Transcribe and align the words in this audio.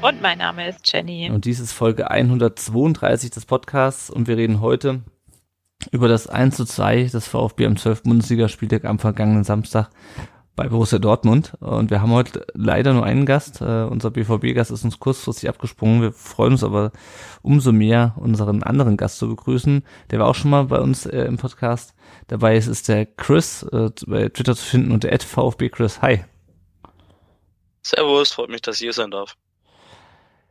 Und 0.00 0.22
mein 0.22 0.38
Name 0.38 0.68
ist 0.68 0.92
Jenny. 0.92 1.28
Und 1.28 1.44
dies 1.44 1.58
ist 1.58 1.72
Folge 1.72 2.08
132 2.08 3.30
des 3.30 3.46
Podcasts 3.46 4.10
und 4.10 4.28
wir 4.28 4.36
reden 4.36 4.60
heute 4.60 5.00
über 5.90 6.06
das 6.06 6.28
1 6.28 6.56
zu 6.56 6.64
2 6.64 7.04
des 7.04 7.26
VfB 7.26 7.66
am 7.66 7.76
12. 7.76 8.04
Bundesligaspieltag 8.04 8.84
am 8.84 9.00
vergangenen 9.00 9.42
Samstag 9.42 9.90
bei 10.54 10.68
Borussia 10.68 11.00
Dortmund. 11.00 11.54
Und 11.58 11.90
wir 11.90 12.00
haben 12.00 12.12
heute 12.12 12.46
leider 12.54 12.92
nur 12.92 13.04
einen 13.04 13.26
Gast. 13.26 13.60
Uh, 13.60 13.88
unser 13.90 14.12
BVB-Gast 14.12 14.70
ist 14.70 14.84
uns 14.84 15.00
kurzfristig 15.00 15.48
abgesprungen. 15.48 16.00
Wir 16.00 16.12
freuen 16.12 16.52
uns 16.52 16.62
aber 16.62 16.92
umso 17.42 17.72
mehr, 17.72 18.14
unseren 18.16 18.62
anderen 18.62 18.96
Gast 18.96 19.18
zu 19.18 19.28
begrüßen. 19.28 19.84
Der 20.12 20.20
war 20.20 20.28
auch 20.28 20.36
schon 20.36 20.52
mal 20.52 20.66
bei 20.66 20.78
uns 20.78 21.06
äh, 21.06 21.22
im 21.22 21.38
Podcast. 21.38 21.94
Dabei 22.28 22.56
ist, 22.56 22.68
ist 22.68 22.88
der 22.88 23.04
Chris, 23.04 23.64
äh, 23.64 23.90
bei 24.06 24.28
Twitter 24.28 24.54
zu 24.54 24.64
finden 24.64 24.92
unter 24.92 25.10
VfB 25.18 25.70
Chris. 25.70 26.00
Hi. 26.02 26.24
Servus, 27.82 28.30
freut 28.32 28.50
mich, 28.50 28.62
dass 28.62 28.76
ich 28.76 28.82
hier 28.82 28.92
sein 28.92 29.10
darf. 29.10 29.36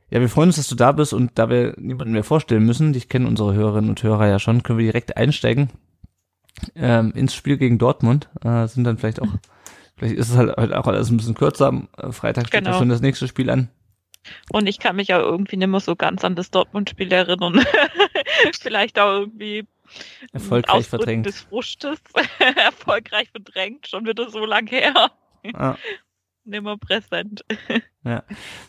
Ja, 0.10 0.22
wir 0.22 0.30
freuen 0.30 0.50
uns, 0.50 0.56
dass 0.56 0.68
du 0.68 0.76
da 0.76 0.92
bist 0.94 1.14
und 1.14 1.32
da 1.36 1.50
wir 1.50 1.74
niemanden 1.78 2.14
mehr 2.14 2.24
vorstellen 2.24 2.66
müssen, 2.66 2.94
dich 2.94 3.10
kennen 3.10 3.26
unsere 3.26 3.54
Hörerinnen 3.54 3.90
und 3.90 4.02
Hörer 4.02 4.28
ja 4.28 4.40
schon, 4.40 4.64
können 4.64 4.80
wir 4.80 4.86
direkt 4.86 5.18
einsteigen 5.18 5.70
ähm, 6.76 7.12
ins 7.14 7.36
Spiel 7.36 7.58
gegen 7.58 7.78
Dortmund. 7.78 8.30
Äh, 8.44 8.68
sind 8.68 8.86
dann 8.86 8.98
vielleicht 8.98 9.22
auch 9.22 9.28
Vielleicht 9.98 10.16
ist 10.16 10.30
es 10.30 10.38
halt, 10.38 10.56
halt 10.56 10.74
auch 10.74 10.86
alles 10.86 11.10
ein 11.10 11.18
bisschen 11.18 11.34
kürzer. 11.34 11.68
Am 11.68 11.90
äh, 11.98 12.12
Freitag 12.12 12.48
steht 12.48 12.64
genau. 12.64 12.78
schon 12.78 12.90
das 12.90 13.02
nächste 13.02 13.28
Spiel 13.28 13.50
an. 13.50 13.70
Und 14.52 14.68
ich 14.68 14.80
kann 14.80 14.96
mich 14.96 15.14
auch 15.14 15.22
irgendwie 15.22 15.58
nicht 15.58 15.68
mehr 15.68 15.80
so 15.80 15.96
ganz 15.96 16.24
an 16.24 16.36
das 16.36 16.52
Dortmund-Spiel 16.52 17.12
erinnern. 17.12 17.66
Vielleicht 18.60 19.00
auch 19.00 19.22
irgendwie 19.22 19.66
erfolgreich 20.34 20.88
verdrängt. 20.88 21.26
des 21.26 21.42
Frustes 21.42 22.00
erfolgreich 22.56 23.30
verdrängt, 23.32 23.88
schon 23.88 24.06
wieder 24.06 24.30
so 24.30 24.46
lang 24.46 24.68
her. 24.68 25.12
Ah. 25.54 25.76
Nimmer 26.48 26.78
präsent. 26.78 27.44
ja. 28.04 28.24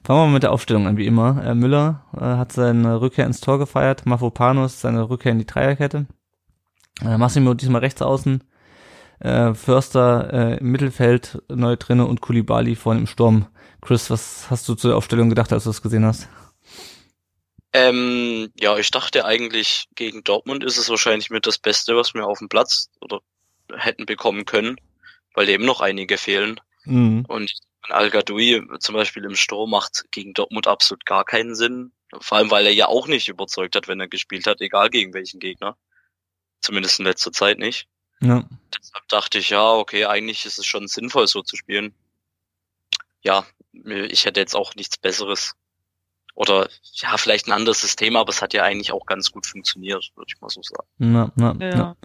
Fangen 0.05 0.21
wir 0.21 0.27
mal 0.27 0.33
mit 0.33 0.43
der 0.43 0.53
Aufstellung 0.53 0.87
an, 0.87 0.97
wie 0.97 1.07
immer. 1.07 1.43
Äh, 1.45 1.55
Müller 1.55 2.05
äh, 2.17 2.21
hat 2.21 2.53
seine 2.53 3.01
Rückkehr 3.01 3.27
ins 3.27 3.41
Tor 3.41 3.59
gefeiert, 3.59 4.07
Mafropanos 4.07 4.81
seine 4.81 5.09
Rückkehr 5.09 5.33
in 5.33 5.39
die 5.39 5.47
Dreierkette. 5.47 6.07
Äh, 7.03 7.17
Massimo 7.17 7.55
diesmal 7.55 7.81
rechts 7.81 8.03
außen, 8.03 8.43
äh, 9.21 9.55
Förster 9.55 10.33
äh, 10.33 10.59
im 10.59 10.71
Mittelfeld 10.71 11.43
neu 11.49 11.77
drinne 11.77 12.07
und 12.07 12.21
Kulibali 12.21 12.75
vorne 12.75 13.01
im 13.01 13.07
Sturm. 13.07 13.47
Chris, 13.81 14.11
was 14.11 14.51
hast 14.51 14.69
du 14.69 14.75
zur 14.75 14.97
Aufstellung 14.97 15.29
gedacht, 15.29 15.53
als 15.53 15.65
du 15.65 15.71
das 15.71 15.83
gesehen 15.83 16.05
hast? 16.05 16.29
Ähm, 17.73 18.51
ja, 18.59 18.77
ich 18.79 18.91
dachte 18.91 19.25
eigentlich, 19.25 19.87
gegen 19.95 20.25
Dortmund 20.25 20.65
ist 20.65 20.79
es 20.79 20.89
wahrscheinlich 20.89 21.31
mit 21.31 21.47
das 21.47 21.59
Beste, 21.59 21.97
was 21.97 22.15
wir 22.15 22.27
auf 22.27 22.39
dem 22.39 22.49
Platz 22.49 22.89
oder 23.01 23.21
hätten 23.77 24.07
bekommen 24.07 24.47
können, 24.47 24.77
weil 25.35 25.49
eben 25.49 25.65
noch 25.65 25.81
einige 25.81 26.17
fehlen. 26.17 26.61
Mhm. 26.85 27.25
Und 27.29 27.51
al 27.51 27.68
gadoui 27.83 28.63
zum 28.81 28.95
Beispiel 28.95 29.25
im 29.25 29.37
Sturm 29.37 29.71
macht 29.71 30.05
gegen 30.11 30.35
Dortmund 30.35 30.67
absolut 30.67 31.05
gar 31.07 31.25
keinen 31.25 31.55
Sinn. 31.55 31.93
Vor 32.21 32.39
allem, 32.39 32.51
weil 32.51 32.67
er 32.67 32.73
ja 32.73 32.89
auch 32.89 33.07
nicht 33.07 33.29
überzeugt 33.29 33.77
hat, 33.77 33.89
wenn 33.89 34.01
er 34.01 34.09
gespielt 34.09 34.47
hat, 34.47 34.61
egal 34.61 34.91
gegen 34.91 35.13
welchen 35.15 35.41
Gegner. 35.41 35.77
Zumindest 36.61 36.99
in 36.99 37.05
letzter 37.05 37.33
Zeit 37.33 37.59
nicht. 37.59 37.87
Ja. 38.21 38.45
Deshalb 38.77 39.09
dachte 39.09 39.39
ich, 39.39 39.51
ja, 39.51 39.73
okay, 39.73 40.07
eigentlich 40.07 40.45
ist 40.45 40.59
es 40.59 40.67
schon 40.67 40.89
sinnvoll, 40.89 41.27
so 41.27 41.43
zu 41.43 41.57
spielen. 41.57 41.95
Ja, 43.23 43.47
ich 43.73 44.25
hätte 44.25 44.41
jetzt 44.41 44.57
auch 44.57 44.75
nichts 44.75 44.97
Besseres. 44.97 45.55
Oder 46.35 46.69
ja, 46.95 47.17
vielleicht 47.17 47.49
ein 47.49 47.53
anderes 47.53 47.81
System, 47.81 48.17
aber 48.17 48.31
es 48.31 48.43
hat 48.43 48.55
ja 48.55 48.63
eigentlich 48.63 48.93
auch 48.93 49.07
ganz 49.07 49.33
gut 49.33 49.47
funktioniert, 49.47 50.13
würde 50.15 50.33
ich 50.33 50.41
mal 50.41 50.49
so 50.49 50.63
sagen. 50.63 50.89
Na, 50.99 51.33
na, 51.35 51.57
ja. 51.61 51.77
na. 51.77 51.97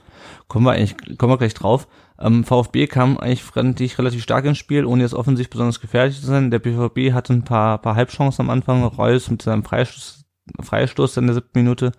Kommen 0.48 0.66
wir 0.66 0.72
eigentlich, 0.72 1.18
kommen 1.20 1.32
wir 1.32 1.38
gleich 1.38 1.54
drauf. 1.54 1.88
Ähm, 2.20 2.44
VfB 2.44 2.88
kam 2.88 3.18
eigentlich 3.18 3.44
ich, 3.80 3.98
relativ 3.98 4.24
stark 4.24 4.46
ins 4.46 4.58
Spiel, 4.58 4.86
ohne 4.86 5.04
jetzt 5.04 5.14
offensichtlich 5.14 5.52
besonders 5.52 5.80
gefährlich 5.80 6.20
zu 6.20 6.26
sein. 6.26 6.52
Der 6.52 6.60
BVB 6.60 7.14
hatte 7.14 7.34
ein 7.34 7.44
paar, 7.44 7.80
paar 7.80 7.96
Halbchancen 7.96 8.46
am 8.46 8.50
Anfang. 8.50 8.84
Reus 8.84 9.30
mit 9.30 9.42
seinem 9.42 9.64
Freistoß, 9.64 10.26
Freistoß 10.62 11.18
in 11.18 11.28
der 11.28 11.36
siebten 11.36 11.60
Minute 11.60 11.92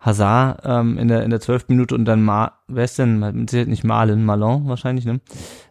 Hazard 0.00 0.62
ähm, 0.64 0.96
in 0.96 1.08
der 1.08 1.24
in 1.24 1.30
der 1.30 1.40
zwölften 1.40 1.74
Minute 1.74 1.94
und 1.94 2.06
dann 2.06 2.22
Ma 2.22 2.58
wer 2.68 2.84
ist 2.84 2.98
denn 2.98 3.18
mit 3.18 3.50
Sicherheit 3.50 3.68
nicht 3.68 3.84
Malen, 3.84 4.24
Malon 4.24 4.66
wahrscheinlich, 4.66 5.04
ne? 5.04 5.20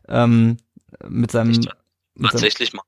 Ähm, 0.08 0.58
mit 1.08 1.32
seinem 1.32 1.50
ich, 1.50 1.68
mit 2.14 2.32
tatsächlich 2.32 2.72
seinem, 2.72 2.82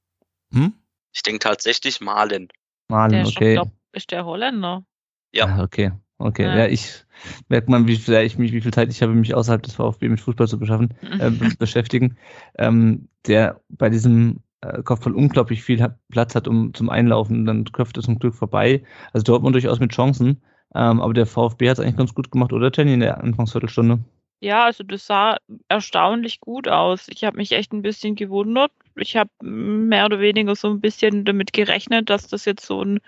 hm? 0.54 0.74
Ich 1.14 1.24
denke 1.24 1.40
tatsächlich 1.40 2.00
Malen. 2.00 2.50
Malen, 2.90 3.26
okay. 3.26 3.60
Ist 3.92 4.12
der 4.12 4.24
Holländer? 4.24 4.86
Ja. 5.32 5.48
Ah, 5.48 5.64
okay. 5.64 5.92
Okay, 6.22 6.44
ja, 6.44 6.58
ja 6.60 6.68
ich 6.68 7.04
merkt 7.50 7.70
man, 7.70 7.88
wie 7.88 7.98
viel, 7.98 8.16
ich 8.16 8.38
mich, 8.38 8.52
wie 8.52 8.62
viel 8.62 8.74
Zeit 8.74 8.90
ich 8.90 9.02
habe, 9.02 9.14
mich 9.14 9.34
außerhalb 9.34 9.62
des 9.62 9.76
VfB 9.76 10.10
mit 10.10 10.20
Fußball 10.20 10.48
zu 10.48 10.60
beschaffen, 10.60 10.94
äh, 11.20 11.32
beschäftigen. 11.60 12.18
Ähm, 12.58 13.08
der 13.28 13.62
bei 13.70 13.90
diesem 13.90 14.42
äh, 14.62 14.82
Kopfball 14.84 15.14
unglaublich 15.14 15.64
viel 15.64 15.94
Platz 16.12 16.36
hat, 16.36 16.48
um 16.48 16.74
zum 16.74 16.90
Einlaufen, 16.90 17.46
dann 17.46 17.66
köpft 17.66 17.98
es 17.98 18.06
zum 18.06 18.20
Glück 18.20 18.36
vorbei. 18.36 18.84
Also 19.14 19.24
Dortmund 19.24 19.56
durchaus 19.56 19.80
mit 19.80 19.92
Chancen. 19.92 20.42
Ähm, 20.74 21.02
aber 21.02 21.14
der 21.14 21.26
VfB 21.26 21.70
hat 21.70 21.78
es 21.78 21.84
eigentlich 21.84 21.98
ganz 21.98 22.14
gut 22.14 22.32
gemacht, 22.32 22.54
oder 22.54 22.72
Jenny, 22.74 22.94
in 22.94 23.02
der 23.02 23.22
Anfangsviertelstunde? 23.22 24.00
Ja, 24.40 24.66
also 24.66 24.84
das 24.84 25.06
sah 25.06 25.38
erstaunlich 25.68 26.40
gut 26.40 26.68
aus. 26.68 27.08
Ich 27.10 27.24
habe 27.24 27.38
mich 27.38 27.52
echt 27.52 27.74
ein 27.74 27.84
bisschen 27.84 28.16
gewundert. 28.16 28.72
Ich 28.96 29.16
habe 29.16 29.30
mehr 29.42 30.06
oder 30.06 30.20
weniger 30.20 30.56
so 30.56 30.70
ein 30.70 30.82
bisschen 30.82 31.26
damit 31.26 31.54
gerechnet, 31.54 32.10
dass 32.10 32.28
das 32.28 32.46
jetzt 32.46 32.66
so 32.66 32.84
ein 32.84 33.00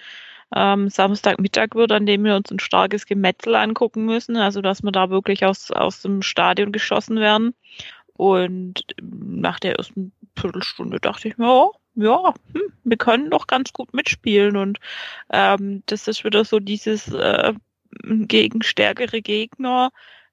ähm, 0.55 0.89
Samstagmittag 0.89 1.75
wird, 1.75 1.91
an 1.91 2.05
dem 2.05 2.23
wir 2.23 2.35
uns 2.35 2.51
ein 2.51 2.59
starkes 2.59 3.05
Gemetzel 3.05 3.55
angucken 3.55 4.05
müssen. 4.05 4.37
Also 4.37 4.61
dass 4.61 4.83
wir 4.83 4.91
da 4.91 5.09
wirklich 5.09 5.45
aus, 5.45 5.71
aus 5.71 6.01
dem 6.01 6.21
Stadion 6.21 6.71
geschossen 6.71 7.17
werden. 7.19 7.53
Und 8.15 8.85
nach 9.01 9.59
der 9.59 9.77
ersten 9.77 10.11
Viertelstunde 10.37 10.99
dachte 10.99 11.27
ich 11.27 11.37
mir, 11.37 11.49
oh, 11.49 11.71
ja, 11.95 12.33
hm, 12.53 12.73
wir 12.83 12.97
können 12.97 13.29
doch 13.29 13.47
ganz 13.47 13.73
gut 13.73 13.93
mitspielen 13.93 14.57
und 14.57 14.79
ähm, 15.31 15.83
das 15.85 16.07
ist 16.07 16.23
wieder 16.23 16.43
so 16.45 16.59
dieses 16.59 17.11
äh, 17.11 17.53
gegen 18.03 18.63
stärkere 18.63 19.21
Gegner 19.21 19.91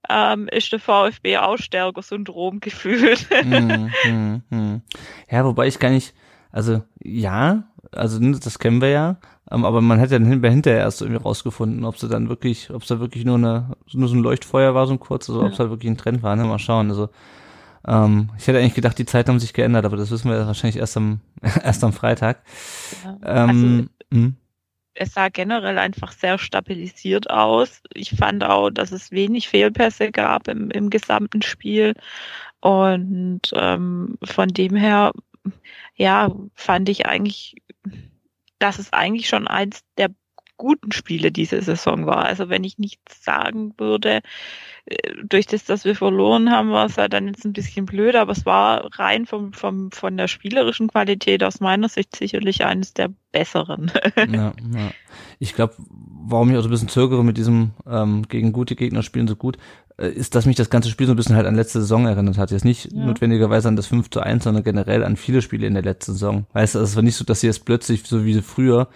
ähm, 0.08 0.48
ist 0.48 0.72
der 0.72 0.80
VfB 0.80 1.38
auch 1.38 1.58
stärker 1.58 2.02
Syndrom 2.02 2.60
gefühlt. 2.60 3.28
hm, 3.30 3.90
hm, 4.02 4.42
hm. 4.48 4.82
Ja, 5.30 5.44
wobei 5.44 5.66
ich 5.66 5.78
gar 5.78 5.90
nicht, 5.90 6.14
also 6.50 6.82
ja, 7.02 7.64
also 7.92 8.18
das 8.18 8.58
kennen 8.58 8.80
wir 8.80 8.88
ja, 8.88 9.20
ähm, 9.50 9.64
aber 9.64 9.80
man 9.80 10.00
hat 10.00 10.10
ja 10.10 10.18
hinterher 10.18 10.80
erst 10.80 11.02
irgendwie 11.02 11.22
rausgefunden, 11.22 11.84
ob 11.84 11.98
sie 11.98 12.08
dann 12.08 12.28
wirklich, 12.28 12.70
ob 12.70 12.82
es 12.82 12.88
da 12.88 13.00
wirklich 13.00 13.24
nur 13.24 13.36
eine, 13.36 13.76
nur 13.92 14.08
so 14.08 14.16
ein 14.16 14.22
Leuchtfeuer 14.22 14.74
war, 14.74 14.86
so 14.86 14.92
ein 14.92 15.00
kurz, 15.00 15.28
oder 15.28 15.40
ja. 15.40 15.46
ob 15.46 15.52
es 15.52 15.58
halt 15.58 15.70
wirklich 15.70 15.90
ein 15.90 15.96
Trend 15.96 16.22
war, 16.22 16.36
ne? 16.36 16.44
Mal 16.44 16.58
schauen. 16.58 16.90
Also 16.90 17.08
ähm, 17.86 18.30
ich 18.38 18.46
hätte 18.46 18.58
eigentlich 18.58 18.74
gedacht, 18.74 18.98
die 18.98 19.06
Zeiten 19.06 19.30
haben 19.30 19.40
sich 19.40 19.52
geändert, 19.52 19.84
aber 19.84 19.96
das 19.96 20.10
wissen 20.10 20.30
wir 20.30 20.46
wahrscheinlich 20.46 20.76
erst 20.76 20.96
am, 20.96 21.20
erst 21.42 21.82
am 21.82 21.92
Freitag. 21.92 22.42
Ja. 23.04 23.48
Ähm, 23.48 23.90
also, 24.10 24.32
es 24.94 25.14
sah 25.14 25.28
generell 25.28 25.78
einfach 25.78 26.12
sehr 26.12 26.38
stabilisiert 26.38 27.30
aus. 27.30 27.82
Ich 27.94 28.10
fand 28.10 28.44
auch, 28.44 28.70
dass 28.70 28.92
es 28.92 29.10
wenig 29.10 29.48
Fehlpässe 29.48 30.10
gab 30.10 30.48
im, 30.48 30.70
im 30.70 30.90
gesamten 30.90 31.42
Spiel. 31.42 31.94
Und 32.60 33.40
ähm, 33.54 34.18
von 34.22 34.48
dem 34.48 34.76
her, 34.76 35.12
ja, 35.94 36.30
fand 36.54 36.88
ich 36.90 37.06
eigentlich, 37.06 37.56
dass 38.60 38.78
es 38.78 38.92
eigentlich 38.92 39.28
schon 39.28 39.48
eins 39.48 39.80
der 39.98 40.10
guten 40.60 40.92
Spiele 40.92 41.32
diese 41.32 41.62
Saison 41.62 42.04
war. 42.04 42.26
Also 42.26 42.50
wenn 42.50 42.64
ich 42.64 42.78
nichts 42.78 43.24
sagen 43.24 43.72
würde, 43.78 44.20
äh, 44.84 44.96
durch 45.24 45.46
das, 45.46 45.64
dass 45.64 45.86
wir 45.86 45.96
verloren 45.96 46.50
haben, 46.50 46.70
war 46.70 46.84
es 46.84 46.98
halt 46.98 47.14
dann 47.14 47.28
jetzt 47.28 47.46
ein 47.46 47.54
bisschen 47.54 47.86
blöd, 47.86 48.14
aber 48.14 48.32
es 48.32 48.44
war 48.44 48.90
rein 48.98 49.24
vom, 49.24 49.54
vom, 49.54 49.90
von 49.90 50.18
der 50.18 50.28
spielerischen 50.28 50.88
Qualität 50.88 51.42
aus 51.42 51.60
meiner 51.60 51.88
Sicht 51.88 52.14
sicherlich 52.14 52.62
eines 52.62 52.92
der 52.92 53.10
besseren. 53.32 53.90
ja, 54.16 54.52
ja. 54.52 54.52
Ich 55.38 55.54
glaube, 55.54 55.76
warum 55.78 56.50
ich 56.50 56.58
auch 56.58 56.62
so 56.62 56.68
ein 56.68 56.72
bisschen 56.72 56.88
zögere 56.88 57.24
mit 57.24 57.38
diesem 57.38 57.70
ähm, 57.86 58.28
gegen 58.28 58.52
gute 58.52 58.76
Gegner 58.76 59.02
spielen 59.02 59.28
so 59.28 59.36
gut, 59.36 59.56
äh, 59.96 60.10
ist, 60.10 60.34
dass 60.34 60.44
mich 60.44 60.56
das 60.56 60.68
ganze 60.68 60.90
Spiel 60.90 61.06
so 61.06 61.14
ein 61.14 61.16
bisschen 61.16 61.36
halt 61.36 61.46
an 61.46 61.54
letzte 61.54 61.80
Saison 61.80 62.06
erinnert 62.06 62.36
hat. 62.36 62.50
Jetzt 62.50 62.66
nicht 62.66 62.92
ja. 62.92 63.06
notwendigerweise 63.06 63.66
an 63.68 63.76
das 63.76 63.86
5 63.86 64.10
zu 64.10 64.20
1, 64.20 64.44
sondern 64.44 64.62
generell 64.62 65.04
an 65.04 65.16
viele 65.16 65.40
Spiele 65.40 65.66
in 65.66 65.72
der 65.72 65.82
letzten 65.82 66.12
Saison. 66.12 66.44
Weißt 66.52 66.74
du, 66.74 66.80
es 66.80 66.96
war 66.96 67.02
nicht 67.02 67.16
so, 67.16 67.24
dass 67.24 67.40
sie 67.40 67.46
jetzt 67.46 67.64
plötzlich, 67.64 68.02
so 68.04 68.26
wie 68.26 68.42
früher, 68.42 68.88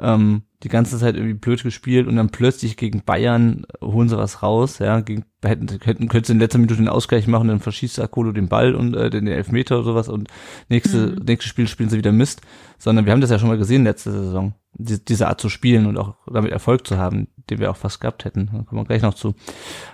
ähm, 0.00 0.42
die 0.62 0.68
ganze 0.68 0.98
Zeit 0.98 1.14
irgendwie 1.14 1.34
blöd 1.34 1.62
gespielt 1.62 2.06
und 2.06 2.16
dann 2.16 2.30
plötzlich 2.30 2.76
gegen 2.76 3.02
Bayern 3.02 3.66
holen 3.80 4.08
sie 4.08 4.16
was 4.16 4.42
raus, 4.42 4.78
ja, 4.78 5.00
gegen, 5.00 5.24
hätten, 5.42 5.68
hätten, 5.68 6.08
könnten 6.08 6.26
sie 6.26 6.32
in 6.32 6.38
letzter 6.38 6.58
Minute 6.58 6.76
den 6.76 6.88
Ausgleich 6.88 7.26
machen, 7.26 7.48
dann 7.48 7.60
verschießt 7.60 8.00
Akolo 8.00 8.32
den 8.32 8.48
Ball 8.48 8.74
und 8.74 8.94
äh, 8.94 9.10
den 9.10 9.26
Elfmeter 9.26 9.76
oder 9.76 9.84
sowas 9.84 10.08
und 10.08 10.28
nächste, 10.68 11.08
mhm. 11.08 11.24
nächstes 11.24 11.50
Spiel 11.50 11.68
spielen 11.68 11.90
sie 11.90 11.98
wieder 11.98 12.12
Mist, 12.12 12.40
sondern 12.78 13.04
wir 13.04 13.12
haben 13.12 13.20
das 13.20 13.30
ja 13.30 13.38
schon 13.38 13.48
mal 13.48 13.58
gesehen 13.58 13.84
letzte 13.84 14.12
Saison 14.12 14.54
die, 14.78 15.04
diese 15.04 15.28
Art 15.28 15.40
zu 15.40 15.48
spielen 15.48 15.86
und 15.86 15.96
auch 15.96 16.14
damit 16.26 16.52
Erfolg 16.52 16.86
zu 16.86 16.98
haben, 16.98 17.28
den 17.50 17.58
wir 17.58 17.70
auch 17.70 17.76
fast 17.76 18.00
gehabt 18.00 18.24
hätten. 18.24 18.50
Da 18.52 18.62
kommen 18.62 18.82
wir 18.82 18.84
gleich 18.84 19.02
noch 19.02 19.14
zu. 19.14 19.34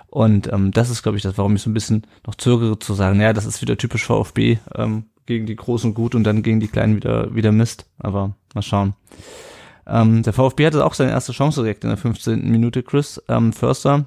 Und 0.08 0.52
ähm, 0.52 0.72
das 0.72 0.90
ist, 0.90 1.02
glaube 1.02 1.16
ich, 1.16 1.22
das, 1.22 1.38
warum 1.38 1.54
ich 1.56 1.62
so 1.62 1.70
ein 1.70 1.74
bisschen 1.74 2.06
noch 2.26 2.34
zögere 2.34 2.78
zu 2.78 2.94
sagen, 2.94 3.20
ja, 3.20 3.32
das 3.32 3.46
ist 3.46 3.62
wieder 3.62 3.76
typisch 3.76 4.04
VfB, 4.04 4.58
ähm, 4.74 5.04
gegen 5.26 5.46
die 5.46 5.56
Großen 5.56 5.94
gut 5.94 6.14
und 6.14 6.24
dann 6.24 6.42
gegen 6.42 6.60
die 6.60 6.68
Kleinen 6.68 6.96
wieder, 6.96 7.34
wieder 7.34 7.52
Mist. 7.52 7.86
Aber 7.98 8.34
mal 8.54 8.62
schauen. 8.62 8.94
Ähm, 9.92 10.22
der 10.22 10.32
VfB 10.32 10.66
hatte 10.66 10.84
auch 10.84 10.94
seine 10.94 11.10
erste 11.10 11.32
Chance 11.32 11.62
direkt 11.62 11.84
in 11.84 11.90
der 11.90 11.98
15. 11.98 12.50
Minute. 12.50 12.82
Chris 12.82 13.22
ähm, 13.28 13.52
Förster 13.52 14.06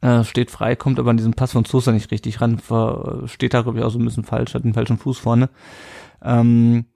äh, 0.00 0.24
steht 0.24 0.50
frei, 0.50 0.76
kommt 0.76 0.98
aber 0.98 1.10
an 1.10 1.18
diesem 1.18 1.34
Pass 1.34 1.52
von 1.52 1.66
Sosa 1.66 1.92
nicht 1.92 2.10
richtig 2.10 2.40
ran, 2.40 2.58
steht 3.26 3.52
da, 3.52 3.60
glaube 3.60 3.78
ich, 3.78 3.84
auch 3.84 3.90
so 3.90 3.98
ein 3.98 4.04
bisschen 4.04 4.24
falsch, 4.24 4.54
hat 4.54 4.64
den 4.64 4.72
falschen 4.72 4.96
Fuß 4.96 5.18
vorne. 5.18 5.50
Ähm, 6.22 6.86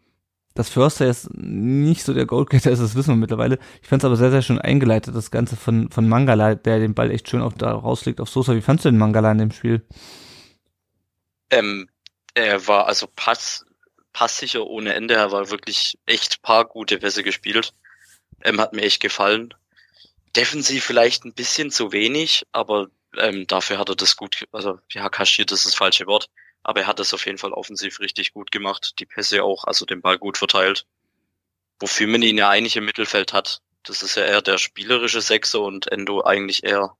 dass 0.54 0.70
Förster 0.70 1.06
jetzt 1.06 1.28
nicht 1.34 2.02
so 2.02 2.14
der 2.14 2.24
Goalgetter 2.24 2.70
ist, 2.70 2.80
das 2.80 2.94
wissen 2.94 3.10
wir 3.10 3.16
mittlerweile. 3.16 3.58
Ich 3.82 3.88
fand 3.88 4.02
es 4.02 4.06
aber 4.06 4.16
sehr, 4.16 4.30
sehr 4.30 4.42
schön 4.42 4.58
eingeleitet, 4.58 5.14
das 5.14 5.30
Ganze 5.30 5.56
von, 5.56 5.90
von 5.90 6.08
Mangala, 6.08 6.54
der 6.54 6.78
den 6.78 6.94
Ball 6.94 7.10
echt 7.10 7.28
schön 7.28 7.42
auf, 7.42 7.54
da 7.54 7.72
rauslegt 7.72 8.22
auf 8.22 8.30
Sosa. 8.30 8.54
Wie 8.54 8.62
fandst 8.62 8.86
du 8.86 8.90
den 8.90 8.98
Mangala 8.98 9.30
in 9.32 9.38
dem 9.38 9.52
Spiel? 9.52 9.86
Ähm, 11.50 11.88
er 12.32 12.66
war 12.66 12.86
also 12.86 13.06
pass, 13.14 13.66
passsicher 14.14 14.66
ohne 14.66 14.94
Ende. 14.94 15.14
Er 15.14 15.30
war 15.30 15.50
wirklich 15.50 15.98
echt 16.06 16.40
paar 16.42 16.64
gute 16.64 16.98
Pässe 16.98 17.22
gespielt. 17.22 17.74
Ähm, 18.42 18.60
hat 18.60 18.72
mir 18.72 18.82
echt 18.82 19.00
gefallen. 19.00 19.54
Defensiv 20.36 20.84
vielleicht 20.84 21.24
ein 21.24 21.32
bisschen 21.32 21.70
zu 21.70 21.92
wenig, 21.92 22.44
aber 22.52 22.88
ähm, 23.16 23.46
dafür 23.46 23.78
hat 23.78 23.88
er 23.88 23.96
das 23.96 24.16
gut, 24.16 24.46
also 24.52 24.78
ja, 24.90 25.08
kaschiert 25.08 25.52
ist 25.52 25.66
das 25.66 25.74
falsche 25.74 26.06
Wort. 26.06 26.28
Aber 26.62 26.80
er 26.80 26.86
hat 26.86 26.98
das 26.98 27.14
auf 27.14 27.24
jeden 27.24 27.38
Fall 27.38 27.52
offensiv 27.52 28.00
richtig 28.00 28.34
gut 28.34 28.50
gemacht. 28.50 28.94
Die 28.98 29.06
Pässe 29.06 29.42
auch, 29.42 29.64
also 29.64 29.86
den 29.86 30.02
Ball 30.02 30.18
gut 30.18 30.36
verteilt. 30.36 30.86
Wofür 31.80 32.08
man 32.08 32.22
ihn 32.22 32.36
ja 32.36 32.50
eigentlich 32.50 32.76
im 32.76 32.84
Mittelfeld 32.84 33.32
hat. 33.32 33.62
Das 33.84 34.02
ist 34.02 34.16
ja 34.16 34.24
eher 34.24 34.42
der 34.42 34.58
spielerische 34.58 35.20
Sechser 35.20 35.60
und 35.60 35.90
Endo 35.90 36.22
eigentlich 36.24 36.64
eher. 36.64 36.94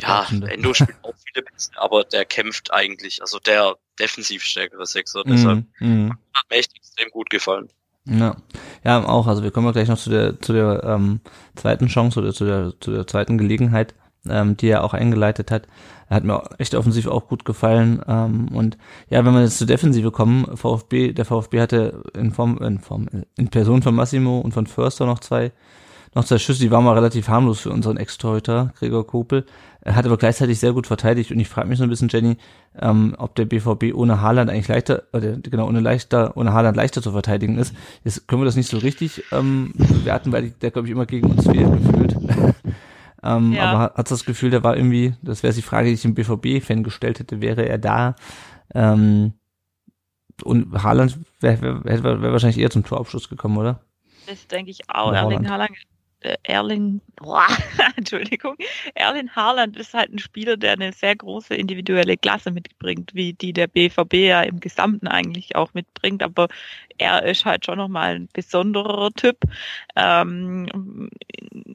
Ja, 0.00 0.26
Endo 0.48 0.74
spielt 0.74 0.96
auch 1.02 1.14
viele 1.26 1.44
Pässe, 1.44 1.70
aber 1.76 2.04
der 2.04 2.24
kämpft 2.24 2.72
eigentlich. 2.72 3.20
Also 3.20 3.38
der 3.38 3.76
defensiv 3.98 4.42
stärkere 4.42 4.86
Sechser. 4.86 5.22
Mm, 5.24 5.30
Deshalb 5.30 5.64
mm. 5.78 6.10
hat 6.34 6.50
mir 6.50 6.56
echt 6.56 6.74
extrem 6.74 7.10
gut 7.10 7.30
gefallen. 7.30 7.70
Ja, 8.06 8.36
ja, 8.84 9.04
auch. 9.04 9.26
Also 9.26 9.42
wir 9.42 9.50
kommen 9.50 9.66
ja 9.66 9.72
gleich 9.72 9.88
noch 9.88 9.98
zu 9.98 10.10
der 10.10 10.40
zu 10.40 10.52
der 10.52 10.84
ähm, 10.84 11.20
zweiten 11.56 11.88
Chance 11.88 12.20
oder 12.20 12.32
zu 12.32 12.44
der 12.44 12.72
zu 12.80 12.92
der 12.92 13.06
zweiten 13.06 13.36
Gelegenheit, 13.36 13.94
ähm, 14.28 14.56
die 14.56 14.68
er 14.68 14.84
auch 14.84 14.94
eingeleitet 14.94 15.50
hat. 15.50 15.66
Er 16.08 16.16
hat 16.16 16.24
mir 16.24 16.40
echt 16.58 16.76
offensiv 16.76 17.08
auch 17.08 17.26
gut 17.26 17.44
gefallen. 17.44 18.00
Ähm, 18.06 18.48
und 18.54 18.78
ja, 19.10 19.24
wenn 19.24 19.34
wir 19.34 19.42
jetzt 19.42 19.58
zur 19.58 19.66
Defensive 19.66 20.12
kommen, 20.12 20.56
VfB, 20.56 21.12
der 21.12 21.24
VfB 21.24 21.60
hatte 21.60 22.04
in 22.14 22.30
Form, 22.30 22.58
in 22.58 22.78
Form, 22.78 23.08
in 23.36 23.48
Person 23.48 23.82
von 23.82 23.94
Massimo 23.94 24.38
und 24.38 24.52
von 24.52 24.68
Förster 24.68 25.04
noch 25.06 25.18
zwei 25.18 25.52
noch 26.16 26.24
zwei 26.24 26.38
Schüsse, 26.38 26.60
die 26.60 26.70
waren 26.70 26.82
mal 26.82 26.94
relativ 26.94 27.28
harmlos 27.28 27.60
für 27.60 27.70
unseren 27.70 27.98
Ex-Torhüter, 27.98 28.72
Gregor 28.78 29.06
Kopel. 29.06 29.44
Er 29.82 29.94
hat 29.94 30.06
aber 30.06 30.16
gleichzeitig 30.16 30.58
sehr 30.58 30.72
gut 30.72 30.86
verteidigt 30.86 31.30
und 31.30 31.38
ich 31.38 31.48
frage 31.48 31.68
mich 31.68 31.78
so 31.78 31.84
ein 31.84 31.90
bisschen, 31.90 32.08
Jenny, 32.08 32.38
ähm, 32.80 33.14
ob 33.18 33.34
der 33.34 33.44
BVB 33.44 33.94
ohne 33.94 34.22
Haaland 34.22 34.50
eigentlich 34.50 34.66
leichter, 34.66 35.02
oder 35.12 35.36
genau, 35.36 35.68
ohne 35.68 35.80
leichter, 35.80 36.34
ohne 36.34 36.54
Haaland 36.54 36.74
leichter 36.74 37.02
zu 37.02 37.12
verteidigen 37.12 37.58
ist. 37.58 37.74
Jetzt 38.02 38.26
können 38.26 38.40
wir 38.40 38.46
das 38.46 38.56
nicht 38.56 38.70
so 38.70 38.78
richtig 38.78 39.24
ähm, 39.30 39.74
bewerten, 39.76 40.32
weil 40.32 40.50
der, 40.50 40.70
glaube 40.70 40.88
ich, 40.88 40.92
immer 40.92 41.04
gegen 41.04 41.30
uns 41.30 41.44
fehlt 41.44 41.70
gefühlt. 41.70 42.16
ähm, 43.22 43.52
ja. 43.52 43.64
Aber 43.64 43.94
hat 43.94 44.10
das 44.10 44.24
Gefühl, 44.24 44.50
der 44.50 44.64
war 44.64 44.74
irgendwie, 44.74 45.14
das 45.20 45.42
wäre 45.42 45.52
die 45.52 45.60
Frage, 45.60 45.88
die 45.88 45.94
ich 45.94 46.02
dem 46.02 46.14
BVB-Fan 46.14 46.82
gestellt 46.82 47.18
hätte, 47.18 47.42
wäre 47.42 47.68
er 47.68 47.76
da? 47.76 48.16
Ähm, 48.74 49.34
und 50.42 50.82
Haaland 50.82 51.18
wäre 51.40 51.84
wär, 51.84 52.02
wär, 52.02 52.22
wär 52.22 52.32
wahrscheinlich 52.32 52.58
eher 52.58 52.70
zum 52.70 52.84
Torabschluss 52.84 53.28
gekommen, 53.28 53.58
oder? 53.58 53.80
Das 54.26 54.46
denke 54.48 54.70
ich 54.70 54.80
auch. 54.88 55.12
Erling 55.12 55.48
Haaland 55.48 55.70
äh, 55.70 55.95
Erling, 56.42 57.00
boah, 57.16 57.46
Entschuldigung, 57.96 58.56
Erling 58.94 59.30
Haaland 59.30 59.76
ist 59.76 59.94
halt 59.94 60.12
ein 60.12 60.18
Spieler, 60.18 60.56
der 60.56 60.72
eine 60.72 60.92
sehr 60.92 61.16
große 61.16 61.54
individuelle 61.54 62.16
Klasse 62.16 62.50
mitbringt, 62.50 63.14
wie 63.14 63.32
die 63.32 63.52
der 63.52 63.66
BVB 63.66 64.14
ja 64.14 64.42
im 64.42 64.60
Gesamten 64.60 65.08
eigentlich 65.08 65.56
auch 65.56 65.74
mitbringt, 65.74 66.22
aber 66.22 66.48
er 66.98 67.24
ist 67.24 67.44
halt 67.44 67.64
schon 67.66 67.78
nochmal 67.78 68.16
ein 68.16 68.28
besonderer 68.32 69.10
Typ. 69.12 69.38
Ähm, 69.96 71.10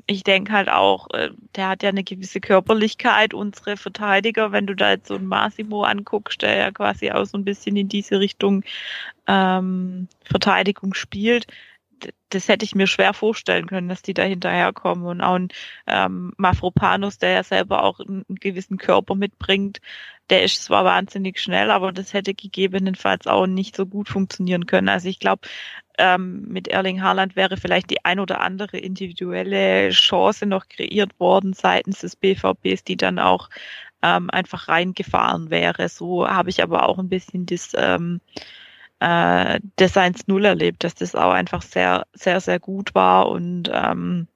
ich 0.07 0.23
denke 0.23 0.51
halt 0.51 0.69
auch, 0.69 1.09
äh, 1.11 1.29
der 1.55 1.69
hat 1.69 1.83
ja 1.83 1.89
eine 1.89 2.03
gewisse 2.03 2.41
Körperlichkeit, 2.41 3.33
unsere 3.33 3.77
Verteidiger, 3.77 4.51
wenn 4.51 4.67
du 4.67 4.75
da 4.75 4.91
jetzt 4.91 5.07
so 5.07 5.15
ein 5.15 5.25
Massimo 5.25 5.83
anguckst, 5.83 6.41
der 6.41 6.57
ja 6.57 6.71
quasi 6.71 7.11
auch 7.11 7.25
so 7.25 7.37
ein 7.37 7.45
bisschen 7.45 7.75
in 7.75 7.87
diese 7.87 8.19
Richtung 8.19 8.63
ähm, 9.27 10.07
Verteidigung 10.23 10.93
spielt, 10.93 11.47
das 12.29 12.47
hätte 12.47 12.65
ich 12.65 12.75
mir 12.75 12.87
schwer 12.87 13.13
vorstellen 13.13 13.67
können, 13.67 13.89
dass 13.89 14.01
die 14.01 14.13
da 14.13 14.23
hinterherkommen. 14.23 15.05
Und 15.05 15.21
auch 15.21 15.35
ein 15.35 15.49
ähm, 15.87 16.33
Mafropanus, 16.37 17.17
der 17.17 17.31
ja 17.31 17.43
selber 17.43 17.83
auch 17.83 17.99
einen, 17.99 18.25
gewissen 18.29 18.77
Körper 18.77 19.15
mitbringt, 19.15 19.79
der 20.29 20.43
ist 20.43 20.63
zwar 20.63 20.85
wahnsinnig 20.85 21.39
schnell, 21.39 21.71
aber 21.71 21.91
das 21.91 22.13
hätte 22.13 22.33
gegebenenfalls 22.33 23.27
auch 23.27 23.47
nicht 23.47 23.75
so 23.75 23.85
gut 23.85 24.07
funktionieren 24.07 24.65
können. 24.65 24.89
Also 24.89 25.09
ich 25.09 25.19
glaube, 25.19 25.47
ähm, 25.97 26.45
mit 26.47 26.67
Erling 26.69 27.01
Haaland 27.01 27.35
wäre 27.35 27.57
vielleicht 27.57 27.89
die 27.89 28.05
ein 28.05 28.19
oder 28.19 28.39
andere 28.41 28.77
individuelle 28.77 29.89
Chance 29.89 30.45
noch 30.45 30.69
kreiert 30.69 31.19
worden 31.19 31.53
seitens 31.53 31.99
des 31.99 32.15
BVBs, 32.15 32.83
die 32.85 32.97
dann 32.97 33.19
auch 33.19 33.49
ähm, 34.01 34.29
einfach 34.29 34.67
reingefahren 34.67 35.49
wäre. 35.49 35.89
So 35.89 36.27
habe 36.27 36.49
ich 36.49 36.63
aber 36.63 36.87
auch 36.87 36.97
ein 36.97 37.09
bisschen 37.09 37.45
das 37.45 37.73
ähm, 37.75 38.21
äh, 39.01 39.59
Designs 39.79 40.27
Null 40.27 40.45
erlebt, 40.45 40.83
dass 40.83 40.95
das 40.95 41.15
auch 41.15 41.31
einfach 41.31 41.61
sehr, 41.61 42.05
sehr, 42.13 42.39
sehr 42.39 42.59
gut 42.59 42.95
war 42.95 43.29
und 43.29 43.69
ähm, 43.73 44.27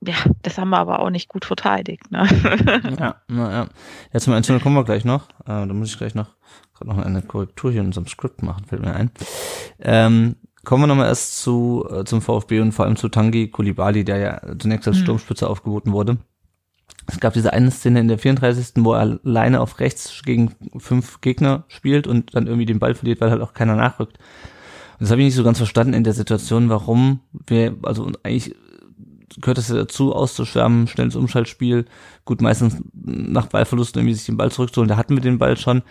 ja, 0.00 0.14
das 0.42 0.58
haben 0.58 0.70
wir 0.70 0.78
aber 0.78 1.00
auch 1.00 1.10
nicht 1.10 1.28
gut 1.28 1.44
verteidigt. 1.44 2.10
Ne? 2.10 2.28
ja, 3.00 3.16
na, 3.28 3.50
ja. 3.50 3.66
Ja, 4.12 4.20
zum 4.20 4.34
Einzelnen 4.34 4.60
kommen 4.60 4.76
wir 4.76 4.84
gleich 4.84 5.04
noch. 5.04 5.28
Äh, 5.40 5.66
da 5.66 5.66
muss 5.66 5.90
ich 5.90 5.98
gleich 5.98 6.14
noch 6.14 6.36
gerade 6.74 6.90
noch 6.90 7.04
eine 7.04 7.22
Korrektur 7.22 7.72
hier 7.72 7.80
in 7.80 7.88
unserem 7.88 8.06
Skript 8.06 8.42
machen, 8.42 8.64
fällt 8.66 8.82
mir 8.82 8.94
ein. 8.94 9.10
Ähm, 9.80 10.36
kommen 10.64 10.82
wir 10.82 10.86
nochmal 10.86 11.08
erst 11.08 11.40
zu 11.42 11.86
äh, 11.90 12.04
zum 12.04 12.20
VfB 12.20 12.60
und 12.60 12.72
vor 12.72 12.84
allem 12.84 12.96
zu 12.96 13.08
Tangi 13.08 13.48
Kulibali, 13.48 14.04
der 14.04 14.18
ja 14.18 14.40
zunächst 14.58 14.86
als 14.86 14.98
mhm. 14.98 15.02
Sturmspitze 15.02 15.48
aufgeboten 15.48 15.92
wurde. 15.92 16.18
Es 17.06 17.20
gab 17.20 17.34
diese 17.34 17.52
eine 17.52 17.70
Szene 17.70 18.00
in 18.00 18.08
der 18.08 18.18
34. 18.18 18.84
wo 18.84 18.94
er 18.94 19.18
alleine 19.22 19.60
auf 19.60 19.78
rechts 19.78 20.22
gegen 20.24 20.52
fünf 20.76 21.20
Gegner 21.20 21.64
spielt 21.68 22.06
und 22.06 22.34
dann 22.34 22.46
irgendwie 22.46 22.66
den 22.66 22.78
Ball 22.78 22.94
verliert, 22.94 23.20
weil 23.20 23.30
halt 23.30 23.42
auch 23.42 23.52
keiner 23.52 23.76
nachrückt. 23.76 24.18
Und 24.18 25.02
das 25.02 25.10
habe 25.10 25.20
ich 25.20 25.26
nicht 25.26 25.34
so 25.34 25.44
ganz 25.44 25.58
verstanden 25.58 25.94
in 25.94 26.04
der 26.04 26.14
Situation, 26.14 26.68
warum 26.68 27.20
wir, 27.46 27.76
also 27.82 28.10
eigentlich 28.22 28.54
gehört 29.40 29.58
es 29.58 29.68
ja 29.68 29.74
dazu, 29.74 30.14
auszuschwärmen, 30.14 30.86
schnelles 30.86 31.16
Umschaltspiel, 31.16 31.84
gut, 32.24 32.40
meistens 32.40 32.76
nach 32.94 33.46
Ballverlusten 33.46 34.00
irgendwie 34.00 34.14
sich 34.14 34.26
den 34.26 34.36
Ball 34.36 34.50
zurückzuholen, 34.50 34.88
da 34.88 34.96
hatten 34.96 35.14
wir 35.14 35.22
den 35.22 35.38
Ball 35.38 35.56
schon. 35.56 35.82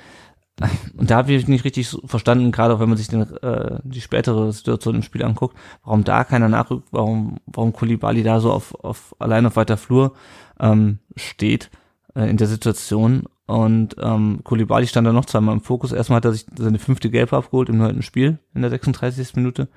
Und 0.98 1.12
da 1.12 1.18
habe 1.18 1.34
ich 1.34 1.48
nicht 1.48 1.66
richtig 1.66 1.96
verstanden, 2.06 2.52
gerade 2.52 2.74
auch 2.74 2.80
wenn 2.80 2.90
man 2.90 2.98
sich 2.98 3.10
den, 3.10 3.22
äh, 3.22 3.80
die 3.84 4.02
spätere 4.02 4.52
Situation 4.54 4.96
im 4.96 5.04
Spiel 5.04 5.24
anguckt, 5.24 5.58
warum 5.84 6.04
da 6.04 6.24
keiner 6.24 6.48
nachrückt, 6.48 6.88
warum, 6.92 7.38
warum 7.46 7.74
Kulibali 7.74 8.24
da 8.24 8.40
so 8.40 8.52
auf, 8.52 8.74
auf 8.84 9.16
allein 9.20 9.46
auf 9.46 9.58
weiter 9.58 9.78
Flur 9.78 10.14
ähm, 10.60 11.00
steht 11.16 11.70
äh, 12.16 12.30
in 12.30 12.38
der 12.38 12.48
Situation. 12.48 13.24
Und 13.48 13.96
ähm, 14.02 14.40
Koulibaly 14.44 14.88
stand 14.88 15.06
da 15.06 15.14
noch 15.14 15.26
zweimal 15.26 15.54
im 15.54 15.62
Fokus. 15.62 15.92
Erstmal 15.92 16.18
hat 16.18 16.26
er 16.26 16.32
sich 16.32 16.48
seine 16.58 16.80
fünfte 16.80 17.12
Gelbe 17.12 17.38
abgeholt 17.38 17.70
im 17.70 17.78
neunten 17.78 18.02
Spiel 18.02 18.40
in 18.56 18.62
der 18.62 18.72
36. 18.72 19.36
Minute. 19.36 19.68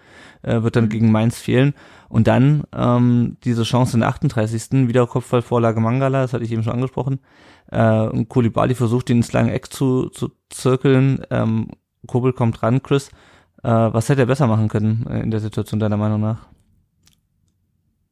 Äh, 0.40 0.62
wird 0.62 0.76
dann 0.76 0.88
gegen 0.88 1.12
Mainz 1.12 1.38
fehlen. 1.38 1.74
Und 2.08 2.28
dann 2.28 2.62
ähm, 2.74 3.36
diese 3.44 3.64
Chance 3.64 3.94
in 3.94 4.00
der 4.00 4.08
38. 4.08 4.88
Wieder 4.88 5.06
Kopfballvorlage 5.06 5.80
Mangala, 5.80 6.22
das 6.22 6.32
hatte 6.32 6.44
ich 6.44 6.52
eben 6.52 6.62
schon 6.62 6.72
angesprochen. 6.72 7.20
Äh, 7.70 8.08
und 8.08 8.28
Koulibaly 8.28 8.74
versucht, 8.74 9.10
ihn 9.10 9.18
ins 9.18 9.32
lange 9.32 9.52
Eck 9.52 9.72
zu, 9.72 10.08
zu 10.08 10.30
zirkeln. 10.50 11.24
Ähm, 11.30 11.68
Kobel 12.06 12.32
kommt 12.32 12.62
ran, 12.62 12.82
Chris. 12.82 13.10
Äh, 13.62 13.68
was 13.68 14.08
hätte 14.08 14.22
er 14.22 14.26
besser 14.26 14.46
machen 14.46 14.68
können 14.68 15.06
äh, 15.08 15.20
in 15.20 15.30
der 15.30 15.40
Situation 15.40 15.80
deiner 15.80 15.96
Meinung 15.96 16.20
nach? 16.20 16.46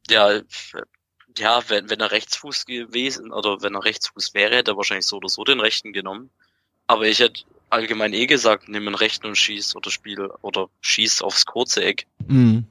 Ja, 0.09 0.41
ja, 1.37 1.61
wenn, 1.67 1.89
wenn 1.89 1.99
er 1.99 2.11
Rechtsfuß 2.11 2.65
gewesen 2.65 3.31
oder 3.31 3.61
wenn 3.61 3.75
er 3.75 3.83
Rechtsfuß 3.83 4.33
wäre, 4.33 4.55
hätte 4.55 4.71
er 4.71 4.77
wahrscheinlich 4.77 5.05
so 5.05 5.17
oder 5.17 5.29
so 5.29 5.43
den 5.43 5.59
Rechten 5.59 5.93
genommen. 5.93 6.29
Aber 6.87 7.05
ich 7.05 7.19
hätte 7.19 7.43
allgemein 7.69 8.13
eh 8.13 8.25
gesagt, 8.25 8.69
nimm 8.69 8.85
den 8.85 8.95
Rechten 8.95 9.27
und 9.27 9.37
schieß 9.37 9.75
oder 9.75 9.91
spiel 9.91 10.29
oder 10.41 10.69
schieß 10.81 11.21
aufs 11.21 11.45
kurze 11.45 11.83
Eck. 11.83 12.07
Mhm. 12.27 12.65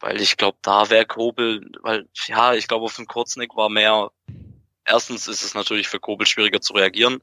Weil 0.00 0.20
ich 0.20 0.36
glaube, 0.36 0.58
da 0.62 0.90
wäre 0.90 1.06
Kobel, 1.06 1.70
weil, 1.82 2.08
ja, 2.26 2.54
ich 2.54 2.66
glaube, 2.66 2.84
auf 2.84 2.96
dem 2.96 3.06
kurzen 3.06 3.40
Eck 3.42 3.54
war 3.54 3.68
mehr, 3.68 4.10
erstens 4.84 5.28
ist 5.28 5.42
es 5.42 5.54
natürlich 5.54 5.88
für 5.88 6.00
Kobel 6.00 6.26
schwieriger 6.26 6.60
zu 6.60 6.74
reagieren. 6.74 7.22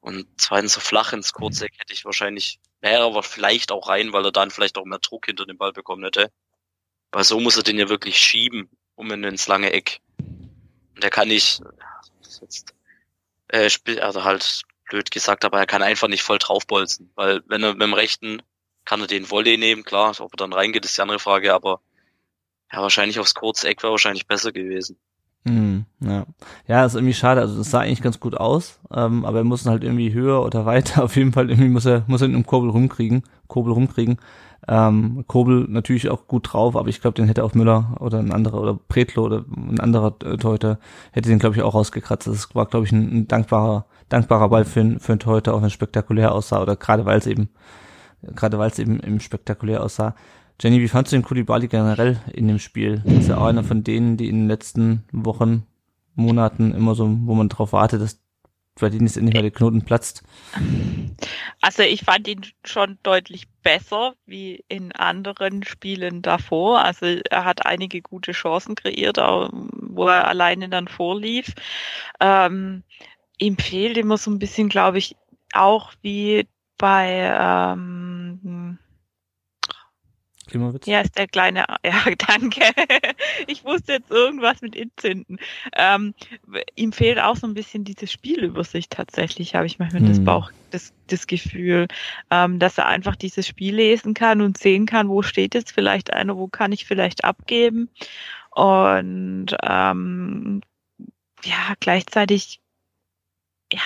Und 0.00 0.26
zweitens 0.38 0.72
so 0.72 0.80
flach 0.80 1.12
ins 1.12 1.32
kurze 1.32 1.66
Eck 1.66 1.74
hätte 1.78 1.92
ich 1.92 2.04
wahrscheinlich, 2.04 2.58
wäre 2.80 3.04
aber 3.04 3.22
vielleicht 3.22 3.70
auch 3.70 3.88
rein, 3.88 4.12
weil 4.12 4.24
er 4.24 4.32
dann 4.32 4.50
vielleicht 4.50 4.78
auch 4.78 4.84
mehr 4.86 4.98
Druck 4.98 5.26
hinter 5.26 5.44
den 5.44 5.58
Ball 5.58 5.72
bekommen 5.72 6.04
hätte. 6.04 6.32
Weil 7.12 7.24
so 7.24 7.38
muss 7.38 7.56
er 7.56 7.62
den 7.62 7.78
ja 7.78 7.88
wirklich 7.88 8.18
schieben 8.18 8.70
um 8.94 9.10
in 9.10 9.24
ins 9.24 9.46
lange 9.46 9.72
Eck. 9.72 10.00
Und 10.18 11.02
er 11.02 11.10
kann 11.10 11.28
nicht, 11.28 11.60
jetzt, 12.40 12.74
äh, 13.48 13.70
also 14.00 14.24
halt 14.24 14.62
blöd 14.88 15.10
gesagt, 15.10 15.44
aber 15.44 15.58
er 15.58 15.66
kann 15.66 15.82
einfach 15.82 16.08
nicht 16.08 16.22
voll 16.22 16.38
draufbolzen, 16.38 17.10
weil 17.14 17.42
wenn 17.46 17.62
er 17.62 17.72
mit 17.72 17.82
dem 17.82 17.94
rechten 17.94 18.42
kann 18.84 19.00
er 19.00 19.06
den 19.06 19.30
Volley 19.30 19.56
nehmen, 19.56 19.84
klar, 19.84 20.14
ob 20.20 20.34
er 20.34 20.36
dann 20.36 20.52
reingeht, 20.52 20.84
ist 20.84 20.96
die 20.96 21.02
andere 21.02 21.18
Frage, 21.18 21.54
aber 21.54 21.80
ja, 22.72 22.82
wahrscheinlich 22.82 23.18
aufs 23.18 23.34
kurze 23.34 23.68
Eck 23.68 23.82
wäre 23.82 23.92
wahrscheinlich 23.92 24.26
besser 24.26 24.52
gewesen. 24.52 24.98
Mm, 25.44 25.80
ja. 26.00 26.26
ja, 26.66 26.84
ist 26.84 26.94
irgendwie 26.94 27.14
schade. 27.14 27.40
Also 27.40 27.56
das 27.56 27.70
sah 27.70 27.80
eigentlich 27.80 28.02
ganz 28.02 28.20
gut 28.20 28.36
aus, 28.36 28.78
ähm, 28.92 29.24
aber 29.24 29.38
er 29.38 29.44
muss 29.44 29.64
halt 29.66 29.84
irgendwie 29.84 30.12
höher 30.12 30.44
oder 30.44 30.66
weiter. 30.66 31.04
Auf 31.04 31.16
jeden 31.16 31.32
Fall 31.32 31.48
irgendwie 31.50 31.70
muss 31.70 31.86
er 31.86 32.04
muss 32.06 32.20
er 32.20 32.26
in 32.28 32.34
einem 32.34 32.46
Kurbel 32.46 32.70
rumkriegen, 32.70 33.22
Kurbel 33.48 33.72
rumkriegen. 33.72 34.18
Ähm, 34.68 35.24
Kobel 35.26 35.66
natürlich 35.68 36.10
auch 36.10 36.26
gut 36.26 36.52
drauf, 36.52 36.76
aber 36.76 36.88
ich 36.88 37.00
glaube, 37.00 37.14
den 37.14 37.26
hätte 37.26 37.42
auch 37.44 37.54
Müller 37.54 37.96
oder 38.00 38.18
ein 38.18 38.32
anderer 38.32 38.60
oder 38.60 38.78
Pretlo 38.88 39.24
oder 39.24 39.44
ein 39.56 39.80
anderer 39.80 40.14
äh, 40.22 40.36
Torhüter 40.36 40.78
hätte 41.12 41.30
den 41.30 41.38
glaube 41.38 41.56
ich 41.56 41.62
auch 41.62 41.74
rausgekratzt. 41.74 42.26
Das 42.26 42.54
war 42.54 42.66
glaube 42.66 42.86
ich 42.86 42.92
ein, 42.92 43.20
ein, 43.20 43.28
dankbarer 43.28 43.86
dankbarer 44.10 44.48
Ball 44.50 44.64
für, 44.64 44.98
für 45.00 45.12
einen 45.12 45.20
Torhüter, 45.20 45.54
auch 45.54 45.60
wenn 45.60 45.68
es 45.68 45.72
spektakulär 45.72 46.32
aussah 46.34 46.60
oder 46.60 46.76
gerade 46.76 47.06
weil 47.06 47.18
es 47.18 47.26
eben 47.26 47.48
gerade 48.22 48.58
weil 48.58 48.70
es 48.70 48.78
eben, 48.78 49.00
eben 49.00 49.20
spektakulär 49.20 49.82
aussah. 49.82 50.14
Jenny, 50.60 50.80
wie 50.80 50.88
fandst 50.88 51.12
du 51.12 51.16
den 51.16 51.24
Kulibali 51.24 51.68
generell 51.68 52.20
in 52.32 52.46
dem 52.46 52.58
Spiel? 52.58 53.02
Ist 53.06 53.28
ja 53.28 53.38
auch 53.38 53.46
einer 53.46 53.64
von 53.64 53.82
denen, 53.82 54.16
die 54.18 54.28
in 54.28 54.40
den 54.40 54.48
letzten 54.48 55.04
Wochen, 55.10 55.66
Monaten 56.16 56.74
immer 56.74 56.94
so, 56.94 57.08
wo 57.22 57.34
man 57.34 57.48
drauf 57.48 57.72
wartet, 57.72 58.02
dass 58.02 58.20
bei 58.78 58.88
denen 58.88 59.06
jetzt 59.06 59.16
endlich 59.16 59.34
mal 59.34 59.42
der 59.42 59.50
Knoten 59.50 59.82
platzt. 59.82 60.22
Also 61.60 61.82
ich 61.82 62.02
fand 62.02 62.26
ihn 62.28 62.46
schon 62.64 62.98
deutlich 63.02 63.48
besser 63.62 64.14
wie 64.26 64.64
in 64.68 64.92
anderen 64.92 65.62
Spielen 65.62 66.22
davor. 66.22 66.82
Also 66.82 67.06
er 67.06 67.44
hat 67.44 67.66
einige 67.66 68.00
gute 68.00 68.32
Chancen 68.32 68.74
kreiert, 68.74 69.18
wo 69.18 70.08
er 70.08 70.28
alleine 70.28 70.68
dann 70.68 70.88
vorlief. 70.88 71.54
Ähm, 72.20 72.82
ihm 73.38 73.58
fehlt 73.58 73.98
immer 73.98 74.18
so 74.18 74.30
ein 74.30 74.38
bisschen, 74.38 74.68
glaube 74.68 74.98
ich, 74.98 75.16
auch 75.52 75.92
wie 76.02 76.46
bei 76.78 77.34
ähm, 77.38 78.78
Klimawitz? 80.50 80.86
Ja, 80.86 81.00
ist 81.00 81.16
der 81.16 81.28
kleine, 81.28 81.64
ja, 81.84 82.04
danke. 82.18 82.62
Ich 83.46 83.64
wusste 83.64 83.94
jetzt 83.94 84.10
irgendwas 84.10 84.60
mit 84.60 84.74
Inzünden. 84.76 85.38
Ähm, 85.74 86.14
ihm 86.76 86.92
fehlt 86.92 87.18
auch 87.18 87.36
so 87.36 87.46
ein 87.46 87.54
bisschen 87.54 87.84
diese 87.84 88.06
Spielübersicht 88.06 88.92
tatsächlich, 88.92 89.54
habe 89.54 89.66
ich 89.66 89.78
manchmal 89.78 90.02
hm. 90.02 90.08
das 90.08 90.24
Bauch, 90.24 90.50
das, 90.70 90.92
das 91.06 91.26
Gefühl, 91.26 91.88
ähm, 92.30 92.58
dass 92.58 92.78
er 92.78 92.86
einfach 92.86 93.16
dieses 93.16 93.46
Spiel 93.46 93.74
lesen 93.74 94.14
kann 94.14 94.40
und 94.40 94.58
sehen 94.58 94.86
kann, 94.86 95.08
wo 95.08 95.22
steht 95.22 95.54
jetzt 95.54 95.72
vielleicht 95.72 96.12
einer, 96.12 96.36
wo 96.36 96.48
kann 96.48 96.72
ich 96.72 96.84
vielleicht 96.84 97.24
abgeben. 97.24 97.88
Und 98.50 99.56
ähm, 99.62 100.60
ja, 101.44 101.74
gleichzeitig 101.78 102.60
ja, 103.72 103.80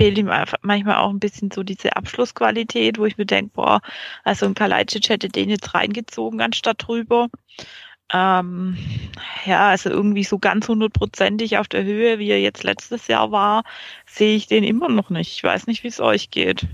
fehlt 0.00 0.16
ihm 0.16 0.30
manchmal 0.62 0.96
auch 0.96 1.10
ein 1.10 1.20
bisschen 1.20 1.50
so 1.50 1.62
diese 1.62 1.94
Abschlussqualität, 1.94 2.96
wo 2.96 3.04
ich 3.04 3.18
mir 3.18 3.26
denke, 3.26 3.50
boah, 3.52 3.82
also 4.24 4.46
ein 4.46 4.54
Kalajdzic 4.54 5.10
hätte 5.10 5.28
den 5.28 5.50
jetzt 5.50 5.74
reingezogen 5.74 6.40
anstatt 6.40 6.86
drüber. 6.86 7.28
Ähm, 8.10 8.78
ja, 9.44 9.68
also 9.68 9.90
irgendwie 9.90 10.24
so 10.24 10.38
ganz 10.38 10.68
hundertprozentig 10.68 11.58
auf 11.58 11.68
der 11.68 11.84
Höhe, 11.84 12.18
wie 12.18 12.30
er 12.30 12.40
jetzt 12.40 12.64
letztes 12.64 13.08
Jahr 13.08 13.30
war, 13.30 13.62
sehe 14.06 14.36
ich 14.36 14.46
den 14.46 14.64
immer 14.64 14.88
noch 14.88 15.10
nicht. 15.10 15.34
Ich 15.34 15.44
weiß 15.44 15.66
nicht, 15.66 15.84
wie 15.84 15.88
es 15.88 16.00
euch 16.00 16.30
geht. 16.30 16.66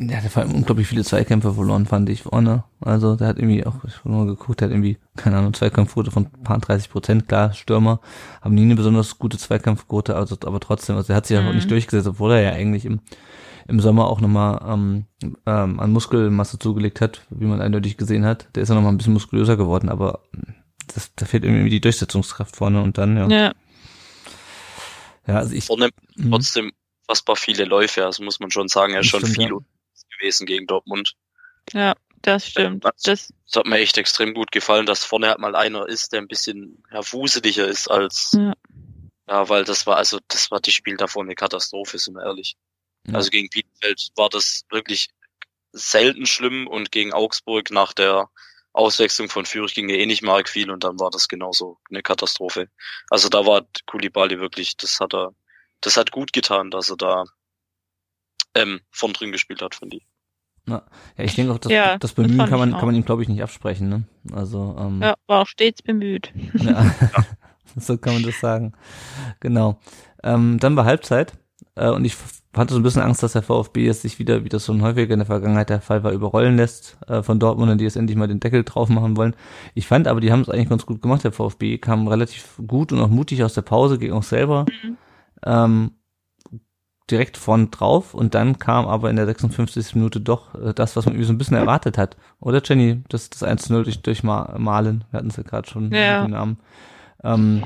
Der 0.00 0.22
hat 0.22 0.30
vor 0.30 0.42
allem 0.42 0.54
unglaublich 0.54 0.86
viele 0.86 1.02
Zweikämpfe 1.02 1.54
verloren, 1.54 1.84
fand 1.84 2.08
ich 2.08 2.22
vorne. 2.22 2.62
Also 2.80 3.16
der 3.16 3.26
hat 3.26 3.38
irgendwie 3.38 3.66
auch, 3.66 3.82
ich 3.84 3.98
habe 3.98 4.10
mal 4.10 4.26
geguckt, 4.26 4.60
der 4.60 4.68
hat 4.68 4.72
irgendwie, 4.72 4.96
keine 5.16 5.38
Ahnung, 5.38 5.54
Zweikampfquote 5.54 6.12
von 6.12 6.26
ein 6.26 6.42
paar 6.44 6.58
30 6.58 6.88
Prozent. 6.88 7.26
Klar, 7.26 7.52
Stürmer 7.52 8.00
haben 8.40 8.54
nie 8.54 8.62
eine 8.62 8.76
besonders 8.76 9.18
gute 9.18 9.38
Zweikampfquote, 9.38 10.14
also 10.14 10.36
aber 10.44 10.60
trotzdem, 10.60 10.94
also 10.94 11.12
er 11.12 11.16
hat 11.16 11.26
sich 11.26 11.36
mhm. 11.36 11.44
ja 11.44 11.50
auch 11.50 11.54
nicht 11.54 11.68
durchgesetzt, 11.68 12.06
obwohl 12.06 12.30
er 12.30 12.42
ja 12.42 12.52
eigentlich 12.52 12.84
im, 12.84 13.00
im 13.66 13.80
Sommer 13.80 14.06
auch 14.06 14.20
nochmal 14.20 14.60
ähm, 14.72 15.06
ähm, 15.46 15.80
an 15.80 15.90
Muskelmasse 15.90 16.60
zugelegt 16.60 17.00
hat, 17.00 17.22
wie 17.30 17.46
man 17.46 17.60
eindeutig 17.60 17.96
gesehen 17.96 18.24
hat. 18.24 18.46
Der 18.54 18.62
ist 18.62 18.68
ja 18.68 18.76
nochmal 18.76 18.92
ein 18.92 18.98
bisschen 18.98 19.14
muskulöser 19.14 19.56
geworden, 19.56 19.88
aber 19.88 20.20
das, 20.94 21.12
da 21.16 21.26
fehlt 21.26 21.42
irgendwie 21.42 21.70
die 21.70 21.80
Durchsetzungskraft 21.80 22.54
vorne 22.54 22.82
und 22.82 22.98
dann, 22.98 23.16
ja. 23.16 23.28
Ja, 23.28 23.52
ja 25.26 25.34
also 25.38 25.52
ich. 25.56 25.64
Vorne 25.64 25.90
mhm. 26.14 26.30
trotzdem 26.30 26.70
fassbar 27.04 27.34
viele 27.34 27.64
Läufe, 27.64 28.04
also 28.04 28.22
muss 28.22 28.38
man 28.38 28.52
schon 28.52 28.68
sagen, 28.68 28.92
er 28.92 29.00
ist 29.00 29.08
schon 29.08 29.20
stimmt, 29.20 29.34
viel. 29.34 29.48
Ja 29.48 29.58
gewesen 30.18 30.46
gegen 30.46 30.66
Dortmund. 30.66 31.14
Ja, 31.72 31.94
das 32.22 32.48
stimmt. 32.48 32.84
Das, 32.84 33.02
das, 33.02 33.56
hat 33.56 33.66
mir 33.66 33.78
echt 33.78 33.98
extrem 33.98 34.34
gut 34.34 34.50
gefallen, 34.52 34.86
dass 34.86 35.04
vorne 35.04 35.28
halt 35.28 35.38
mal 35.38 35.54
einer 35.56 35.88
ist, 35.88 36.12
der 36.12 36.20
ein 36.20 36.28
bisschen 36.28 36.82
ja, 36.92 37.00
wuseliger 37.12 37.66
ist 37.66 37.90
als 37.90 38.32
ja. 38.32 38.52
ja, 39.28 39.48
weil 39.48 39.64
das 39.64 39.86
war 39.86 39.96
also 39.96 40.18
das 40.28 40.50
war 40.50 40.60
die 40.60 40.72
Spiel 40.72 40.96
davor 40.96 41.22
eine 41.22 41.34
Katastrophe, 41.34 41.98
sind 41.98 42.14
wir 42.14 42.24
ehrlich. 42.24 42.56
Ja. 43.06 43.14
Also 43.14 43.30
gegen 43.30 43.48
Bielefeld 43.48 44.10
war 44.16 44.28
das 44.28 44.64
wirklich 44.70 45.08
selten 45.72 46.26
schlimm 46.26 46.66
und 46.66 46.90
gegen 46.92 47.12
Augsburg 47.12 47.70
nach 47.70 47.92
der 47.92 48.28
Auswechslung 48.72 49.28
von 49.28 49.46
Fürich 49.46 49.74
ging 49.74 49.88
ja 49.88 49.96
eh 49.96 50.06
nicht 50.06 50.22
mal 50.22 50.44
viel 50.46 50.70
und 50.70 50.84
dann 50.84 51.00
war 51.00 51.10
das 51.10 51.28
genauso 51.28 51.78
eine 51.90 52.02
Katastrophe. 52.02 52.70
Also 53.10 53.28
da 53.28 53.46
war 53.46 53.66
Kulibali 53.86 54.38
wirklich, 54.40 54.76
das 54.76 55.00
hat 55.00 55.14
er, 55.14 55.34
das 55.80 55.96
hat 55.96 56.12
gut 56.12 56.32
getan, 56.32 56.70
dass 56.70 56.90
er 56.90 56.96
da 56.96 57.24
ähm, 58.54 58.80
von 58.90 59.12
drin 59.12 59.32
gespielt 59.32 59.62
hat, 59.62 59.74
finde 59.74 59.98
ich. 59.98 60.06
Ja, 60.68 60.82
ich 61.16 61.34
denke 61.34 61.52
auch, 61.52 61.58
das, 61.58 61.72
ja, 61.72 61.98
das 61.98 62.12
Bemühen 62.12 62.38
das 62.38 62.50
kann 62.50 62.58
man, 62.58 62.72
kann 62.72 62.86
man 62.86 62.94
ihm, 62.94 63.04
glaube 63.04 63.22
ich, 63.22 63.28
nicht 63.28 63.42
absprechen. 63.42 63.88
Ne? 63.88 64.02
Also, 64.32 64.76
ähm, 64.78 65.00
ja, 65.02 65.14
war 65.26 65.42
auch 65.42 65.46
stets 65.46 65.82
bemüht. 65.82 66.32
Ja, 66.54 66.94
so 67.76 67.96
kann 67.98 68.14
man 68.14 68.22
das 68.22 68.40
sagen. 68.40 68.72
Genau. 69.40 69.78
Ähm, 70.22 70.58
dann 70.60 70.76
war 70.76 70.84
Halbzeit 70.84 71.32
äh, 71.74 71.90
und 71.90 72.04
ich 72.04 72.16
hatte 72.56 72.72
so 72.72 72.80
ein 72.80 72.82
bisschen 72.82 73.02
Angst, 73.02 73.22
dass 73.22 73.32
der 73.32 73.42
VfB 73.42 73.84
jetzt 73.84 74.02
sich 74.02 74.18
wieder, 74.18 74.44
wie 74.44 74.48
das 74.48 74.66
schon 74.66 74.82
häufiger 74.82 75.12
in 75.12 75.20
der 75.20 75.26
Vergangenheit 75.26 75.70
der 75.70 75.80
Fall 75.80 76.02
war, 76.02 76.12
überrollen 76.12 76.56
lässt 76.56 76.98
äh, 77.06 77.22
von 77.22 77.38
Dortmund, 77.38 77.80
die 77.80 77.84
jetzt 77.84 77.96
endlich 77.96 78.16
mal 78.16 78.26
den 78.26 78.40
Deckel 78.40 78.64
drauf 78.64 78.88
machen 78.88 79.16
wollen. 79.16 79.34
Ich 79.74 79.86
fand 79.86 80.08
aber, 80.08 80.20
die 80.20 80.32
haben 80.32 80.40
es 80.40 80.48
eigentlich 80.48 80.68
ganz 80.68 80.86
gut 80.86 81.02
gemacht. 81.02 81.24
Der 81.24 81.32
VfB 81.32 81.78
kam 81.78 82.08
relativ 82.08 82.58
gut 82.66 82.92
und 82.92 83.00
auch 83.00 83.08
mutig 83.08 83.42
aus 83.44 83.54
der 83.54 83.62
Pause, 83.62 83.98
ging 83.98 84.12
auch 84.12 84.22
selber. 84.22 84.66
Mhm. 84.82 84.96
Ähm, 85.44 85.90
direkt 87.10 87.36
vorn 87.36 87.70
drauf 87.70 88.14
und 88.14 88.34
dann 88.34 88.58
kam 88.58 88.86
aber 88.86 89.10
in 89.10 89.16
der 89.16 89.26
56. 89.26 89.94
Minute 89.94 90.20
doch 90.20 90.54
äh, 90.54 90.74
das, 90.74 90.96
was 90.96 91.06
man 91.06 91.14
irgendwie 91.14 91.26
so 91.26 91.32
ein 91.32 91.38
bisschen 91.38 91.56
erwartet 91.56 91.98
hat. 91.98 92.16
Oder 92.40 92.62
Jenny, 92.64 93.02
das, 93.08 93.30
das 93.30 93.42
1-0 93.42 93.82
durch, 93.82 94.02
durch 94.02 94.22
Malen, 94.22 95.04
wir 95.10 95.18
hatten 95.18 95.28
es 95.28 95.36
ja 95.36 95.42
gerade 95.42 95.68
schon 95.68 95.92
ja. 95.92 96.22
den 96.22 96.32
Namen. 96.32 96.58
Ähm, 97.24 97.64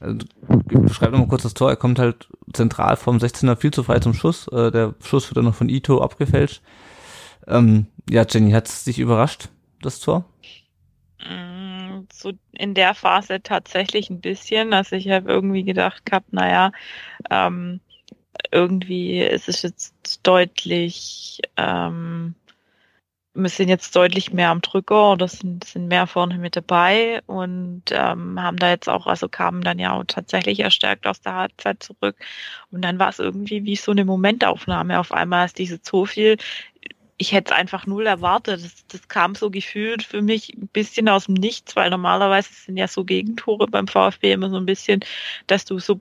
also, 0.00 0.18
beschreib 0.46 1.12
nochmal 1.12 1.28
kurz 1.28 1.44
das 1.44 1.54
Tor, 1.54 1.70
er 1.70 1.76
kommt 1.76 1.98
halt 1.98 2.28
zentral 2.52 2.96
vom 2.96 3.18
16er 3.18 3.56
viel 3.56 3.70
zu 3.70 3.84
frei 3.84 4.00
zum 4.00 4.14
Schuss, 4.14 4.48
äh, 4.48 4.70
der 4.70 4.94
Schuss 5.00 5.28
wird 5.30 5.36
dann 5.36 5.44
noch 5.44 5.54
von 5.54 5.68
Ito 5.68 6.00
abgefälscht. 6.00 6.62
Ähm, 7.46 7.86
ja, 8.10 8.24
Jenny, 8.28 8.52
hat 8.52 8.68
es 8.68 8.84
dich 8.84 8.98
überrascht, 8.98 9.48
das 9.80 10.00
Tor? 10.00 10.24
Mm, 11.20 12.02
so 12.12 12.32
in 12.52 12.74
der 12.74 12.94
Phase 12.94 13.42
tatsächlich 13.42 14.10
ein 14.10 14.20
bisschen. 14.20 14.72
Also 14.72 14.96
ich 14.96 15.08
habe 15.08 15.30
irgendwie 15.30 15.62
gedacht 15.64 16.04
gehabt, 16.04 16.32
naja, 16.32 16.72
ähm, 17.30 17.80
irgendwie 18.50 19.20
ist 19.22 19.48
es 19.48 19.62
jetzt 19.62 20.20
deutlich, 20.22 21.40
ähm, 21.56 22.34
wir 23.34 23.48
sind 23.48 23.68
jetzt 23.68 23.96
deutlich 23.96 24.32
mehr 24.32 24.50
am 24.50 24.60
Drücker 24.60 25.12
oder 25.12 25.26
sind, 25.26 25.64
sind 25.64 25.88
mehr 25.88 26.06
vorne 26.06 26.36
mit 26.36 26.54
dabei 26.54 27.22
und 27.26 27.84
ähm, 27.90 28.40
haben 28.40 28.58
da 28.58 28.70
jetzt 28.70 28.88
auch, 28.88 29.06
also 29.06 29.28
kamen 29.28 29.62
dann 29.62 29.78
ja 29.78 29.92
auch 29.92 30.04
tatsächlich 30.06 30.60
erstärkt 30.60 31.06
aus 31.06 31.22
der 31.22 31.34
Halbzeit 31.34 31.82
zurück. 31.82 32.16
Und 32.70 32.82
dann 32.82 32.98
war 32.98 33.08
es 33.08 33.18
irgendwie 33.18 33.64
wie 33.64 33.76
so 33.76 33.92
eine 33.92 34.04
Momentaufnahme. 34.04 34.98
Auf 35.00 35.12
einmal 35.12 35.46
ist 35.46 35.58
diese 35.58 35.80
so 35.82 36.04
viel. 36.04 36.36
Ich 37.16 37.32
hätte 37.32 37.52
es 37.52 37.58
einfach 37.58 37.86
null 37.86 38.06
erwartet. 38.06 38.64
Das, 38.64 38.86
das 38.88 39.08
kam 39.08 39.34
so 39.34 39.50
gefühlt 39.50 40.02
für 40.02 40.20
mich 40.20 40.52
ein 40.54 40.68
bisschen 40.68 41.08
aus 41.08 41.26
dem 41.26 41.34
Nichts, 41.34 41.74
weil 41.76 41.88
normalerweise 41.90 42.52
sind 42.52 42.76
ja 42.76 42.88
so 42.88 43.04
Gegentore 43.04 43.66
beim 43.66 43.88
VfB 43.88 44.32
immer 44.32 44.50
so 44.50 44.56
ein 44.56 44.66
bisschen, 44.66 45.00
dass 45.46 45.64
du 45.64 45.78
so 45.78 46.00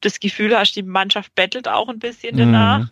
das 0.00 0.20
Gefühl 0.20 0.56
hast, 0.56 0.76
die 0.76 0.82
Mannschaft 0.82 1.34
bettelt 1.34 1.68
auch 1.68 1.88
ein 1.88 1.98
bisschen 1.98 2.36
danach. 2.36 2.80
Mhm. 2.80 2.90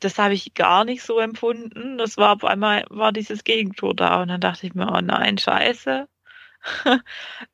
Das 0.00 0.18
habe 0.18 0.32
ich 0.32 0.54
gar 0.54 0.84
nicht 0.84 1.02
so 1.02 1.18
empfunden. 1.18 1.98
Das 1.98 2.16
war 2.16 2.32
auf 2.32 2.44
einmal 2.44 2.84
war 2.88 3.12
dieses 3.12 3.44
Gegentor 3.44 3.94
da 3.94 4.22
und 4.22 4.28
dann 4.28 4.40
dachte 4.40 4.66
ich 4.66 4.74
mir, 4.74 4.90
oh 4.90 5.00
nein, 5.00 5.36
scheiße. 5.36 6.08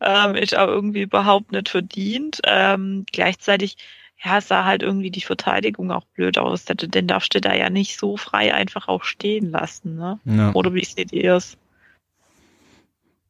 ähm, 0.00 0.34
ist 0.34 0.56
auch 0.56 0.68
irgendwie 0.68 1.02
überhaupt 1.02 1.52
nicht 1.52 1.68
verdient. 1.68 2.40
Ähm, 2.44 3.04
gleichzeitig, 3.12 3.76
ja, 4.22 4.40
sah 4.40 4.64
halt 4.64 4.82
irgendwie 4.82 5.10
die 5.10 5.22
Verteidigung 5.22 5.90
auch 5.90 6.04
blöd 6.14 6.38
aus. 6.38 6.64
Den 6.64 7.06
darfst 7.06 7.34
du 7.34 7.40
da 7.40 7.54
ja 7.54 7.68
nicht 7.68 7.98
so 7.98 8.16
frei 8.16 8.54
einfach 8.54 8.88
auch 8.88 9.04
stehen 9.04 9.50
lassen, 9.50 9.96
ne? 9.96 10.20
Ja. 10.24 10.52
Oder 10.52 10.72
wie 10.74 10.84
seht 10.84 11.12
ihr 11.12 11.34
es? 11.34 11.56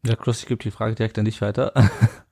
Ja, 0.05 0.15
Chris, 0.15 0.41
ich 0.41 0.47
gebe 0.47 0.63
die 0.63 0.71
Frage 0.71 0.95
direkt 0.95 1.19
an 1.19 1.25
dich 1.25 1.41
weiter. 1.41 1.73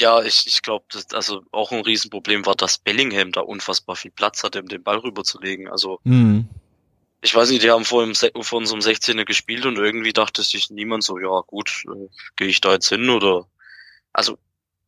Ja, 0.00 0.22
ich, 0.22 0.46
ich 0.46 0.62
glaube, 0.62 0.86
also 1.12 1.42
auch 1.52 1.72
ein 1.72 1.82
Riesenproblem 1.82 2.46
war, 2.46 2.54
dass 2.54 2.78
Bellingham 2.78 3.32
da 3.32 3.42
unfassbar 3.42 3.96
viel 3.96 4.10
Platz 4.10 4.42
hatte, 4.42 4.60
um 4.60 4.66
den 4.66 4.82
Ball 4.82 4.96
rüberzulegen. 4.96 5.68
Also 5.68 6.00
mhm. 6.04 6.48
ich 7.20 7.34
weiß 7.34 7.50
nicht, 7.50 7.62
die 7.62 7.70
haben 7.70 7.84
vor, 7.84 8.02
im, 8.02 8.14
vor 8.14 8.58
unserem 8.58 8.80
16er 8.80 9.26
gespielt 9.26 9.66
und 9.66 9.76
irgendwie 9.76 10.14
dachte 10.14 10.42
sich 10.42 10.70
niemand 10.70 11.04
so, 11.04 11.18
ja 11.18 11.42
gut, 11.46 11.84
äh, 11.86 12.08
gehe 12.36 12.48
ich 12.48 12.62
da 12.62 12.72
jetzt 12.72 12.88
hin 12.88 13.10
oder 13.10 13.46
also 14.14 14.38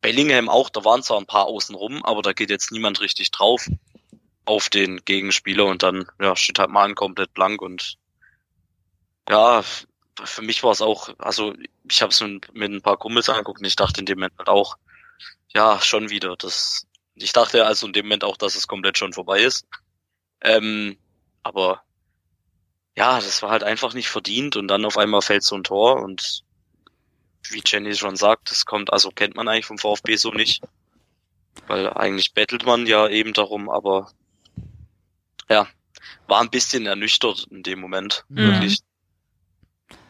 Bellingham 0.01 0.49
auch, 0.49 0.71
da 0.71 0.83
waren 0.83 1.03
zwar 1.03 1.19
ein 1.19 1.27
paar 1.27 1.45
außen 1.45 1.75
rum, 1.75 2.03
aber 2.03 2.23
da 2.23 2.33
geht 2.33 2.49
jetzt 2.49 2.71
niemand 2.71 2.99
richtig 2.99 3.29
drauf 3.29 3.69
auf 4.45 4.69
den 4.69 5.05
Gegenspieler 5.05 5.65
und 5.65 5.83
dann 5.83 6.05
ja, 6.19 6.35
steht 6.35 6.57
halt 6.57 6.71
mal 6.71 6.89
ein 6.89 6.95
komplett 6.95 7.35
blank 7.35 7.61
und 7.61 7.97
ja, 9.29 9.63
für 10.23 10.41
mich 10.41 10.63
war 10.63 10.71
es 10.71 10.81
auch, 10.81 11.09
also 11.19 11.53
ich 11.89 12.01
habe 12.01 12.11
es 12.11 12.19
mit, 12.21 12.53
mit 12.53 12.71
ein 12.71 12.81
paar 12.81 12.97
Kumpels 12.97 13.29
angeguckt 13.29 13.59
und 13.59 13.67
ich 13.67 13.75
dachte 13.75 13.99
in 13.99 14.05
dem 14.05 14.17
Moment 14.17 14.33
halt 14.39 14.49
auch, 14.49 14.75
ja, 15.55 15.79
schon 15.81 16.09
wieder. 16.09 16.35
Das, 16.37 16.87
ich 17.15 17.33
dachte 17.33 17.65
also 17.65 17.87
in 17.87 17.93
dem 17.93 18.05
Moment 18.05 18.23
auch, 18.23 18.37
dass 18.37 18.55
es 18.55 18.67
komplett 18.67 18.97
schon 18.97 19.13
vorbei 19.13 19.41
ist. 19.41 19.65
Ähm, 20.41 20.97
aber 21.43 21.83
ja, 22.95 23.15
das 23.15 23.41
war 23.41 23.51
halt 23.51 23.63
einfach 23.63 23.93
nicht 23.93 24.09
verdient 24.09 24.55
und 24.55 24.67
dann 24.67 24.85
auf 24.85 24.97
einmal 24.97 25.21
fällt 25.21 25.43
so 25.43 25.55
ein 25.55 25.63
Tor 25.63 26.01
und 26.01 26.43
wie 27.49 27.61
Jenny 27.65 27.95
schon 27.95 28.15
sagt, 28.15 28.51
das 28.51 28.65
kommt, 28.65 28.93
also 28.93 29.09
kennt 29.09 29.35
man 29.35 29.47
eigentlich 29.47 29.65
vom 29.65 29.77
VfB 29.77 30.15
so 30.15 30.31
nicht. 30.31 30.61
Weil 31.67 31.89
eigentlich 31.93 32.33
bettelt 32.33 32.65
man 32.65 32.87
ja 32.87 33.07
eben 33.07 33.33
darum, 33.33 33.69
aber 33.69 34.11
ja, 35.49 35.67
war 36.27 36.41
ein 36.41 36.49
bisschen 36.49 36.85
ernüchtert 36.85 37.47
in 37.49 37.63
dem 37.63 37.79
Moment. 37.79 38.25
Mhm. 38.29 38.37
Wirklich. 38.37 38.79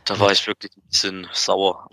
Da 0.05 0.19
war 0.19 0.31
ich 0.31 0.45
wirklich 0.47 0.75
ein 0.75 0.87
bisschen 0.89 1.27
sauer. 1.31 1.87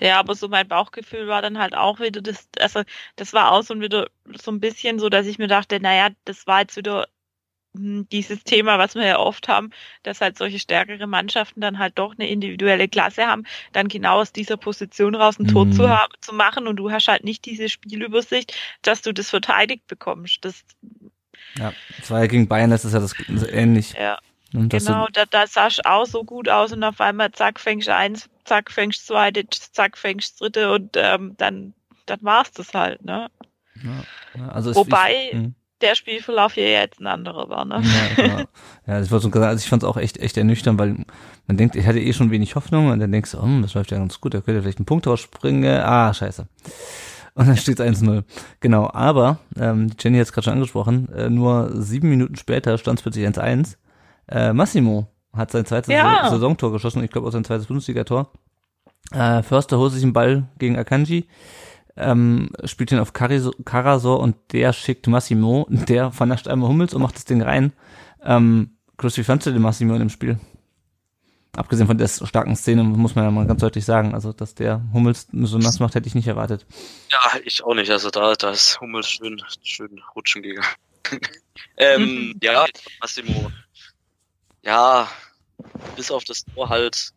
Ja, 0.00 0.18
aber 0.18 0.34
so 0.34 0.48
mein 0.48 0.68
Bauchgefühl 0.68 1.26
war 1.26 1.42
dann 1.42 1.58
halt 1.58 1.74
auch 1.74 2.00
wieder 2.00 2.20
das, 2.20 2.48
also 2.58 2.82
das 3.16 3.32
war 3.32 3.52
auch 3.52 3.62
so 3.62 3.80
wieder 3.80 4.08
so 4.42 4.50
ein 4.50 4.60
bisschen 4.60 4.98
so, 4.98 5.08
dass 5.08 5.26
ich 5.26 5.38
mir 5.38 5.48
dachte, 5.48 5.80
naja, 5.80 6.10
das 6.24 6.46
war 6.46 6.60
jetzt 6.60 6.76
wieder 6.76 7.08
hm, 7.76 8.06
dieses 8.10 8.44
Thema, 8.44 8.78
was 8.78 8.94
wir 8.94 9.06
ja 9.06 9.18
oft 9.18 9.48
haben, 9.48 9.70
dass 10.02 10.20
halt 10.20 10.36
solche 10.36 10.58
stärkere 10.58 11.06
Mannschaften 11.06 11.60
dann 11.60 11.78
halt 11.78 11.98
doch 11.98 12.14
eine 12.14 12.28
individuelle 12.28 12.88
Klasse 12.88 13.26
haben, 13.26 13.44
dann 13.72 13.88
genau 13.88 14.20
aus 14.20 14.32
dieser 14.32 14.56
Position 14.56 15.14
raus 15.14 15.38
ein 15.38 15.48
Tor 15.48 15.66
mhm. 15.66 15.72
zu, 15.72 15.88
haben, 15.88 16.12
zu 16.20 16.34
machen 16.34 16.66
und 16.66 16.76
du 16.76 16.90
hast 16.90 17.08
halt 17.08 17.24
nicht 17.24 17.44
diese 17.44 17.68
Spielübersicht, 17.68 18.54
dass 18.82 19.02
du 19.02 19.12
das 19.12 19.30
verteidigt 19.30 19.86
bekommst. 19.86 20.44
Das 20.44 20.64
ja, 21.58 21.72
das 21.98 22.10
war 22.10 22.20
ja 22.20 22.26
gegen 22.26 22.48
Bayern 22.48 22.70
das 22.70 22.84
ist 22.84 22.92
ja 22.92 23.00
das 23.00 23.14
ähnlich. 23.48 23.94
Ja. 23.94 24.18
Genau, 24.68 25.06
da, 25.12 25.24
da 25.26 25.46
sah 25.46 25.66
es 25.66 25.84
auch 25.84 26.06
so 26.06 26.24
gut 26.24 26.48
aus 26.48 26.72
und 26.72 26.82
auf 26.84 27.00
einmal 27.00 27.32
zack, 27.32 27.60
fängst 27.60 27.88
eins, 27.88 28.28
zack, 28.44 28.70
fängst 28.70 29.06
zweite, 29.06 29.44
zack, 29.50 29.98
fängst 29.98 30.40
dritte 30.40 30.72
und 30.72 30.96
ähm, 30.96 31.34
dann, 31.36 31.74
dann 32.06 32.18
war's 32.22 32.52
das 32.52 32.72
halt, 32.74 33.04
ne? 33.04 33.28
Ja, 33.82 34.48
also 34.48 34.74
Wobei, 34.74 35.28
ich, 35.30 35.32
hm 35.32 35.54
der 35.80 35.94
Spielverlauf 35.94 36.54
hier 36.54 36.70
jetzt 36.70 37.00
ein 37.00 37.06
anderer 37.06 37.48
war, 37.48 37.64
ne? 37.64 37.82
Ja, 37.82 38.24
genau. 38.24 38.44
ja 38.86 39.00
ich 39.00 39.10
wollte 39.10 39.30
also 39.42 39.62
ich 39.62 39.68
fand 39.68 39.82
es 39.82 39.88
auch 39.88 39.96
echt, 39.96 40.18
echt 40.18 40.36
ernüchternd, 40.36 40.78
weil 40.78 40.96
man 41.46 41.56
denkt, 41.56 41.76
ich 41.76 41.86
hatte 41.86 42.00
eh 42.00 42.12
schon 42.12 42.30
wenig 42.30 42.54
Hoffnung 42.54 42.88
und 42.88 42.98
dann 42.98 43.12
denkst 43.12 43.32
du, 43.32 43.38
oh, 43.38 43.60
das 43.60 43.74
läuft 43.74 43.90
ja 43.90 43.98
ganz 43.98 44.20
gut, 44.20 44.34
da 44.34 44.40
könnte 44.40 44.62
vielleicht 44.62 44.78
einen 44.78 44.86
Punkt 44.86 45.06
rausspringen. 45.06 45.82
Ah, 45.82 46.12
scheiße. 46.12 46.46
Und 47.34 47.48
dann 47.48 47.56
steht 47.56 47.78
es 47.78 48.02
1-0. 48.02 48.24
Genau, 48.60 48.90
aber, 48.92 49.38
ähm, 49.58 49.90
Jenny 50.00 50.18
hat 50.18 50.26
es 50.26 50.32
gerade 50.32 50.44
schon 50.44 50.54
angesprochen, 50.54 51.12
äh, 51.12 51.28
nur 51.28 51.70
sieben 51.74 52.08
Minuten 52.08 52.36
später 52.36 52.78
stand 52.78 52.98
es 52.98 53.02
plötzlich 53.02 53.26
1-1. 53.26 53.76
Äh, 54.28 54.52
Massimo 54.52 55.08
hat 55.32 55.50
sein 55.50 55.66
zweites 55.66 55.92
ja. 55.92 56.28
Saisontor 56.30 56.72
geschossen, 56.72 57.04
ich 57.04 57.10
glaube 57.10 57.28
auch 57.28 57.32
sein 57.32 57.44
zweites 57.44 57.66
Bundesligator. 57.66 58.30
Äh, 59.12 59.42
Förster 59.42 59.78
holt 59.78 59.92
sich 59.92 60.00
den 60.02 60.12
Ball 60.12 60.48
gegen 60.58 60.78
Akanji 60.78 61.28
ähm, 61.96 62.50
spielt 62.64 62.92
ihn 62.92 62.98
auf 62.98 63.12
Karasor 63.12 64.20
und 64.20 64.36
der 64.52 64.72
schickt 64.72 65.06
Massimo, 65.06 65.66
der 65.70 66.12
vernascht 66.12 66.48
einmal 66.48 66.68
Hummels 66.68 66.94
und 66.94 67.02
macht 67.02 67.16
das 67.16 67.24
Ding 67.24 67.42
rein. 67.42 67.72
Ähm, 68.22 68.76
Chris, 68.96 69.16
wie 69.16 69.24
fandst 69.24 69.46
du 69.46 69.52
den 69.52 69.62
Massimo 69.62 69.94
in 69.94 70.00
dem 70.00 70.10
Spiel? 70.10 70.38
Abgesehen 71.54 71.86
von 71.86 71.96
der 71.96 72.08
starken 72.08 72.54
Szene 72.54 72.84
muss 72.84 73.14
man 73.14 73.24
ja 73.24 73.30
mal 73.30 73.46
ganz 73.46 73.62
deutlich 73.62 73.84
sagen, 73.86 74.12
also 74.12 74.34
dass 74.34 74.54
der 74.54 74.82
Hummels 74.92 75.26
so 75.32 75.56
nass 75.56 75.80
macht, 75.80 75.94
hätte 75.94 76.06
ich 76.06 76.14
nicht 76.14 76.28
erwartet. 76.28 76.66
Ja, 77.10 77.40
ich 77.44 77.64
auch 77.64 77.74
nicht. 77.74 77.90
Also 77.90 78.10
da, 78.10 78.34
da 78.34 78.50
ist 78.50 78.78
Hummels 78.80 79.08
schön, 79.08 79.40
schön 79.62 80.02
rutschen 80.14 80.42
gegangen. 80.42 80.68
ähm, 81.78 82.34
ja, 82.42 82.66
Massimo. 83.00 83.50
Ja, 84.66 85.08
bis 85.94 86.10
auf 86.10 86.24
das 86.24 86.44
Tor 86.44 86.68
halt. 86.68 87.12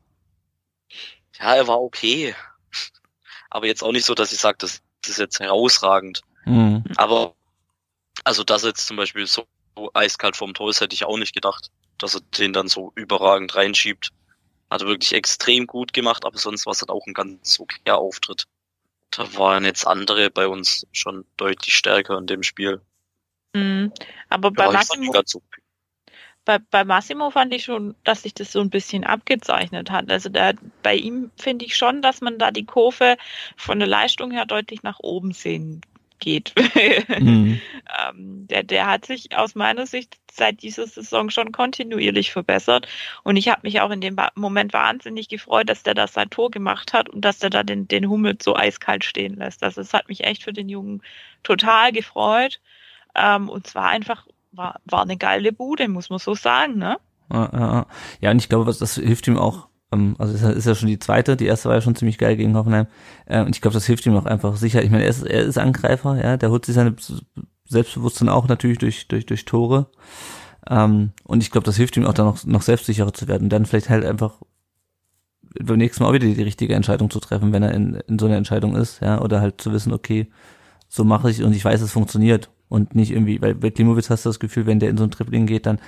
Ja, 1.39 1.55
er 1.55 1.67
war 1.67 1.81
okay 1.81 2.35
aber 3.49 3.67
jetzt 3.67 3.83
auch 3.83 3.91
nicht 3.91 4.05
so, 4.05 4.13
dass 4.13 4.31
ich 4.31 4.39
sage, 4.39 4.57
das, 4.59 4.81
das 5.01 5.11
ist 5.11 5.17
jetzt 5.17 5.39
herausragend. 5.39 6.21
Mhm. 6.45 6.83
Aber 6.95 7.35
also 8.23 8.43
das 8.43 8.63
jetzt 8.63 8.87
zum 8.87 8.97
Beispiel 8.97 9.25
so 9.25 9.47
eiskalt 9.93 10.35
vom 10.35 10.53
Tor 10.53 10.69
ist, 10.69 10.81
hätte 10.81 10.93
ich 10.93 11.05
auch 11.05 11.17
nicht 11.17 11.33
gedacht, 11.33 11.71
dass 11.97 12.15
er 12.15 12.21
den 12.37 12.53
dann 12.53 12.67
so 12.67 12.91
überragend 12.95 13.55
reinschiebt. 13.55 14.09
Hat 14.69 14.81
er 14.81 14.87
wirklich 14.87 15.13
extrem 15.13 15.65
gut 15.65 15.93
gemacht, 15.93 16.25
aber 16.25 16.37
sonst 16.37 16.65
war 16.65 16.73
es 16.73 16.81
halt 16.81 16.91
auch 16.91 17.05
ein 17.07 17.13
ganz 17.13 17.59
okayer 17.59 17.97
Auftritt. 17.97 18.45
Da 19.09 19.33
waren 19.35 19.65
jetzt 19.65 19.87
andere 19.87 20.29
bei 20.29 20.47
uns 20.47 20.85
schon 20.91 21.25
deutlich 21.37 21.75
stärker 21.75 22.17
in 22.19 22.27
dem 22.27 22.43
Spiel. 22.43 22.81
Mhm. 23.53 23.91
Aber 24.29 24.51
bei 24.51 24.65
ja, 24.65 24.71
Massimo, 24.71 25.11
bei, 26.49 26.57
bei 26.57 26.83
Massimo 26.83 27.29
fand 27.29 27.53
ich 27.53 27.65
schon, 27.65 27.93
dass 28.03 28.23
sich 28.23 28.33
das 28.33 28.51
so 28.51 28.59
ein 28.59 28.71
bisschen 28.71 29.03
abgezeichnet 29.03 29.91
hat. 29.91 30.09
Also 30.09 30.29
da, 30.29 30.53
bei 30.81 30.95
ihm 30.95 31.29
finde 31.37 31.63
ich 31.63 31.77
schon, 31.77 32.01
dass 32.01 32.21
man 32.21 32.39
da 32.39 32.49
die 32.49 32.65
Kurve 32.65 33.17
von 33.55 33.77
der 33.77 33.87
Leistung 33.87 34.31
her 34.31 34.47
deutlich 34.47 34.81
nach 34.81 34.97
oben 34.99 35.31
sehen 35.31 35.81
geht. 36.17 36.55
Mhm. 37.19 37.59
ähm, 38.09 38.47
der, 38.47 38.63
der 38.63 38.87
hat 38.87 39.05
sich 39.05 39.35
aus 39.35 39.53
meiner 39.53 39.85
Sicht 39.85 40.17
seit 40.31 40.63
dieser 40.63 40.87
Saison 40.87 41.29
schon 41.29 41.51
kontinuierlich 41.51 42.31
verbessert. 42.31 42.87
Und 43.23 43.35
ich 43.35 43.49
habe 43.49 43.61
mich 43.63 43.81
auch 43.81 43.91
in 43.91 44.01
dem 44.01 44.15
Moment 44.35 44.73
wahnsinnig 44.73 45.27
gefreut, 45.27 45.69
dass 45.69 45.83
der 45.83 45.93
da 45.93 46.07
sein 46.07 46.31
Tor 46.31 46.49
gemacht 46.49 46.93
hat 46.93 47.09
und 47.09 47.21
dass 47.21 47.39
der 47.39 47.51
da 47.51 47.61
den, 47.63 47.87
den 47.87 48.09
Hummel 48.09 48.37
so 48.41 48.55
eiskalt 48.55 49.03
stehen 49.03 49.35
lässt. 49.35 49.61
Also 49.63 49.81
es 49.81 49.93
hat 49.93 50.09
mich 50.09 50.23
echt 50.23 50.43
für 50.43 50.53
den 50.53 50.69
Jungen 50.69 51.03
total 51.43 51.91
gefreut. 51.91 52.59
Ähm, 53.15 53.49
und 53.49 53.67
zwar 53.67 53.89
einfach 53.89 54.25
war, 54.51 54.79
war 54.85 55.01
eine 55.03 55.17
geile 55.17 55.53
Bude, 55.53 55.87
muss 55.87 56.09
man 56.09 56.19
so 56.19 56.35
sagen, 56.35 56.77
ne? 56.77 56.97
Ja, 57.31 57.85
ja, 58.21 58.31
und 58.31 58.37
ich 58.37 58.49
glaube, 58.49 58.65
was 58.65 58.79
das 58.79 58.95
hilft 58.95 59.27
ihm 59.27 59.37
auch, 59.37 59.67
ähm, 59.91 60.15
also 60.17 60.33
ist, 60.33 60.41
ist 60.41 60.65
ja 60.65 60.75
schon 60.75 60.87
die 60.87 60.99
zweite, 60.99 61.37
die 61.37 61.45
erste 61.45 61.69
war 61.69 61.75
ja 61.75 61.81
schon 61.81 61.95
ziemlich 61.95 62.17
geil 62.17 62.35
gegen 62.35 62.55
Hoffenheim. 62.55 62.87
Äh, 63.25 63.41
und 63.41 63.55
ich 63.55 63.61
glaube, 63.61 63.75
das 63.75 63.85
hilft 63.85 64.05
ihm 64.05 64.17
auch 64.17 64.25
einfach 64.25 64.55
sicher. 64.55 64.83
Ich 64.83 64.89
meine, 64.89 65.03
er 65.03 65.09
ist, 65.09 65.23
er 65.23 65.43
ist 65.43 65.57
Angreifer, 65.57 66.21
ja, 66.21 66.37
der 66.37 66.49
holt 66.49 66.65
sich 66.65 66.75
seine 66.75 66.95
Selbstbewusstsein 67.65 68.29
auch 68.29 68.47
natürlich 68.47 68.79
durch, 68.79 69.07
durch, 69.07 69.25
durch 69.25 69.45
Tore. 69.45 69.91
Ähm, 70.67 71.11
und 71.23 71.43
ich 71.43 71.51
glaube, 71.51 71.65
das 71.65 71.77
hilft 71.77 71.97
ihm 71.97 72.05
auch 72.05 72.13
dann 72.13 72.25
noch, 72.25 72.43
noch 72.45 72.61
selbstsicherer 72.63 73.13
zu 73.13 73.27
werden. 73.27 73.43
Und 73.45 73.49
dann 73.49 73.65
vielleicht 73.65 73.89
halt 73.89 74.05
einfach 74.05 74.41
beim 75.61 75.77
nächsten 75.77 76.03
Mal 76.03 76.09
auch 76.09 76.13
wieder 76.13 76.27
die 76.27 76.41
richtige 76.41 76.75
Entscheidung 76.75 77.09
zu 77.09 77.19
treffen, 77.19 77.53
wenn 77.53 77.63
er 77.63 77.73
in, 77.73 77.95
in 78.07 78.19
so 78.19 78.25
einer 78.25 78.37
Entscheidung 78.37 78.75
ist, 78.75 79.01
ja, 79.01 79.21
oder 79.21 79.41
halt 79.41 79.61
zu 79.61 79.71
wissen, 79.71 79.93
okay, 79.93 80.27
so 80.87 81.03
mache 81.03 81.29
ich 81.29 81.43
und 81.43 81.55
ich 81.55 81.65
weiß, 81.65 81.81
es 81.81 81.91
funktioniert 81.91 82.49
und 82.69 82.95
nicht 82.95 83.11
irgendwie, 83.11 83.41
weil 83.41 83.55
bei 83.55 83.71
Klimowitz 83.71 84.09
hast 84.09 84.25
du 84.25 84.29
das 84.29 84.39
Gefühl, 84.39 84.65
wenn 84.65 84.79
der 84.79 84.89
in 84.89 84.97
so 84.97 85.03
ein 85.03 85.11
Tripling 85.11 85.45
geht, 85.45 85.65
dann 85.65 85.79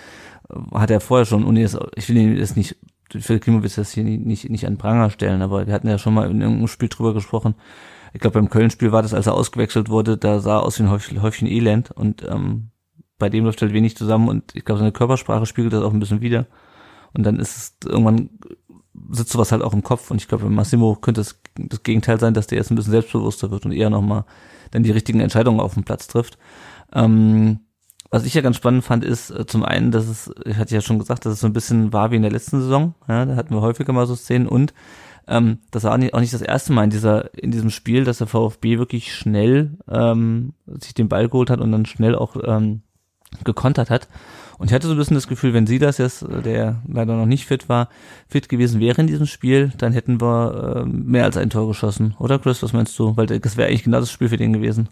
äh, 0.50 0.76
hat 0.76 0.92
er 0.92 1.00
vorher 1.00 1.26
schon, 1.26 1.44
und 1.44 1.56
jetzt, 1.58 1.78
ich 1.96 2.10
will 2.10 2.18
ihn 2.18 2.38
jetzt 2.38 2.58
nicht, 2.58 2.76
für 3.10 3.40
Klimowitz 3.40 3.76
das 3.76 3.92
hier 3.92 4.04
nicht, 4.04 4.26
nicht, 4.26 4.50
nicht 4.50 4.68
an 4.68 4.78
Pranger 4.78 5.10
stellen, 5.10 5.42
aber 5.42 5.68
wir 5.68 5.74
hatten 5.74 5.88
ja 5.88 5.98
schon 5.98 6.14
mal 6.14 6.30
in 6.30 6.42
irgendeinem 6.42 6.68
Spiel 6.68 6.90
drüber 6.90 7.14
gesprochen. 7.14 7.56
Ich 8.14 8.20
glaube, 8.20 8.40
beim 8.40 8.50
Köln-Spiel 8.50 8.92
war 8.92 9.02
das, 9.02 9.14
als 9.14 9.28
er 9.28 9.34
ausgewechselt 9.34 9.90
wurde, 9.90 10.18
da 10.18 10.40
sah 10.40 10.58
er 10.58 10.64
aus 10.64 10.80
wie 10.80 10.84
ein 10.84 10.90
Häufchen, 10.90 11.22
Häufchen 11.22 11.48
Elend 11.48 11.92
und 11.92 12.28
ähm, 12.28 12.72
bei 13.18 13.30
dem 13.30 13.46
läuft 13.46 13.62
halt 13.62 13.74
wenig 13.74 13.96
zusammen 13.96 14.28
und 14.28 14.56
ich 14.56 14.66
glaube, 14.66 14.80
seine 14.80 14.92
Körpersprache 14.92 15.46
spiegelt 15.46 15.74
das 15.74 15.84
auch 15.84 15.94
ein 15.94 16.00
bisschen 16.00 16.22
wieder. 16.22 16.48
Und 17.14 17.24
dann 17.24 17.40
ist 17.40 17.58
es 17.58 17.90
irgendwann 17.90 18.30
sitzt 19.10 19.32
sowas 19.32 19.52
halt 19.52 19.62
auch 19.62 19.74
im 19.74 19.84
Kopf 19.84 20.12
und 20.12 20.18
ich 20.18 20.28
glaube, 20.28 20.50
Massimo 20.50 20.96
könnte 20.96 21.22
das, 21.22 21.40
das 21.56 21.84
Gegenteil 21.84 22.20
sein, 22.20 22.34
dass 22.34 22.48
der 22.48 22.58
jetzt 22.58 22.72
ein 22.72 22.76
bisschen 22.76 22.92
selbstbewusster 22.92 23.52
wird 23.52 23.66
und 23.66 23.72
eher 23.72 23.90
nochmal 23.90 24.26
dann 24.72 24.84
die 24.84 24.92
richtigen 24.92 25.20
Entscheidungen 25.20 25.60
auf 25.60 25.74
dem 25.74 25.84
Platz 25.84 26.08
trifft. 26.08 26.38
Ähm, 26.94 27.60
was 28.10 28.26
ich 28.26 28.34
ja 28.34 28.42
ganz 28.42 28.58
spannend 28.58 28.84
fand, 28.84 29.06
ist 29.06 29.32
äh, 29.32 29.46
zum 29.46 29.64
einen, 29.64 29.92
dass 29.92 30.08
es, 30.08 30.32
ich 30.46 30.58
hatte 30.58 30.76
ja 30.76 30.82
schon 30.82 31.00
gesagt, 31.00 31.26
dass 31.26 31.34
es 31.34 31.40
so 31.40 31.48
ein 31.48 31.54
bisschen 31.54 31.94
war 31.94 32.12
wie 32.12 32.18
in 32.18 32.22
der 32.22 32.32
letzten 32.32 32.60
Saison. 32.60 32.94
Ja, 33.08 33.26
da 33.26 33.36
hatten 33.36 33.56
wir 33.56 33.62
häufiger 33.62 33.94
mal 33.94 34.06
so 34.06 34.16
Szenen 34.16 34.48
und 34.48 34.74
ähm, 35.28 35.60
das 35.72 35.84
war 35.84 35.94
auch 35.94 35.98
nicht, 35.98 36.14
auch 36.14 36.20
nicht 36.20 36.34
das 36.34 36.42
erste 36.42 36.74
Mal 36.74 36.84
in 36.84 36.90
dieser 36.90 37.34
in 37.38 37.52
diesem 37.52 37.70
Spiel, 37.70 38.04
dass 38.04 38.18
der 38.18 38.28
VfB 38.28 38.80
wirklich 38.80 39.16
schnell 39.16 39.78
ähm, 39.90 40.54
sich 40.66 40.94
den 40.94 41.10
Ball 41.10 41.30
geholt 41.30 41.50
hat 41.50 41.62
und 41.62 41.72
dann 41.72 41.86
schnell 41.86 42.16
auch 42.16 42.36
ähm, 42.44 42.82
gekontert 43.46 43.90
hat. 43.90 44.10
Und 44.58 44.68
ich 44.68 44.74
hatte 44.74 44.88
so 44.88 44.94
ein 44.94 44.98
bisschen 44.98 45.16
das 45.16 45.28
Gefühl, 45.28 45.54
wenn 45.54 45.66
sie 45.66 45.80
das 45.80 45.98
jetzt, 45.98 46.22
äh, 46.24 46.42
der 46.42 46.82
leider 46.88 47.16
noch 47.16 47.26
nicht 47.26 47.46
fit 47.46 47.70
war, 47.70 47.90
fit 48.28 48.50
gewesen 48.50 48.82
wäre 48.82 49.02
in 49.02 49.08
diesem 49.08 49.26
Spiel, 49.26 49.72
dann 49.78 49.94
hätten 49.94 50.20
wir 50.22 50.84
äh, 50.84 50.86
mehr 50.86 51.24
als 51.24 51.38
ein 51.38 51.50
Tor 51.50 51.68
geschossen. 51.68 52.16
Oder 52.20 52.40
Chris, 52.40 52.62
was 52.62 52.74
meinst 52.74 52.98
du? 53.00 53.16
Weil 53.16 53.28
das 53.28 53.58
wäre 53.58 53.70
eigentlich 53.70 53.84
genau 53.84 54.00
das 54.00 54.12
Spiel 54.12 54.30
für 54.30 54.38
den 54.38 54.54
gewesen. 54.54 54.90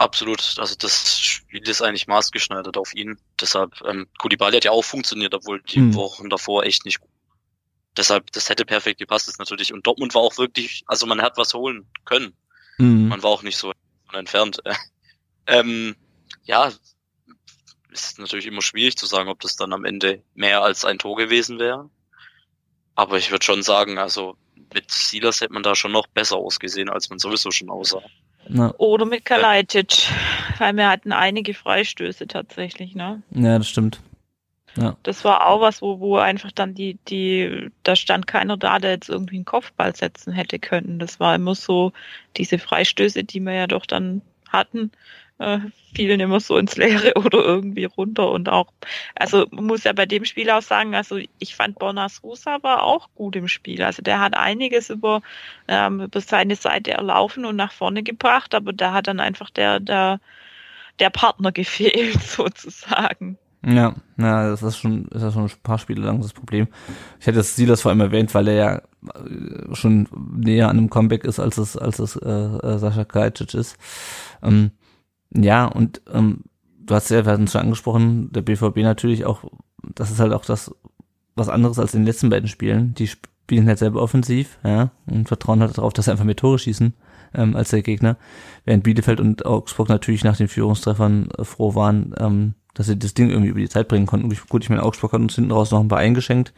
Absolut. 0.00 0.54
Also 0.56 0.76
das 0.78 1.20
Spiel 1.20 1.68
ist 1.68 1.82
eigentlich 1.82 2.06
maßgeschneidert 2.06 2.78
auf 2.78 2.94
ihn. 2.94 3.18
Deshalb, 3.38 3.82
ähm, 3.84 4.08
Koulibaly 4.16 4.56
hat 4.56 4.64
ja 4.64 4.70
auch 4.70 4.82
funktioniert, 4.82 5.34
obwohl 5.34 5.60
die 5.60 5.76
hm. 5.76 5.94
Wochen 5.94 6.30
davor 6.30 6.64
echt 6.64 6.86
nicht 6.86 7.00
gut. 7.00 7.10
Deshalb, 7.98 8.32
das 8.32 8.48
hätte 8.48 8.64
perfekt 8.64 8.98
gepasst, 8.98 9.28
ist 9.28 9.38
natürlich. 9.38 9.74
Und 9.74 9.86
Dortmund 9.86 10.14
war 10.14 10.22
auch 10.22 10.38
wirklich, 10.38 10.84
also 10.86 11.04
man 11.04 11.20
hat 11.20 11.36
was 11.36 11.52
holen 11.52 11.86
können. 12.06 12.32
Hm. 12.76 13.08
Man 13.08 13.22
war 13.22 13.28
auch 13.28 13.42
nicht 13.42 13.58
so 13.58 13.74
entfernt. 14.10 14.62
ähm, 15.46 15.94
ja, 16.44 16.72
ist 17.90 18.18
natürlich 18.18 18.46
immer 18.46 18.62
schwierig 18.62 18.96
zu 18.96 19.04
sagen, 19.04 19.28
ob 19.28 19.40
das 19.40 19.56
dann 19.56 19.74
am 19.74 19.84
Ende 19.84 20.22
mehr 20.32 20.62
als 20.62 20.86
ein 20.86 20.98
Tor 20.98 21.16
gewesen 21.18 21.58
wäre. 21.58 21.90
Aber 22.94 23.18
ich 23.18 23.30
würde 23.30 23.44
schon 23.44 23.62
sagen, 23.62 23.98
also 23.98 24.38
mit 24.72 24.90
Silas 24.90 25.42
hätte 25.42 25.52
man 25.52 25.62
da 25.62 25.74
schon 25.74 25.92
noch 25.92 26.06
besser 26.06 26.36
ausgesehen, 26.36 26.88
als 26.88 27.10
man 27.10 27.18
sowieso 27.18 27.50
schon 27.50 27.68
aussah. 27.68 28.02
Na. 28.52 28.74
Oder 28.78 29.06
mit 29.06 29.24
Kalajdzic, 29.24 30.08
weil 30.58 30.74
wir 30.74 30.88
hatten 30.88 31.12
einige 31.12 31.54
Freistöße 31.54 32.26
tatsächlich, 32.26 32.94
ne? 32.94 33.22
Ja, 33.30 33.58
das 33.58 33.68
stimmt. 33.68 34.00
Ja. 34.76 34.96
Das 35.02 35.24
war 35.24 35.46
auch 35.46 35.60
was, 35.60 35.82
wo, 35.82 36.00
wo 36.00 36.16
einfach 36.16 36.52
dann 36.52 36.74
die, 36.74 36.98
die, 37.08 37.70
da 37.82 37.96
stand 37.96 38.26
keiner 38.26 38.56
da, 38.56 38.78
der 38.78 38.90
jetzt 38.92 39.08
irgendwie 39.08 39.36
einen 39.36 39.44
Kopfball 39.44 39.94
setzen 39.94 40.32
hätte 40.32 40.58
können. 40.58 40.98
Das 40.98 41.18
war 41.18 41.34
immer 41.34 41.54
so 41.54 41.92
diese 42.36 42.58
Freistöße, 42.58 43.24
die 43.24 43.40
wir 43.40 43.52
ja 43.52 43.66
doch 43.66 43.86
dann 43.86 44.22
hatten, 44.52 44.92
äh, 45.38 45.58
fielen 45.94 46.20
immer 46.20 46.38
so 46.40 46.56
ins 46.58 46.76
Leere 46.76 47.14
oder 47.16 47.38
irgendwie 47.38 47.84
runter 47.84 48.30
und 48.30 48.48
auch, 48.48 48.72
also 49.14 49.46
man 49.50 49.66
muss 49.66 49.84
ja 49.84 49.92
bei 49.92 50.06
dem 50.06 50.24
Spiel 50.24 50.50
auch 50.50 50.62
sagen, 50.62 50.94
also 50.94 51.18
ich 51.38 51.56
fand 51.56 51.78
Bonas 51.78 52.22
Rosa 52.22 52.62
war 52.62 52.82
auch 52.82 53.08
gut 53.14 53.36
im 53.36 53.48
Spiel. 53.48 53.82
Also 53.82 54.02
der 54.02 54.20
hat 54.20 54.36
einiges 54.36 54.90
über, 54.90 55.22
ähm, 55.68 56.02
über 56.02 56.20
seine 56.20 56.56
Seite 56.56 56.92
erlaufen 56.92 57.44
und 57.44 57.56
nach 57.56 57.72
vorne 57.72 58.02
gebracht, 58.02 58.54
aber 58.54 58.72
da 58.72 58.92
hat 58.92 59.06
dann 59.08 59.20
einfach 59.20 59.50
der, 59.50 59.80
der, 59.80 60.20
der 60.98 61.10
Partner 61.10 61.52
gefehlt 61.52 62.22
sozusagen. 62.22 63.38
Ja, 63.64 63.94
ja, 64.16 64.48
das 64.48 64.62
ist 64.62 64.78
schon, 64.78 65.06
ist 65.08 65.20
ja 65.22 65.30
schon 65.30 65.44
ein 65.44 65.50
paar 65.62 65.78
Spiele 65.78 66.02
lang 66.02 66.22
das 66.22 66.32
Problem. 66.32 66.68
Ich 67.18 67.26
hätte 67.26 67.38
das 67.38 67.56
Silas 67.56 67.82
vor 67.82 67.90
allem 67.90 68.00
erwähnt, 68.00 68.34
weil 68.34 68.48
er 68.48 68.54
ja 68.54 68.82
äh, 69.14 69.74
schon 69.74 70.08
näher 70.34 70.68
an 70.68 70.78
einem 70.78 70.88
Comeback 70.88 71.24
ist, 71.24 71.38
als 71.40 71.58
es, 71.58 71.76
als 71.76 71.98
es 71.98 72.16
äh, 72.16 72.28
äh, 72.30 72.78
Sascha 72.78 73.04
Krajcic 73.04 73.52
ist. 73.52 73.76
Ähm, 74.42 74.70
ja, 75.34 75.66
und 75.66 76.00
ähm, 76.10 76.44
du 76.78 76.94
hast 76.94 77.10
ja, 77.10 77.24
wir 77.26 77.32
hatten 77.32 77.44
es 77.44 77.52
schon 77.52 77.60
angesprochen, 77.60 78.32
der 78.32 78.40
BVB 78.40 78.78
natürlich 78.78 79.26
auch, 79.26 79.44
das 79.94 80.10
ist 80.10 80.20
halt 80.20 80.32
auch 80.32 80.44
das, 80.44 80.74
was 81.36 81.50
anderes 81.50 81.78
als 81.78 81.92
in 81.92 82.00
den 82.00 82.06
letzten 82.06 82.30
beiden 82.30 82.48
Spielen. 82.48 82.94
Die 82.94 83.08
spielen 83.08 83.68
halt 83.68 83.78
selber 83.78 84.00
offensiv, 84.00 84.58
ja, 84.64 84.90
und 85.06 85.28
vertrauen 85.28 85.60
halt 85.60 85.76
darauf, 85.76 85.92
dass 85.92 86.06
sie 86.06 86.10
einfach 86.10 86.24
mehr 86.24 86.36
Tore 86.36 86.58
schießen 86.58 86.94
ähm, 87.34 87.56
als 87.56 87.70
der 87.70 87.82
Gegner. 87.82 88.16
Während 88.64 88.84
Bielefeld 88.84 89.20
und 89.20 89.44
Augsburg 89.44 89.90
natürlich 89.90 90.24
nach 90.24 90.38
den 90.38 90.48
Führungstreffern 90.48 91.28
äh, 91.36 91.44
froh 91.44 91.74
waren, 91.74 92.14
ähm, 92.18 92.54
dass 92.74 92.86
sie 92.86 92.98
das 92.98 93.14
Ding 93.14 93.30
irgendwie 93.30 93.50
über 93.50 93.60
die 93.60 93.68
Zeit 93.68 93.88
bringen 93.88 94.06
konnten. 94.06 94.34
Gut, 94.48 94.62
ich 94.62 94.70
meine, 94.70 94.82
Augsburg 94.82 95.12
hat 95.12 95.20
uns 95.20 95.34
hinten 95.34 95.52
raus 95.52 95.70
noch 95.70 95.80
ein 95.80 95.88
paar 95.88 95.98
eingeschenkt. 95.98 96.52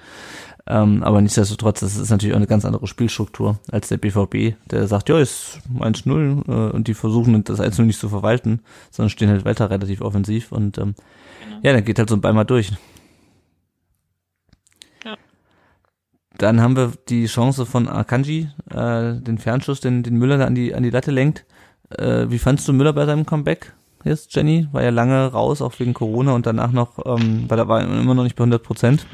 Ähm, 0.67 1.03
aber 1.03 1.21
nichtsdestotrotz, 1.21 1.81
das 1.81 1.97
ist 1.97 2.11
natürlich 2.11 2.35
auch 2.35 2.39
eine 2.39 2.47
ganz 2.47 2.65
andere 2.65 2.87
Spielstruktur 2.87 3.59
als 3.71 3.89
der 3.89 3.97
BVB, 3.97 4.55
der 4.71 4.87
sagt, 4.87 5.09
ja, 5.09 5.19
ist 5.19 5.59
1-0 5.77 6.47
äh, 6.47 6.73
und 6.73 6.87
die 6.87 6.95
versuchen 6.95 7.43
das 7.43 7.59
1-0 7.59 7.83
nicht 7.83 7.99
zu 7.99 8.09
verwalten, 8.09 8.61
sondern 8.93 9.11
stehen 9.11 9.29
halt 9.29 9.45
weiter 9.45 9.71
relativ 9.71 10.01
offensiv 10.03 10.53
und 10.53 10.79
ähm, 10.79 10.95
genau. 11.45 11.61
ja, 11.63 11.73
dann 11.73 11.85
geht 11.85 11.99
halt 11.99 12.09
so 12.09 12.15
ein 12.15 12.21
Ball 12.21 12.33
mal 12.33 12.45
durch. 12.45 12.71
Ja. 15.05 15.17
Dann 16.39 16.61
haben 16.61 16.77
wir 16.77 16.93
die 17.09 17.27
Chance 17.27 17.67
von 17.67 17.89
Akanji, 17.89 18.49
äh, 18.71 19.15
den 19.15 19.39
Fernschuss, 19.39 19.81
den, 19.81 20.05
den 20.05 20.17
Müller 20.17 20.39
da 20.39 20.47
an 20.47 20.55
die, 20.55 20.77
an 20.77 20.85
die 20.85 20.91
Latte 20.91 21.11
lenkt. 21.11 21.45
Äh, 21.91 22.31
wie 22.31 22.39
fandst 22.39 22.69
du 22.69 22.73
Müller 22.73 22.93
bei 22.93 23.05
seinem 23.05 23.27
Comeback? 23.27 23.73
Jetzt, 24.05 24.35
Jenny? 24.35 24.69
War 24.73 24.83
ja 24.83 24.91
lange 24.91 25.27
raus, 25.27 25.63
auch 25.63 25.79
wegen 25.79 25.95
Corona 25.95 26.33
und 26.35 26.47
danach 26.47 26.73
noch, 26.73 26.99
ähm, 27.07 27.45
weil 27.49 27.59
er 27.59 27.69
war 27.69 27.83
immer 27.83 28.15
noch 28.15 28.25
nicht 28.25 28.37
bei 28.37 28.43
100 28.43 28.63
Prozent. 28.63 29.07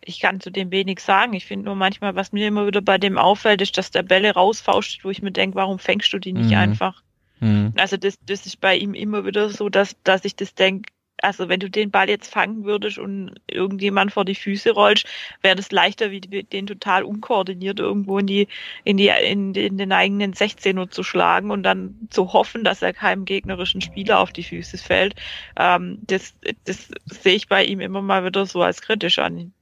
Ich 0.00 0.20
kann 0.20 0.40
zu 0.40 0.50
dem 0.50 0.70
wenig 0.70 1.00
sagen. 1.00 1.34
Ich 1.34 1.44
finde 1.44 1.66
nur 1.66 1.74
manchmal, 1.74 2.14
was 2.14 2.32
mir 2.32 2.48
immer 2.48 2.66
wieder 2.66 2.80
bei 2.80 2.98
dem 2.98 3.18
auffällt, 3.18 3.60
ist, 3.60 3.76
dass 3.76 3.90
der 3.90 4.02
Bälle 4.02 4.32
rausfauscht, 4.32 5.04
wo 5.04 5.10
ich 5.10 5.20
mir 5.20 5.32
denke, 5.32 5.56
warum 5.56 5.78
fängst 5.78 6.12
du 6.12 6.18
die 6.18 6.32
nicht 6.32 6.50
mhm. 6.50 6.56
einfach? 6.56 7.02
Mhm. 7.40 7.74
Also 7.76 7.96
das, 7.96 8.14
das 8.24 8.46
ist 8.46 8.60
bei 8.60 8.76
ihm 8.76 8.94
immer 8.94 9.24
wieder 9.26 9.50
so, 9.50 9.68
dass, 9.68 9.96
dass 10.04 10.24
ich 10.24 10.34
das 10.34 10.54
denke, 10.54 10.90
also 11.22 11.48
wenn 11.48 11.60
du 11.60 11.70
den 11.70 11.90
Ball 11.90 12.08
jetzt 12.08 12.32
fangen 12.32 12.64
würdest 12.64 12.98
und 12.98 13.34
irgendjemand 13.46 14.12
vor 14.12 14.24
die 14.24 14.34
Füße 14.34 14.70
rollst, 14.70 15.06
wäre 15.42 15.56
das 15.56 15.70
leichter, 15.70 16.10
wie 16.10 16.20
den 16.20 16.66
total 16.66 17.02
unkoordiniert 17.02 17.80
irgendwo 17.80 18.18
in 18.18 18.26
die, 18.26 18.48
in 18.84 18.96
die, 18.96 19.08
in, 19.08 19.54
in 19.54 19.78
den 19.78 19.92
eigenen 19.92 20.34
16er 20.34 20.90
zu 20.90 21.02
schlagen 21.02 21.50
und 21.50 21.62
dann 21.62 22.08
zu 22.10 22.32
hoffen, 22.32 22.64
dass 22.64 22.82
er 22.82 22.92
keinem 22.92 23.24
gegnerischen 23.24 23.80
Spieler 23.80 24.20
auf 24.20 24.32
die 24.32 24.44
Füße 24.44 24.78
fällt. 24.78 25.14
Ähm, 25.56 25.98
das, 26.06 26.34
das 26.64 26.88
sehe 27.06 27.34
ich 27.34 27.48
bei 27.48 27.64
ihm 27.64 27.80
immer 27.80 28.02
mal 28.02 28.24
wieder 28.24 28.46
so 28.46 28.62
als 28.62 28.82
kritisch 28.82 29.18
an. 29.18 29.52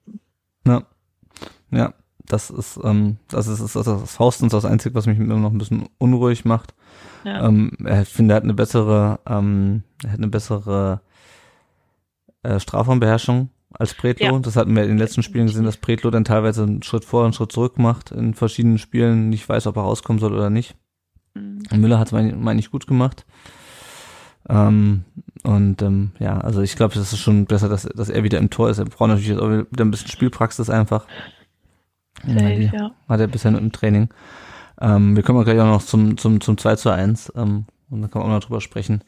Ja. 0.66 0.82
Ja. 1.70 1.94
Das 2.28 2.50
ist, 2.50 2.80
ähm, 2.82 3.18
das 3.28 3.46
ist, 3.46 3.60
das 3.60 3.76
ist 3.76 3.86
das 3.86 4.16
Faustens 4.16 4.50
das 4.50 4.64
Einzige, 4.64 4.96
was 4.96 5.06
mich 5.06 5.16
immer 5.16 5.36
noch 5.36 5.52
ein 5.52 5.58
bisschen 5.58 5.88
unruhig 5.98 6.44
macht. 6.44 6.74
Ja. 7.24 7.46
Ähm, 7.46 7.70
ich 8.02 8.08
finde, 8.08 8.34
er 8.34 8.36
hat 8.36 8.42
eine 8.42 8.54
bessere, 8.54 9.20
ähm, 9.26 9.84
er 10.02 10.12
hat 10.12 10.18
eine 10.18 10.28
bessere 10.28 11.00
äh, 12.46 12.60
Strafraumbeherrschung 12.60 13.50
als 13.78 13.94
Pretlo. 13.94 14.34
Ja. 14.34 14.38
Das 14.38 14.56
hatten 14.56 14.74
wir 14.74 14.82
in 14.82 14.88
den 14.88 14.98
letzten 14.98 15.22
Spielen 15.22 15.46
gesehen, 15.46 15.64
dass 15.64 15.76
Pretlo 15.76 16.10
dann 16.10 16.24
teilweise 16.24 16.62
einen 16.62 16.82
Schritt 16.82 17.04
vor 17.04 17.20
und 17.20 17.26
einen 17.26 17.32
Schritt 17.34 17.52
zurück 17.52 17.78
macht 17.78 18.10
in 18.12 18.34
verschiedenen 18.34 18.78
Spielen, 18.78 19.28
nicht 19.28 19.48
weiß, 19.48 19.66
ob 19.66 19.76
er 19.76 19.82
rauskommen 19.82 20.20
soll 20.20 20.34
oder 20.34 20.50
nicht. 20.50 20.76
Mhm. 21.34 21.62
Müller 21.74 21.98
hat 21.98 22.08
es, 22.08 22.12
meine 22.12 22.34
mein 22.34 22.58
ich, 22.58 22.70
gut 22.70 22.86
gemacht. 22.86 23.26
Ähm, 24.48 25.04
und 25.42 25.82
ähm, 25.82 26.12
ja, 26.18 26.38
also 26.38 26.62
ich 26.62 26.76
glaube, 26.76 26.94
das 26.94 27.12
ist 27.12 27.18
schon 27.18 27.46
besser, 27.46 27.68
dass, 27.68 27.82
dass 27.82 28.08
er 28.08 28.22
wieder 28.22 28.38
im 28.38 28.50
Tor 28.50 28.70
ist. 28.70 28.78
Er 28.78 28.84
braucht 28.84 29.08
natürlich 29.08 29.28
jetzt 29.28 29.40
auch 29.40 29.50
wieder 29.50 29.84
ein 29.84 29.90
bisschen 29.90 30.08
Spielpraxis 30.08 30.70
einfach. 30.70 31.06
Safe, 32.24 32.62
ja, 32.62 32.72
ja. 32.72 32.90
Hat 33.08 33.20
er 33.20 33.26
bisher 33.26 33.50
nur 33.50 33.60
im 33.60 33.72
Training. 33.72 34.08
Ähm, 34.80 35.16
wir 35.16 35.22
kommen 35.22 35.44
gleich 35.44 35.60
auch 35.60 35.66
noch 35.66 35.82
zum, 35.82 36.16
zum, 36.16 36.40
zum 36.40 36.56
2 36.56 36.76
zu 36.76 36.90
1 36.90 37.32
ähm, 37.36 37.66
und 37.90 38.02
dann 38.02 38.10
kann 38.10 38.22
man 38.22 38.30
auch 38.30 38.34
noch 38.36 38.44
drüber 38.44 38.60
sprechen 38.60 39.02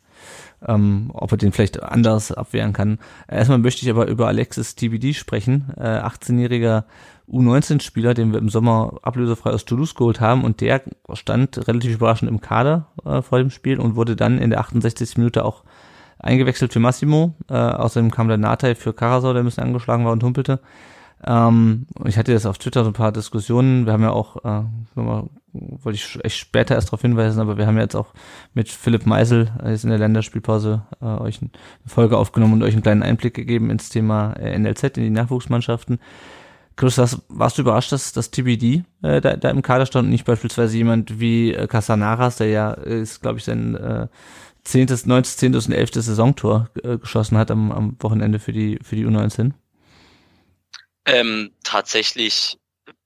ähm, 0.67 1.11
ob 1.13 1.33
er 1.33 1.39
den 1.39 1.53
vielleicht 1.53 1.83
anders 1.83 2.33
abwehren 2.33 2.73
kann. 2.73 2.99
Erstmal 3.29 3.59
möchte 3.59 3.85
ich 3.85 3.91
aber 3.91 4.07
über 4.07 4.27
Alexis 4.27 4.75
TBD 4.75 5.15
sprechen, 5.15 5.73
äh, 5.77 5.83
18-jähriger 5.83 6.85
U19-Spieler, 7.31 8.15
den 8.15 8.33
wir 8.33 8.39
im 8.39 8.49
Sommer 8.49 8.99
ablösefrei 9.03 9.51
aus 9.51 9.65
Toulouse 9.65 9.95
geholt 9.95 10.21
haben 10.21 10.45
und 10.45 10.61
der 10.61 10.83
stand 11.13 11.69
relativ 11.69 11.97
überraschend 11.97 12.31
im 12.31 12.41
Kader 12.41 12.87
äh, 13.05 13.23
vor 13.23 13.39
dem 13.39 13.51
Spiel 13.51 13.79
und 13.79 13.97
wurde 13.97 14.17
dann 14.17 14.39
in 14.39 14.51
der 14.51 14.61
68. 14.61 15.19
Minute 15.19 15.45
auch 15.45 15.63
eingewechselt 16.19 16.73
für 16.73 16.81
Massimo. 16.81 17.35
Äh, 17.49 17.55
außerdem 17.55 18.11
kam 18.11 18.29
der 18.29 18.39
Natei 18.39 18.75
für 18.75 18.93
Karasau, 18.93 19.33
der 19.33 19.43
ein 19.43 19.45
bisschen 19.45 19.65
angeschlagen 19.65 20.05
war 20.05 20.13
und 20.13 20.25
humpelte. 20.25 20.61
Ähm, 21.25 21.87
ich 22.05 22.17
hatte 22.17 22.33
jetzt 22.33 22.47
auf 22.47 22.59
Twitter 22.59 22.85
so 22.85 22.91
ein 22.91 22.95
paar 22.95 23.13
Diskussionen. 23.13 23.87
Wir 23.87 23.93
haben 23.93 24.03
ja 24.03 24.11
auch, 24.11 24.37
äh, 24.45 24.63
wollte 24.95 25.97
ich 25.97 26.19
echt 26.23 26.37
später 26.37 26.75
erst 26.75 26.89
darauf 26.89 27.03
hinweisen, 27.03 27.41
aber 27.41 27.59
wir 27.59 27.67
haben 27.67 27.77
ja 27.77 27.83
jetzt 27.83 27.97
auch 27.97 28.15
mit 28.55 28.69
Philipp 28.69 29.07
Meisel 29.07 29.51
äh, 29.63 29.71
jetzt 29.71 29.85
in 29.85 29.91
der 29.91 29.99
Länderspielpause 29.99 30.83
äh, 31.01 31.05
euch 31.05 31.41
eine 31.41 31.51
Folge 31.87 32.17
aufgenommen 32.17 32.55
und 32.55 32.63
euch 32.63 32.75
einen 32.75 32.83
kleinen 32.83 33.03
Einblick 33.03 33.35
gegeben 33.35 33.71
ins 33.71 33.89
Thema 33.89 34.35
äh, 34.35 34.57
NLZ, 34.57 34.97
in 34.97 35.05
die 35.05 35.11
Nachwuchsmannschaften. 35.11 35.99
Chris, 36.77 36.97
was, 36.99 37.21
warst 37.29 37.59
du 37.59 37.63
überrascht, 37.63 37.91
dass 37.91 38.13
das 38.13 38.31
TBD 38.31 38.85
äh, 39.03 39.21
da, 39.21 39.37
da 39.37 39.51
im 39.51 39.63
Kader 39.63 39.87
stand 39.87 40.05
und 40.05 40.11
nicht 40.11 40.25
beispielsweise 40.25 40.77
jemand 40.77 41.19
wie 41.19 41.53
äh, 41.53 41.67
Casanaras, 41.67 42.37
der 42.37 42.49
ja 42.49 42.73
äh, 42.73 43.01
ist, 43.01 43.21
glaube 43.21 43.39
ich, 43.39 43.45
sein 43.45 44.09
zehntes, 44.63 45.07
neuntes, 45.07 45.37
zehntes 45.37 45.67
und 45.67 45.73
elftes 45.73 46.07
Saisontor 46.07 46.69
äh, 46.85 46.99
geschossen 46.99 47.39
hat 47.39 47.51
am, 47.51 47.73
am 47.73 47.97
Wochenende 48.01 48.39
für 48.39 48.53
die 48.53 48.79
für 48.83 48.97
die 48.97 49.07
U19? 49.07 49.53
Ähm, 51.09 51.55
tatsächlich, 51.65 52.59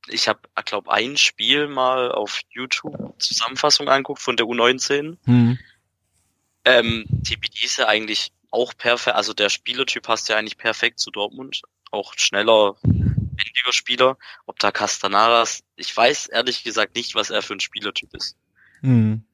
ich 0.08 0.26
habe, 0.26 0.40
glaube 0.64 0.92
ein 0.92 1.16
Spiel 1.16 1.68
mal 1.68 2.10
auf 2.10 2.40
YouTube 2.50 3.14
Zusammenfassung 3.20 3.88
angeguckt 3.88 4.20
von 4.20 4.36
der 4.36 4.46
U19. 4.46 5.18
Mhm. 5.24 5.58
Ähm, 6.64 7.04
TBD 7.24 7.64
ist 7.64 7.78
ja 7.78 7.86
eigentlich 7.86 8.32
auch 8.50 8.76
perfekt, 8.76 9.16
also 9.16 9.32
der 9.32 9.50
Spielertyp 9.50 10.02
passt 10.02 10.28
ja 10.28 10.36
eigentlich 10.36 10.58
perfekt 10.58 10.98
zu 10.98 11.12
Dortmund. 11.12 11.62
Auch 11.92 12.14
schneller, 12.16 12.74
wendiger 12.82 13.72
Spieler. 13.72 14.18
Ob 14.46 14.58
da 14.58 14.72
Castanaras, 14.72 15.62
ich 15.76 15.96
weiß 15.96 16.26
ehrlich 16.26 16.64
gesagt 16.64 16.96
nicht, 16.96 17.14
was 17.14 17.30
er 17.30 17.42
für 17.42 17.54
ein 17.54 17.60
Spielertyp 17.60 18.12
ist. 18.14 18.36
Mhm. 18.80 19.24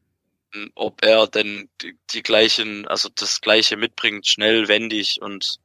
Ob 0.74 1.02
er 1.02 1.26
denn 1.26 1.70
die, 1.80 1.96
die, 2.10 2.22
gleichen, 2.22 2.86
also 2.86 3.08
das 3.14 3.40
gleiche 3.40 3.78
mitbringt, 3.78 4.26
schnell, 4.26 4.68
wendig 4.68 5.22
und 5.22 5.58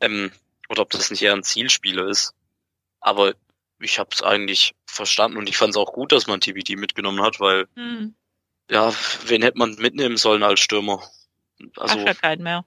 ähm, 0.00 0.30
oder 0.68 0.82
ob 0.82 0.90
das 0.90 1.10
nicht 1.10 1.22
eher 1.22 1.34
ein 1.34 1.42
Zielspieler 1.42 2.06
ist. 2.08 2.32
Aber 3.04 3.34
ich 3.80 3.98
habe 3.98 4.08
es 4.12 4.22
eigentlich 4.22 4.74
verstanden 4.86 5.36
und 5.36 5.46
ich 5.46 5.58
fand 5.58 5.70
es 5.70 5.76
auch 5.76 5.92
gut, 5.92 6.10
dass 6.10 6.26
man 6.26 6.40
TBD 6.40 6.76
mitgenommen 6.76 7.20
hat, 7.22 7.38
weil 7.38 7.66
hm. 7.76 8.14
ja, 8.70 8.92
wen 9.26 9.42
hätte 9.42 9.58
man 9.58 9.74
mitnehmen 9.74 10.16
sollen 10.16 10.42
als 10.42 10.60
Stürmer? 10.60 11.02
Also 11.76 11.98
Ach, 11.98 12.06
ja 12.06 12.14
keinen 12.14 12.42
mehr. 12.42 12.64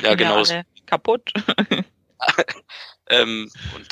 Ja, 0.00 0.14
genau. 0.14 0.44
kaputt. 0.86 1.32
ähm, 3.08 3.50
und 3.74 3.88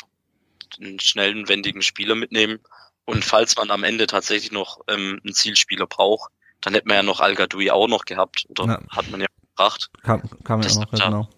einen 0.81 1.01
schnellen, 1.01 1.49
wendigen 1.49 1.83
Spieler 1.83 2.15
mitnehmen. 2.15 2.61
Und 3.05 3.25
falls 3.25 3.57
man 3.57 3.73
am 3.73 3.83
Ende 3.83 4.07
tatsächlich 4.07 4.53
noch 4.53 4.81
ähm, 4.87 5.21
einen 5.25 5.35
Zielspieler 5.35 5.89
braucht, 5.89 6.31
dann 6.61 6.73
hätte 6.73 6.87
man 6.87 6.99
ja 6.99 7.03
noch 7.03 7.19
Al 7.19 7.35
Gadoui 7.35 7.73
auch 7.73 7.89
noch 7.89 8.05
gehabt. 8.05 8.47
Oder 8.49 8.65
ja. 8.65 8.81
hat 8.91 9.11
man 9.11 9.21
ja 9.21 9.27
gebracht. 9.51 9.91
Kam, 10.05 10.23
kam 10.45 10.63
ja 10.63 10.73
noch, 10.73 10.91
genau 10.91 11.29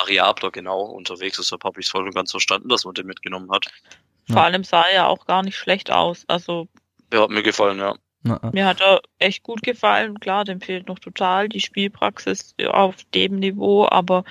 variabler 0.00 0.50
genau 0.50 0.82
unterwegs 0.82 1.38
ist. 1.38 1.52
Da 1.52 1.56
habe 1.64 1.80
ich 1.80 1.86
es 1.86 1.90
voll 1.90 2.04
und 2.04 2.14
ganz 2.14 2.30
verstanden, 2.30 2.68
dass 2.68 2.84
man 2.84 2.94
den 2.94 3.06
mitgenommen 3.06 3.50
hat. 3.50 3.66
Vor 4.30 4.42
allem 4.42 4.64
sah 4.64 4.82
er 4.82 5.08
auch 5.08 5.26
gar 5.26 5.42
nicht 5.42 5.56
schlecht 5.56 5.90
aus. 5.90 6.24
Also. 6.28 6.68
Ja, 7.12 7.22
hat 7.22 7.30
mir 7.30 7.42
gefallen, 7.42 7.78
ja. 7.78 7.94
Mir 8.52 8.66
hat 8.66 8.80
er 8.80 9.02
echt 9.20 9.44
gut 9.44 9.62
gefallen. 9.62 10.18
Klar, 10.18 10.44
dem 10.44 10.60
fehlt 10.60 10.88
noch 10.88 10.98
total 10.98 11.48
die 11.48 11.60
Spielpraxis 11.60 12.56
auf 12.66 12.96
dem 13.14 13.36
Niveau, 13.36 13.86
aber 13.88 14.24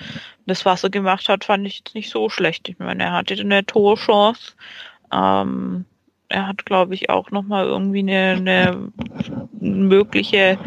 das, 0.44 0.66
was 0.66 0.84
er 0.84 0.90
gemacht 0.90 1.30
hat, 1.30 1.44
fand 1.44 1.66
ich 1.66 1.78
jetzt 1.78 1.94
nicht 1.94 2.10
so 2.10 2.28
schlecht. 2.28 2.68
Ich 2.68 2.78
meine, 2.78 3.04
er 3.04 3.12
hatte 3.12 3.34
eine 3.34 3.64
Torchance. 3.64 4.52
Ähm, 5.10 5.86
er 6.28 6.46
hat, 6.46 6.66
glaube 6.66 6.94
ich, 6.94 7.10
auch 7.10 7.30
nochmal 7.30 7.66
irgendwie 7.66 8.00
eine, 8.00 8.36
eine 8.36 8.92
mögliche 9.60 10.58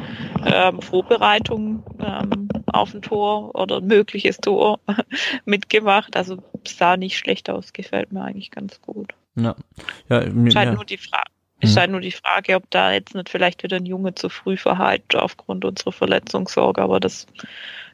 ähm, 0.46 0.82
Vorbereitung 0.82 1.84
ähm, 2.00 2.50
auf 2.68 2.94
ein 2.94 3.02
Tor 3.02 3.56
oder 3.56 3.78
ein 3.78 3.88
mögliches 3.88 4.38
Tor 4.38 4.80
mitgemacht. 5.46 6.16
Also 6.16 6.38
sah 6.68 6.98
nicht 6.98 7.18
schlecht 7.18 7.50
aus, 7.50 7.74
gefällt 7.74 8.12
mir 8.12 8.24
eigentlich 8.24 8.52
ganz 8.52 8.82
gut. 8.82 9.14
Ja. 9.36 9.56
Ja, 10.10 10.22
mir, 10.30 10.52
Scheint 10.52 10.72
ja. 10.72 10.76
nur 10.76 10.86
die 10.86 10.98
Frage. 10.98 11.30
Ist 11.62 11.76
halt 11.76 11.92
nur 11.92 12.00
die 12.00 12.12
Frage, 12.12 12.56
ob 12.56 12.70
da 12.70 12.94
jetzt 12.94 13.14
nicht 13.16 13.28
vielleicht 13.28 13.64
wieder 13.64 13.78
ein 13.78 13.86
Junge 13.86 14.16
zu 14.16 14.30
früh 14.30 14.56
verhalten 14.56 15.18
aufgrund 15.18 15.66
unserer 15.66 15.92
Verletzungssorge, 15.92 16.82
aber 16.82 17.02
das 17.02 17.28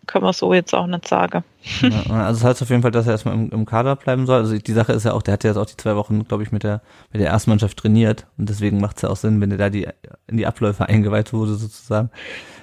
können 0.05 0.25
wir 0.25 0.33
so 0.33 0.53
jetzt 0.53 0.73
auch 0.73 0.87
nicht 0.87 1.07
sagen. 1.07 1.43
Ja, 1.81 2.25
also 2.25 2.39
das 2.39 2.43
heißt 2.43 2.61
auf 2.61 2.69
jeden 2.69 2.81
Fall, 2.81 2.91
dass 2.91 3.07
er 3.07 3.13
erstmal 3.13 3.35
im, 3.35 3.49
im 3.49 3.65
Kader 3.65 3.95
bleiben 3.95 4.25
soll. 4.25 4.39
Also 4.39 4.57
die 4.57 4.73
Sache 4.73 4.93
ist 4.93 5.03
ja 5.03 5.13
auch, 5.13 5.21
der 5.21 5.33
hat 5.33 5.43
ja 5.43 5.49
jetzt 5.49 5.57
auch 5.57 5.65
die 5.65 5.77
zwei 5.77 5.95
Wochen, 5.95 6.27
glaube 6.27 6.43
ich, 6.43 6.51
mit 6.51 6.63
der 6.63 6.81
mit 7.11 7.21
der 7.21 7.29
Erstmannschaft 7.29 7.77
trainiert 7.77 8.27
und 8.37 8.49
deswegen 8.49 8.79
macht 8.79 8.97
es 8.97 9.01
ja 9.03 9.09
auch 9.09 9.15
Sinn, 9.15 9.41
wenn 9.41 9.49
der 9.49 9.57
da 9.57 9.69
die 9.69 9.87
in 10.27 10.37
die 10.37 10.47
Abläufe 10.47 10.85
eingeweiht 10.89 11.33
wurde 11.33 11.55
sozusagen, 11.55 12.09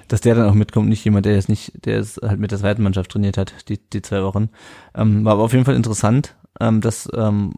dass 0.07 0.21
der 0.21 0.35
dann 0.35 0.49
auch 0.49 0.53
mitkommt, 0.53 0.89
nicht 0.89 1.03
jemand, 1.03 1.25
der 1.25 1.35
jetzt 1.35 1.49
nicht, 1.49 1.85
der 1.85 1.97
jetzt 1.97 2.21
halt 2.21 2.39
mit 2.39 2.51
der 2.51 2.59
zweiten 2.59 2.83
Mannschaft 2.83 3.11
trainiert 3.11 3.37
hat, 3.37 3.53
die 3.69 3.77
die 3.77 4.01
zwei 4.01 4.23
Wochen. 4.23 4.49
Ähm, 4.95 5.25
war 5.25 5.33
aber 5.33 5.43
auf 5.43 5.53
jeden 5.53 5.65
Fall 5.65 5.75
interessant, 5.75 6.35
ähm, 6.59 6.81
dass 6.81 7.09
ähm, 7.13 7.53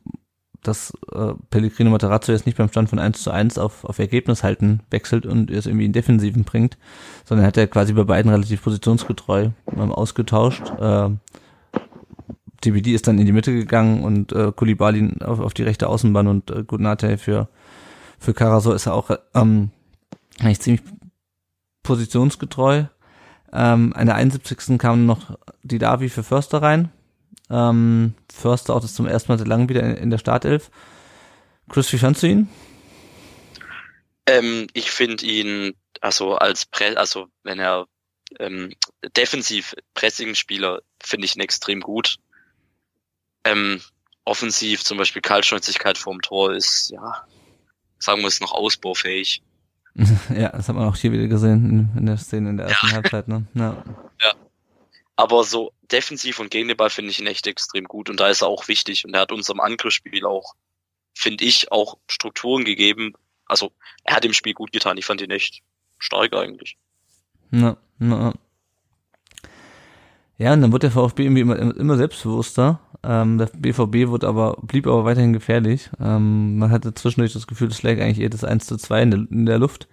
dass 0.67 0.93
äh, 1.11 1.33
Pellegrino 1.49 1.89
Matarazzo 1.89 2.31
jetzt 2.31 2.45
nicht 2.45 2.57
beim 2.57 2.69
Stand 2.69 2.89
von 2.89 2.99
1 2.99 3.21
zu 3.21 3.31
1 3.31 3.57
auf, 3.57 3.83
auf 3.85 3.99
Ergebnis 3.99 4.43
halten 4.43 4.81
wechselt 4.89 5.25
und 5.25 5.49
es 5.51 5.65
irgendwie 5.65 5.85
in 5.85 5.93
Defensiven 5.93 6.43
bringt, 6.43 6.77
sondern 7.23 7.45
hat 7.45 7.57
er 7.57 7.67
quasi 7.67 7.93
bei 7.93 8.03
beiden 8.03 8.31
relativ 8.31 8.63
positionsgetreu 8.63 9.49
ähm, 9.75 9.91
ausgetauscht. 9.91 10.71
Äh, 10.79 11.09
DBD 12.63 12.93
ist 12.93 13.07
dann 13.07 13.19
in 13.19 13.25
die 13.25 13.31
Mitte 13.31 13.53
gegangen 13.53 14.03
und 14.03 14.31
äh, 14.31 14.51
Kulibali 14.51 15.13
auf, 15.23 15.39
auf 15.39 15.53
die 15.53 15.63
rechte 15.63 15.87
Außenbahn 15.87 16.27
und 16.27 16.51
äh, 16.51 16.63
Gudnate 16.63 17.17
für, 17.17 17.47
für 18.19 18.33
Karasor 18.33 18.75
ist 18.75 18.87
er 18.87 18.93
auch 18.93 19.11
ähm, 19.33 19.69
eigentlich 20.39 20.61
ziemlich 20.61 20.81
positionsgetreu. 21.83 22.85
Ähm, 23.53 23.93
an 23.95 24.05
der 24.05 24.15
71. 24.15 24.77
kam 24.77 25.05
noch 25.05 25.37
die 25.63 25.77
Davi 25.77 26.09
für 26.09 26.23
Förster 26.23 26.61
rein, 26.61 26.89
ähm, 27.49 28.13
Förster 28.33 28.75
auch 28.75 28.81
das 28.81 28.95
zum 28.95 29.07
ersten 29.07 29.31
Mal 29.31 29.37
seit 29.37 29.47
langem 29.47 29.69
wieder 29.69 29.83
in, 29.83 29.95
in 29.95 30.09
der 30.09 30.17
Startelf. 30.17 30.69
Chris, 31.69 31.91
wie 31.93 31.97
fandst 31.97 32.23
du 32.23 32.27
ihn? 32.27 32.49
Ähm, 34.27 34.67
ich 34.73 34.91
finde 34.91 35.25
ihn, 35.25 35.75
also 36.01 36.35
als 36.35 36.65
Pre 36.65 36.97
also 36.97 37.27
wenn 37.43 37.59
er 37.59 37.85
ähm, 38.39 38.73
defensiv 39.15 39.75
Pressing-Spieler 39.93 40.81
finde 41.01 41.25
ich 41.25 41.35
ihn 41.35 41.41
extrem 41.41 41.81
gut. 41.81 42.17
Ähm, 43.43 43.81
offensiv 44.23 44.83
zum 44.83 44.97
Beispiel 44.97 45.21
Kaltschnäuzigkeit 45.21 45.97
vorm 45.97 46.21
Tor 46.21 46.53
ist, 46.53 46.89
ja, 46.89 47.25
sagen 47.99 48.21
wir 48.21 48.27
es 48.27 48.41
noch 48.41 48.53
ausbaufähig. 48.53 49.43
ja, 50.35 50.49
das 50.49 50.67
hat 50.67 50.75
man 50.75 50.87
auch 50.87 50.95
hier 50.95 51.11
wieder 51.11 51.27
gesehen 51.27 51.69
in, 51.93 51.99
in 51.99 52.05
der 52.07 52.17
Szene 52.17 52.49
in 52.49 52.57
der 52.57 52.67
ersten 52.67 52.87
ja. 52.87 52.93
Halbzeit, 52.93 53.27
ne? 53.27 53.45
Ja. 53.53 53.83
ja. 54.21 54.33
Aber 55.15 55.43
so 55.43 55.71
defensiv 55.91 56.39
und 56.39 56.51
gegen 56.51 56.67
den 56.67 56.77
Ball 56.77 56.89
finde 56.89 57.11
ich 57.11 57.19
ihn 57.19 57.27
echt 57.27 57.47
extrem 57.47 57.85
gut 57.85 58.09
und 58.09 58.19
da 58.19 58.27
ist 58.27 58.41
er 58.41 58.47
auch 58.47 58.67
wichtig 58.67 59.05
und 59.05 59.13
er 59.13 59.21
hat 59.21 59.31
unserem 59.31 59.61
Angriffsspiel 59.61 60.25
auch, 60.25 60.55
finde 61.13 61.45
ich, 61.45 61.71
auch 61.71 61.97
Strukturen 62.07 62.65
gegeben. 62.65 63.13
Also 63.45 63.71
er 64.03 64.15
hat 64.15 64.23
dem 64.23 64.33
Spiel 64.33 64.53
gut 64.53 64.71
getan. 64.71 64.97
Ich 64.97 65.05
fand 65.05 65.21
ihn 65.21 65.31
echt 65.31 65.61
stark 65.99 66.33
eigentlich. 66.33 66.77
Na, 67.51 67.77
na. 67.99 68.33
Ja, 70.37 70.51
und 70.51 70.61
dann 70.61 70.71
wird 70.73 70.83
der 70.83 70.91
VfB 70.91 71.23
irgendwie 71.23 71.41
immer, 71.41 71.57
immer 71.57 71.95
selbstbewusster. 71.95 72.81
Ähm, 73.03 73.37
der 73.37 73.45
BVB 73.45 74.09
wurde 74.09 74.27
aber, 74.27 74.57
blieb 74.63 74.85
aber 74.87 75.05
weiterhin 75.05 75.31
gefährlich. 75.31 75.89
Ähm, 75.99 76.57
man 76.57 76.71
hatte 76.71 76.93
zwischendurch 76.93 77.33
das 77.33 77.47
Gefühl, 77.47 77.69
das 77.69 77.83
lag 77.83 77.93
eigentlich 77.93 78.19
eher 78.19 78.29
das 78.29 78.43
1 78.43 78.65
zu 78.65 78.77
2 78.77 79.01
in 79.01 79.11
der, 79.11 79.19
in 79.29 79.45
der 79.45 79.59
Luft. 79.59 79.87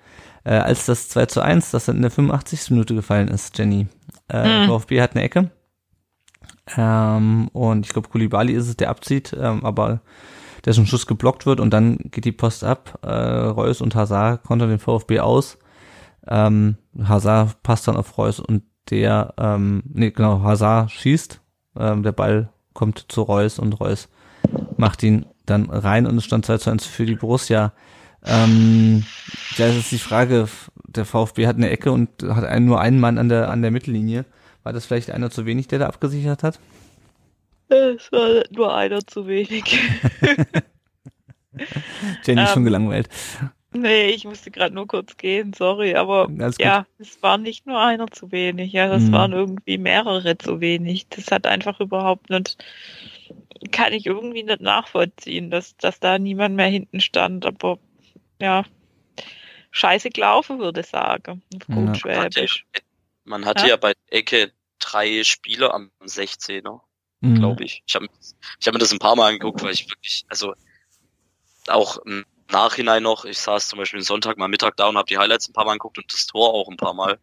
Äh, 0.45 0.55
als 0.55 0.87
das 0.87 1.09
2 1.11 1.27
zu 1.27 1.43
1, 1.43 1.71
das 1.71 1.85
dann 1.85 1.97
in 1.97 2.03
der 2.03 2.11
85. 2.11 2.71
Minute 2.71 2.95
gefallen 2.95 3.29
ist, 3.29 3.57
Jenny. 3.57 3.87
Äh, 4.33 4.63
mhm. 4.63 4.69
VfB 4.69 5.01
hat 5.01 5.15
eine 5.15 5.23
Ecke. 5.25 5.51
Ähm, 6.77 7.49
und 7.49 7.87
ich 7.87 7.93
glaube, 7.93 8.09
Kulibali 8.09 8.53
ist 8.53 8.69
es, 8.69 8.77
der 8.77 8.91
abzieht, 8.91 9.37
ähm, 9.39 9.65
aber 9.65 10.01
dessen 10.65 10.87
Schuss 10.87 11.07
geblockt 11.07 11.45
wird 11.45 11.61
und 11.61 11.71
dann 11.71 11.99
geht 11.99 12.25
die 12.25 12.33
Post 12.33 12.65
ab. 12.65 12.99
Äh, 13.03 13.09
Reus 13.11 13.81
und 13.81 13.95
Hazard 13.95 14.45
kontern 14.45 14.71
den 14.71 14.79
VfB 14.79 15.21
aus. 15.21 15.59
Ähm, 16.27 16.77
Hazard 17.03 17.63
passt 17.63 17.89
dann 17.89 17.97
auf 17.97 18.17
Reus 18.17 18.41
und 18.41 18.63
der, 18.91 19.35
ähm, 19.39 19.83
nee, 19.93 20.11
genau, 20.11 20.43
Hazard 20.43 20.91
schießt. 20.91 21.41
Ähm, 21.77 22.03
der 22.03 22.13
Ball 22.13 22.51
kommt 22.75 23.07
zu 23.09 23.23
Reus 23.23 23.59
und 23.59 23.73
Reus 23.81 24.09
macht 24.77 25.03
ihn 25.03 25.27
dann 25.47 25.71
rein 25.71 26.07
und 26.07 26.17
es 26.17 26.25
stand 26.25 26.47
2 26.47 26.59
zu 26.59 26.71
1 26.71 26.87
für 26.87 27.07
die 27.07 27.17
Borussia. 27.17 27.73
Ähm, 28.25 29.05
da 29.57 29.67
ist 29.67 29.77
jetzt 29.77 29.93
die 29.93 29.99
Frage, 29.99 30.49
der 30.97 31.05
VfB 31.05 31.47
hat 31.47 31.57
eine 31.57 31.71
Ecke 31.71 31.93
und 31.93 32.09
hat 32.23 32.45
einen, 32.45 32.67
nur 32.67 32.81
einen 32.81 33.01
Mann 33.01 33.19
an 33.19 33.29
der, 33.29 33.51
an 33.51 33.63
der 33.63 33.71
Mittellinie. 33.71 34.25
War 34.63 34.73
das 34.73 34.87
vielleicht 34.87 35.11
einer 35.11 35.31
zu 35.31 35.47
wenig, 35.47 35.69
der 35.69 35.81
da 35.81 35.87
abgesichert 35.89 36.43
hat? 36.43 36.59
Es 37.69 38.13
war 38.13 38.45
nur 38.51 38.75
einer 38.75 39.01
zu 39.07 39.27
wenig. 39.27 39.65
Jenny 42.25 42.43
ist 42.43 42.49
um, 42.49 42.55
schon 42.55 42.63
ähm, 42.63 42.65
gelangweilt. 42.65 43.09
Nee, 43.75 44.09
ich 44.09 44.25
musste 44.25 44.51
gerade 44.51 44.75
nur 44.75 44.87
kurz 44.87 45.17
gehen, 45.17 45.55
sorry, 45.55 45.95
aber 45.95 46.29
ja, 46.59 46.87
es 46.99 47.23
war 47.23 47.39
nicht 47.39 47.67
nur 47.67 47.81
einer 47.81 48.09
zu 48.09 48.31
wenig, 48.31 48.73
ja, 48.73 48.89
das 48.89 49.05
mhm. 49.05 49.13
waren 49.13 49.33
irgendwie 49.33 49.79
mehrere 49.79 50.37
zu 50.37 50.61
wenig. 50.61 51.09
Das 51.09 51.31
hat 51.31 51.47
einfach 51.47 51.81
überhaupt 51.81 52.29
nicht, 52.29 52.63
kann 53.71 53.95
ich 53.95 54.05
irgendwie 54.07 54.43
nicht 54.43 54.61
nachvollziehen, 54.61 55.51
dass, 55.51 55.77
dass 55.79 56.01
da 56.01 56.19
niemand 56.19 56.57
mehr 56.57 56.67
hinten 56.67 57.01
stand, 57.01 57.47
aber 57.47 57.79
ja, 58.41 58.65
scheiße 59.73 60.11
gelaufen, 60.11 60.61
würde 60.61 60.81
ich 60.81 60.87
sagen. 60.87 61.43
Gut, 61.67 61.99
Schwäbisch. 61.99 62.65
Man 63.25 63.45
hatte 63.45 63.63
ja, 63.63 63.71
ja 63.71 63.77
bei 63.77 63.95
Ecke 64.09 64.53
drei 64.79 65.25
Spieler 65.25 65.75
am 65.75 65.91
16er, 66.05 66.81
mhm. 67.21 67.35
glaube 67.35 67.65
ich. 67.65 67.83
Ich 67.87 67.95
habe 67.95 68.07
ich 68.61 68.67
hab 68.67 68.75
mir 68.75 68.79
das 68.81 68.93
ein 68.93 68.99
paar 68.99 69.17
Mal 69.17 69.33
angeguckt, 69.33 69.63
weil 69.63 69.73
ich 69.73 69.89
wirklich, 69.91 70.25
also 70.29 70.55
auch 71.69 71.99
im 71.99 72.25
Nachhinein 72.51 73.03
noch, 73.03 73.25
ich 73.25 73.39
saß 73.39 73.69
zum 73.69 73.79
Beispiel 73.79 74.03
Sonntag 74.03 74.37
mal 74.37 74.49
Mittag 74.49 74.77
da 74.77 74.89
und 74.89 74.97
habe 74.97 75.09
die 75.09 75.19
Highlights 75.19 75.49
ein 75.49 75.53
paar 75.53 75.65
Mal 75.65 75.73
angeguckt 75.73 75.99
und 75.99 76.13
das 76.13 76.27
Tor 76.27 76.53
auch 76.53 76.69
ein 76.69 76.77
paar 76.77 76.95
Mal. 76.95 77.19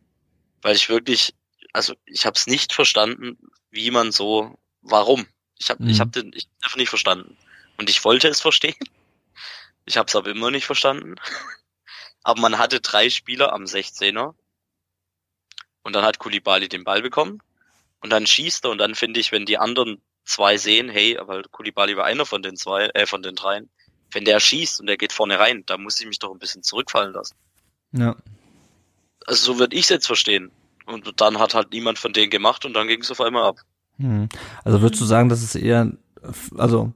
Weil 0.62 0.76
ich 0.76 0.90
wirklich, 0.90 1.36
also 1.74 1.94
ich 2.06 2.26
habe 2.26 2.36
es 2.36 2.48
nicht 2.48 2.74
verstanden, 2.74 3.38
wie 3.70 3.92
man 3.92 4.12
so, 4.12 4.58
warum. 4.82 5.28
Ich 5.60 5.70
habe 5.70 5.84
mhm. 5.84 5.90
ich 5.90 6.00
hab 6.00 6.12
den 6.12 6.32
ich 6.34 6.46
hab 6.46 6.68
einfach 6.68 6.78
nicht 6.78 6.90
verstanden. 6.90 7.38
Und 7.78 7.90
ich 7.90 8.04
wollte 8.04 8.28
es 8.28 8.42
verstehen. 8.42 8.76
Ich 9.86 9.98
habe 9.98 10.08
es 10.08 10.16
aber 10.16 10.30
immer 10.30 10.52
nicht 10.52 10.66
verstanden. 10.66 11.16
Aber 12.24 12.42
man 12.42 12.58
hatte 12.58 12.80
drei 12.80 13.10
Spieler 13.10 13.54
am 13.54 13.64
16er. 13.64 14.34
Und 15.84 15.96
dann 15.96 16.04
hat 16.04 16.20
Kulibali 16.20 16.70
den 16.70 16.84
Ball 16.84 17.02
bekommen. 17.02 17.40
Und 18.02 18.12
dann 18.12 18.28
schießt 18.28 18.66
er. 18.66 18.72
Und 18.72 18.78
dann 18.78 18.96
finde 18.96 19.20
ich, 19.20 19.32
wenn 19.32 19.46
die 19.46 19.58
anderen 19.58 20.02
zwei 20.26 20.58
sehen, 20.58 20.90
hey, 20.90 21.18
weil 21.22 21.44
Kulibali 21.44 21.98
war 21.98 22.06
einer 22.06 22.26
von 22.26 22.42
den 22.42 22.56
zwei, 22.56 22.90
äh, 22.94 23.06
von 23.06 23.22
den 23.22 23.36
dreien. 23.36 23.70
Wenn 24.12 24.26
der 24.26 24.40
schießt 24.40 24.80
und 24.80 24.88
der 24.88 24.98
geht 24.98 25.12
vorne 25.12 25.40
rein, 25.40 25.64
da 25.66 25.78
muss 25.78 26.00
ich 26.00 26.08
mich 26.08 26.20
doch 26.20 26.32
ein 26.32 26.40
bisschen 26.40 26.64
zurückfallen 26.64 27.14
lassen. 27.14 27.36
Ja. 27.92 28.16
Also 29.26 29.54
so 29.54 29.60
würde 29.60 29.76
ich 29.76 29.84
es 29.84 29.90
jetzt 29.90 30.08
verstehen. 30.08 30.52
Und 30.86 31.22
dann 31.22 31.40
hat 31.40 31.54
halt 31.54 31.72
niemand 31.72 32.00
von 32.00 32.14
denen 32.14 32.32
gemacht 32.32 32.66
und 32.66 32.74
dann 32.74 32.88
ging 32.88 33.02
es 33.02 33.12
auf 33.12 33.22
einmal 33.22 33.44
ab. 33.44 33.60
Hm. 33.98 34.30
Also 34.64 34.82
würdest 34.82 35.02
du 35.02 35.06
sagen, 35.06 35.30
dass 35.30 35.44
es 35.44 35.56
eher, 35.56 35.92
also 36.58 36.94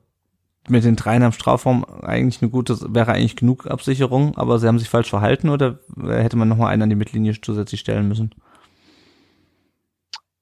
mit 0.69 0.83
den 0.83 0.95
dreien 0.95 1.23
am 1.23 1.33
Strafraum 1.33 1.83
eigentlich 1.85 2.41
eine 2.41 2.49
gute, 2.49 2.77
wäre 2.93 3.11
eigentlich 3.11 3.35
genug 3.35 3.67
Absicherung, 3.67 4.37
aber 4.37 4.59
sie 4.59 4.67
haben 4.67 4.79
sich 4.79 4.89
falsch 4.89 5.09
verhalten 5.09 5.49
oder 5.49 5.79
hätte 6.01 6.37
man 6.37 6.47
nochmal 6.47 6.71
einen 6.71 6.83
an 6.83 6.89
die 6.89 6.95
Mittellinie 6.95 7.39
zusätzlich 7.41 7.81
stellen 7.81 8.07
müssen? 8.07 8.33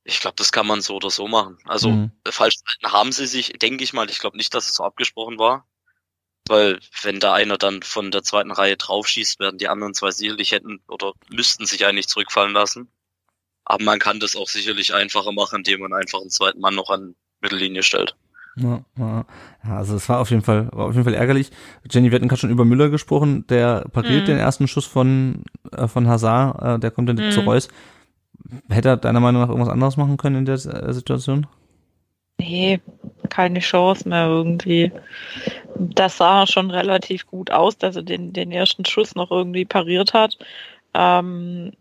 Ich 0.04 0.20
glaube, 0.20 0.36
das 0.38 0.52
kann 0.52 0.68
man 0.68 0.82
so 0.82 0.96
oder 0.96 1.10
so 1.10 1.28
machen. 1.28 1.58
Also 1.66 1.90
mhm. 1.90 2.12
falsch 2.28 2.56
haben 2.84 3.12
sie 3.12 3.28
sich, 3.28 3.54
denke 3.54 3.84
ich 3.84 3.94
mal, 3.94 4.10
ich 4.10 4.20
glaube 4.20 4.38
nicht, 4.38 4.54
dass 4.54 4.70
es 4.70 4.76
so 4.76 4.84
abgesprochen 4.84 5.40
war. 5.40 5.68
Weil 6.48 6.80
wenn 7.04 7.20
da 7.20 7.34
einer 7.34 7.58
dann 7.58 7.84
von 7.84 8.10
der 8.12 8.24
zweiten 8.24 8.52
Reihe 8.52 8.76
draufschießt, 8.76 9.40
werden 9.40 9.58
die 9.58 9.68
anderen 9.68 9.94
zwei 9.94 10.12
sicherlich 10.12 10.52
hätten 10.52 10.82
oder 10.88 11.14
müssten 11.30 11.66
sich 11.66 11.86
eigentlich 11.86 12.08
zurückfallen 12.08 12.54
lassen. 12.54 12.92
Aber 13.64 13.84
man 13.84 14.00
kann 14.00 14.20
das 14.20 14.36
auch 14.36 14.50
sicherlich 14.50 14.94
einfacher 14.94 15.32
machen, 15.32 15.58
indem 15.58 15.82
man 15.82 15.94
einfach 15.94 16.20
einen 16.20 16.32
zweiten 16.32 16.60
Mann 16.60 16.76
noch 16.76 16.90
an 16.90 17.16
Mittellinie 17.42 17.84
stellt. 17.84 18.16
Ja, 18.58 18.82
ja. 18.98 19.26
also 19.64 19.96
es 19.96 20.10
war 20.10 20.20
auf 20.20 20.30
jeden 20.30 20.42
Fall, 20.42 20.70
war 20.74 20.88
auf 20.88 20.94
jeden 20.94 21.06
Fall 21.06 21.14
ärgerlich. 21.14 21.52
Jenny, 21.90 22.12
wir 22.12 22.18
hatten 22.18 22.28
gerade 22.28 22.42
schon 22.42 22.50
über 22.50 22.66
Müller 22.66 22.90
gesprochen, 22.90 23.46
der 23.48 23.86
pariert 23.92 24.24
mhm. 24.24 24.28
den 24.28 24.38
ersten 24.38 24.68
Schuss 24.68 24.86
von, 24.86 25.44
äh, 25.72 25.88
von 25.88 26.08
Hazard, 26.08 26.62
äh, 26.62 26.80
der 26.80 26.92
kommt 26.92 27.08
dann 27.10 27.16
mhm. 27.16 27.32
zu 27.32 27.42
Reus. 27.42 27.70
Hätte 28.70 28.90
er 28.90 28.98
deiner 28.98 29.22
Meinung 29.22 29.42
nach 29.42 29.50
irgendwas 29.50 29.72
anderes 29.72 29.98
machen 29.98 30.18
können 30.18 30.38
in 30.38 30.46
der 30.46 30.56
äh, 30.56 30.94
Situation? 30.94 31.48
Nee, 32.40 32.82
keine 33.30 33.60
Chance 33.60 34.10
mehr 34.10 34.26
irgendwie. 34.26 34.92
Das 35.76 36.18
sah 36.18 36.46
schon 36.46 36.72
relativ 36.72 37.28
gut 37.28 37.52
aus, 37.52 37.78
dass 37.78 37.96
er 37.96 38.04
den, 38.04 38.34
den 38.34 38.52
ersten 38.52 38.84
Schuss 38.84 39.16
noch 39.16 39.32
irgendwie 39.32 39.64
pariert 39.64 40.14
hat. 40.14 40.38
Ähm, 40.94 41.72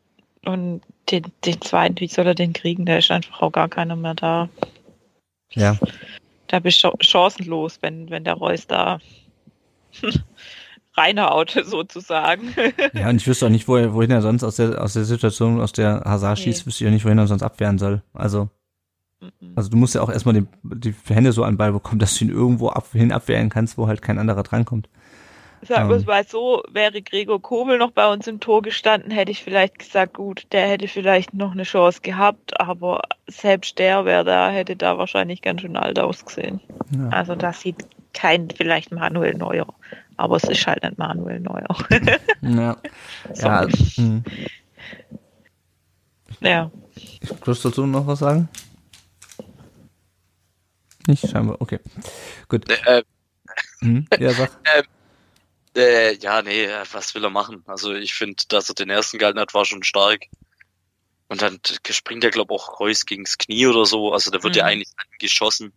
und 0.44 0.83
den, 1.11 1.24
den 1.44 1.61
zweiten, 1.62 1.98
wie 1.98 2.06
soll 2.06 2.26
er 2.26 2.35
den 2.35 2.52
kriegen? 2.52 2.87
Da 2.87 2.98
ist 2.98 3.11
einfach 3.11 3.42
auch 3.42 3.50
gar 3.50 3.68
keiner 3.68 3.96
mehr 3.96 4.14
da. 4.14 4.48
Ja 5.52 5.76
da 6.50 6.58
bist 6.58 6.82
du 6.82 6.90
chancenlos, 7.00 7.78
wenn, 7.80 8.10
wenn 8.10 8.24
der 8.24 8.34
Reus 8.34 8.66
da 8.66 8.98
reinhaut, 10.96 11.56
sozusagen. 11.64 12.54
Ja, 12.92 13.08
und 13.08 13.16
ich 13.16 13.26
wüsste 13.26 13.46
auch 13.46 13.50
nicht, 13.50 13.68
wo 13.68 13.74
wohin 13.94 14.10
er 14.10 14.20
sonst 14.20 14.42
aus 14.42 14.56
der, 14.56 14.82
aus 14.82 14.94
der 14.94 15.04
Situation, 15.04 15.60
aus 15.60 15.72
der 15.72 16.02
Hazard 16.04 16.38
nee. 16.38 16.44
schießt, 16.44 16.66
wüsste 16.66 16.84
ich 16.84 16.88
auch 16.88 16.92
nicht, 16.92 17.04
wohin 17.04 17.18
er 17.18 17.28
sonst 17.28 17.42
abwehren 17.42 17.78
soll. 17.78 18.02
Also, 18.12 18.48
also 19.54 19.70
du 19.70 19.76
musst 19.76 19.94
ja 19.94 20.02
auch 20.02 20.10
erstmal 20.10 20.34
die, 20.34 20.46
die 20.62 20.94
Hände 21.06 21.32
so 21.32 21.44
an 21.44 21.52
den 21.52 21.58
Ball 21.58 21.72
bekommen, 21.72 22.00
dass 22.00 22.16
du 22.16 22.24
ihn 22.24 22.30
irgendwo 22.30 22.68
ab, 22.68 22.88
hin 22.92 23.12
abwehren 23.12 23.48
kannst, 23.48 23.78
wo 23.78 23.86
halt 23.86 24.02
kein 24.02 24.18
anderer 24.18 24.42
drankommt. 24.42 24.88
Sagen 25.62 25.88
wir 25.88 25.96
es 25.96 26.03
ähm. 26.03 26.09
mal 26.09 26.27
so, 26.27 26.62
wäre 26.70 27.03
Gregor 27.03 27.40
Kobel 27.40 27.79
noch 27.79 27.90
bei 27.90 28.11
uns 28.11 28.27
im 28.27 28.40
Tor 28.40 28.62
gestanden, 28.62 29.11
hätte 29.11 29.31
ich 29.31 29.44
vielleicht 29.44 29.79
gesagt, 29.79 30.14
gut, 30.14 30.46
der 30.53 30.66
hätte 30.66 30.88
vielleicht 30.88 31.35
noch 31.35 31.53
eine 31.53 31.64
Chance 31.64 32.01
gehabt, 32.01 32.59
aber 32.59 33.03
selbst 33.27 33.79
der 33.79 34.05
wäre 34.05 34.25
da, 34.25 34.51
hätte 34.51 34.77
da 34.77 34.96
wahrscheinlich 34.96 35.42
ganz 35.42 35.61
schön 35.61 35.77
alt 35.77 35.99
ausgesehen. 35.99 36.61
Ja. 36.96 37.09
Also 37.11 37.35
das 37.35 37.61
sieht 37.61 37.87
kein 38.14 38.49
vielleicht 38.51 38.90
Manuel 38.90 39.35
Neuer, 39.35 39.66
aber 40.16 40.37
es 40.37 40.44
ist 40.44 40.66
halt 40.66 40.83
nicht 40.83 40.99
Manuel 40.99 41.40
Neuer. 41.40 41.77
ja. 42.40 42.77
ja. 43.35 43.66
Hm. 43.96 44.25
ja. 46.40 46.70
Kannst 47.44 47.64
du 47.64 47.68
dazu 47.68 47.87
noch 47.87 48.07
was 48.07 48.20
sagen? 48.20 48.49
Nicht 51.07 51.29
scheinbar, 51.29 51.61
okay. 51.61 51.81
Gut. 52.49 52.68
Äh, 52.87 53.03
hm? 53.81 54.07
Ja, 54.18 54.31
sag. 54.31 54.51
Äh, 54.64 54.83
äh, 55.76 56.16
ja, 56.16 56.42
nee, 56.42 56.68
was 56.92 57.14
will 57.14 57.24
er 57.24 57.30
machen? 57.30 57.62
Also 57.66 57.94
ich 57.94 58.14
finde, 58.14 58.42
dass 58.48 58.68
er 58.68 58.74
den 58.74 58.90
ersten 58.90 59.18
gehalten 59.18 59.38
hat, 59.38 59.54
war 59.54 59.64
schon 59.64 59.83
stark. 59.83 60.26
Und 61.28 61.42
dann 61.42 61.61
springt 61.88 62.24
er, 62.24 62.30
glaube 62.30 62.52
auch 62.52 62.80
Reus 62.80 63.06
gegens 63.06 63.38
Knie 63.38 63.66
oder 63.66 63.87
so. 63.87 64.12
Also 64.12 64.30
da 64.30 64.42
wird 64.42 64.54
mhm. 64.54 64.59
ja 64.59 64.64
eigentlich 64.64 64.90
geschossen. 65.20 65.72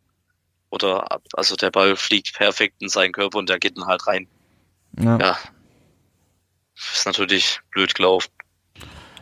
Oder 0.71 1.19
also 1.34 1.56
der 1.56 1.69
Ball 1.69 1.95
fliegt 1.95 2.34
perfekt 2.34 2.82
in 2.82 2.89
seinen 2.89 3.12
Körper 3.12 3.38
und 3.38 3.49
der 3.49 3.60
geht 3.60 3.77
dann 3.77 3.86
halt 3.86 4.08
rein. 4.08 4.27
Ja. 4.99 5.19
ja. 5.19 5.38
Ist 6.75 7.06
natürlich 7.06 7.60
blöd 7.69 7.93
gelaufen. 7.93 8.32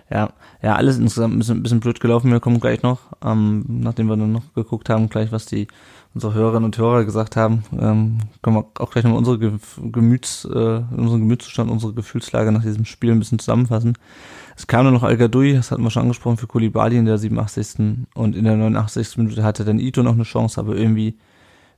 Ja, 0.10 0.34
ja, 0.62 0.76
alles 0.76 0.98
insgesamt 0.98 1.36
ein 1.36 1.40
bisschen, 1.40 1.58
ein 1.58 1.64
bisschen 1.64 1.80
blöd 1.82 2.00
gelaufen. 2.00 2.32
Wir 2.32 2.40
kommen 2.40 2.60
gleich 2.60 2.82
noch, 2.82 3.00
ähm, 3.24 3.66
nachdem 3.68 4.08
wir 4.08 4.16
dann 4.16 4.32
noch 4.32 4.54
geguckt 4.54 4.90
haben, 4.90 5.10
gleich 5.10 5.32
was 5.32 5.46
die 5.46 5.68
unsere 6.14 6.34
Hörerinnen 6.34 6.66
und 6.66 6.78
Hörer 6.78 7.06
gesagt 7.06 7.36
haben, 7.36 7.64
ähm, 7.80 8.18
können 8.42 8.58
wir 8.58 8.66
auch 8.80 8.92
gleich 8.92 9.06
noch 9.06 9.16
unsere 9.16 9.40
Gemüts, 9.40 10.46
äh, 10.46 10.82
unseren 10.92 11.22
Gemütszustand, 11.22 11.72
unsere 11.72 11.94
Gefühlslage 11.94 12.52
nach 12.52 12.64
diesem 12.64 12.86
Spiel 12.86 13.12
ein 13.12 13.20
bisschen 13.20 13.40
zusammenfassen. 13.40 13.98
Es 14.58 14.68
kam 14.68 14.84
nur 14.84 14.92
noch 14.92 15.04
Al 15.04 15.18
das 15.18 15.72
hatten 15.72 15.84
wir 15.84 15.90
schon 15.90 16.04
angesprochen, 16.04 16.38
für 16.38 16.48
Kulibali 16.48 16.98
in 16.98 17.06
der 17.06 17.18
87. 17.18 18.08
Und 18.14 18.36
in 18.36 18.44
der 18.44 18.58
89. 18.58 19.18
Minute 19.18 19.44
hatte 19.44 19.64
dann 19.64 19.80
Ito 19.80 20.04
noch 20.04 20.14
eine 20.14 20.24
Chance, 20.24 20.60
aber 20.60 20.76
irgendwie, 20.76 21.18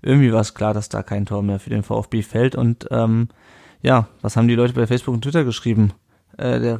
irgendwie 0.02 0.34
war 0.34 0.42
es 0.42 0.56
klar, 0.56 0.74
dass 0.74 0.90
da 0.90 1.04
kein 1.04 1.26
Tor 1.26 1.44
mehr 1.44 1.60
für 1.60 1.70
den 1.70 1.84
VfB 1.84 2.24
fällt. 2.24 2.56
Und 2.56 2.88
ähm, 2.92 3.30
ja, 3.82 4.08
was 4.22 4.36
haben 4.36 4.48
die 4.48 4.56
Leute 4.56 4.74
bei 4.74 4.88
Facebook 4.88 5.14
und 5.14 5.22
Twitter 5.22 5.44
geschrieben? 5.44 5.94
Äh, 6.38 6.60
der 6.60 6.80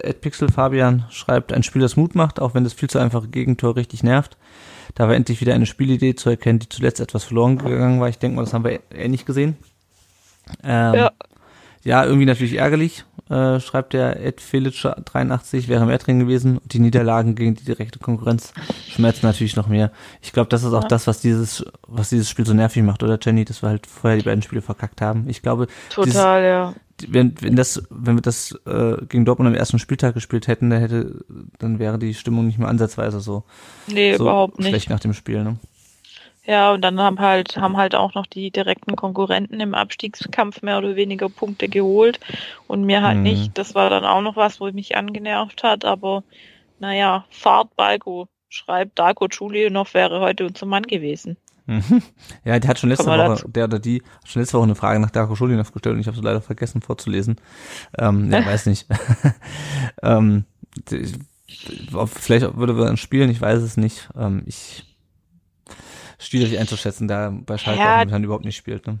Ed 0.00 0.20
Pixel 0.20 0.50
Fabian 0.50 1.04
schreibt, 1.10 1.52
ein 1.52 1.62
Spiel, 1.62 1.80
das 1.80 1.96
Mut 1.96 2.14
macht, 2.14 2.40
auch 2.40 2.54
wenn 2.54 2.64
das 2.64 2.72
viel 2.72 2.90
zu 2.90 2.98
einfache 2.98 3.28
Gegentor 3.28 3.76
richtig 3.76 4.02
nervt. 4.02 4.36
Da 4.94 5.08
war 5.08 5.14
endlich 5.14 5.40
wieder 5.40 5.54
eine 5.54 5.66
Spielidee 5.66 6.14
zu 6.14 6.30
erkennen, 6.30 6.58
die 6.58 6.68
zuletzt 6.68 7.00
etwas 7.00 7.24
verloren 7.24 7.58
gegangen 7.58 8.00
war. 8.00 8.08
Ich 8.08 8.18
denke 8.18 8.36
mal, 8.36 8.44
das 8.44 8.54
haben 8.54 8.64
wir 8.64 8.80
ähnlich 8.92 9.24
gesehen. 9.24 9.56
Ähm, 10.64 10.94
ja. 10.94 11.12
ja, 11.84 12.04
irgendwie 12.04 12.26
natürlich 12.26 12.54
ärgerlich, 12.54 13.04
äh, 13.30 13.60
schreibt 13.60 13.92
der 13.92 14.24
Ed 14.24 14.40
Filic 14.40 14.82
83, 14.82 15.68
wäre 15.68 15.86
mehr 15.86 15.98
drin 15.98 16.18
gewesen. 16.18 16.58
Und 16.58 16.72
die 16.72 16.80
Niederlagen 16.80 17.34
gegen 17.34 17.54
die 17.54 17.64
direkte 17.64 17.98
Konkurrenz 17.98 18.52
schmerzen 18.88 19.26
natürlich 19.26 19.56
noch 19.56 19.68
mehr. 19.68 19.90
Ich 20.22 20.32
glaube, 20.32 20.48
das 20.48 20.64
ist 20.64 20.72
auch 20.72 20.82
ja. 20.82 20.88
das, 20.88 21.06
was 21.06 21.20
dieses, 21.20 21.64
was 21.86 22.10
dieses 22.10 22.28
Spiel 22.28 22.46
so 22.46 22.54
nervig 22.54 22.82
macht, 22.82 23.02
oder 23.02 23.18
Jenny, 23.20 23.44
dass 23.44 23.62
wir 23.62 23.70
halt 23.70 23.86
vorher 23.86 24.18
die 24.18 24.24
beiden 24.24 24.42
Spiele 24.42 24.62
verkackt 24.62 25.00
haben. 25.00 25.28
Ich 25.28 25.42
glaube, 25.42 25.66
total, 25.90 26.04
dieses, 26.06 26.16
ja 26.16 26.74
wenn, 27.06 27.34
wenn 27.40 27.56
das, 27.56 27.82
wenn 27.90 28.16
wir 28.16 28.22
das 28.22 28.58
äh, 28.66 28.96
gegen 29.08 29.24
Dortmund 29.24 29.48
am 29.48 29.54
ersten 29.54 29.78
Spieltag 29.78 30.14
gespielt 30.14 30.48
hätten, 30.48 30.70
dann 30.70 30.80
hätte, 30.80 31.24
dann 31.58 31.78
wäre 31.78 31.98
die 31.98 32.14
Stimmung 32.14 32.46
nicht 32.46 32.58
mehr 32.58 32.68
ansatzweise 32.68 33.20
so. 33.20 33.44
Nee, 33.86 34.16
so 34.16 34.24
überhaupt 34.24 34.58
nicht. 34.58 34.68
Schlecht 34.68 34.90
nach 34.90 35.00
dem 35.00 35.12
Spiel, 35.12 35.44
ne? 35.44 35.56
Ja, 36.48 36.72
und 36.72 36.80
dann 36.80 36.98
haben 36.98 37.20
halt, 37.20 37.58
haben 37.58 37.76
halt 37.76 37.94
auch 37.94 38.14
noch 38.14 38.24
die 38.24 38.50
direkten 38.50 38.96
Konkurrenten 38.96 39.60
im 39.60 39.74
Abstiegskampf 39.74 40.62
mehr 40.62 40.78
oder 40.78 40.96
weniger 40.96 41.28
Punkte 41.28 41.68
geholt 41.68 42.20
und 42.66 42.84
mir 42.84 43.02
halt 43.02 43.18
mhm. 43.18 43.24
nicht. 43.24 43.58
Das 43.58 43.74
war 43.74 43.90
dann 43.90 44.06
auch 44.06 44.22
noch 44.22 44.34
was, 44.34 44.58
wo 44.58 44.70
mich 44.72 44.96
angenervt 44.96 45.62
hat, 45.62 45.84
aber 45.84 46.24
naja, 46.78 47.26
Fahrt 47.28 47.76
Balko, 47.76 48.28
schreibt 48.48 48.98
Darko 48.98 49.28
noch 49.68 49.92
wäre 49.92 50.20
heute 50.20 50.46
unser 50.46 50.64
Mann 50.64 50.84
gewesen. 50.84 51.36
Mhm. 51.66 52.02
Ja, 52.46 52.58
der 52.58 52.70
hat 52.70 52.78
schon 52.78 52.88
letzte 52.88 53.04
Woche, 53.04 53.46
der 53.46 53.64
oder 53.64 53.78
die, 53.78 54.02
schon 54.24 54.40
letzte 54.40 54.56
Woche 54.56 54.64
eine 54.64 54.74
Frage 54.74 55.00
nach 55.00 55.10
Darko 55.10 55.34
Schulinov 55.34 55.72
gestellt 55.72 55.96
und 55.96 56.00
ich 56.00 56.06
habe 56.06 56.16
es 56.16 56.22
leider 56.22 56.40
vergessen 56.40 56.80
vorzulesen. 56.80 57.36
Ähm, 57.98 58.32
ja, 58.32 58.46
weiß 58.46 58.64
nicht. 58.64 58.86
ähm, 60.02 60.46
vielleicht 62.06 62.56
würde 62.56 62.78
wir 62.78 62.86
dann 62.86 62.96
spielen, 62.96 63.28
ich 63.28 63.38
weiß 63.42 63.60
es 63.60 63.76
nicht. 63.76 64.08
Ähm, 64.16 64.44
ich 64.46 64.87
schwierig 66.18 66.58
einzuschätzen, 66.58 67.08
da 67.08 67.32
bei 67.32 67.58
Schalke 67.58 67.80
ja, 67.80 67.98
momentan 67.98 68.24
überhaupt 68.24 68.44
nicht 68.44 68.56
spielt. 68.56 68.86
Ne? 68.86 68.98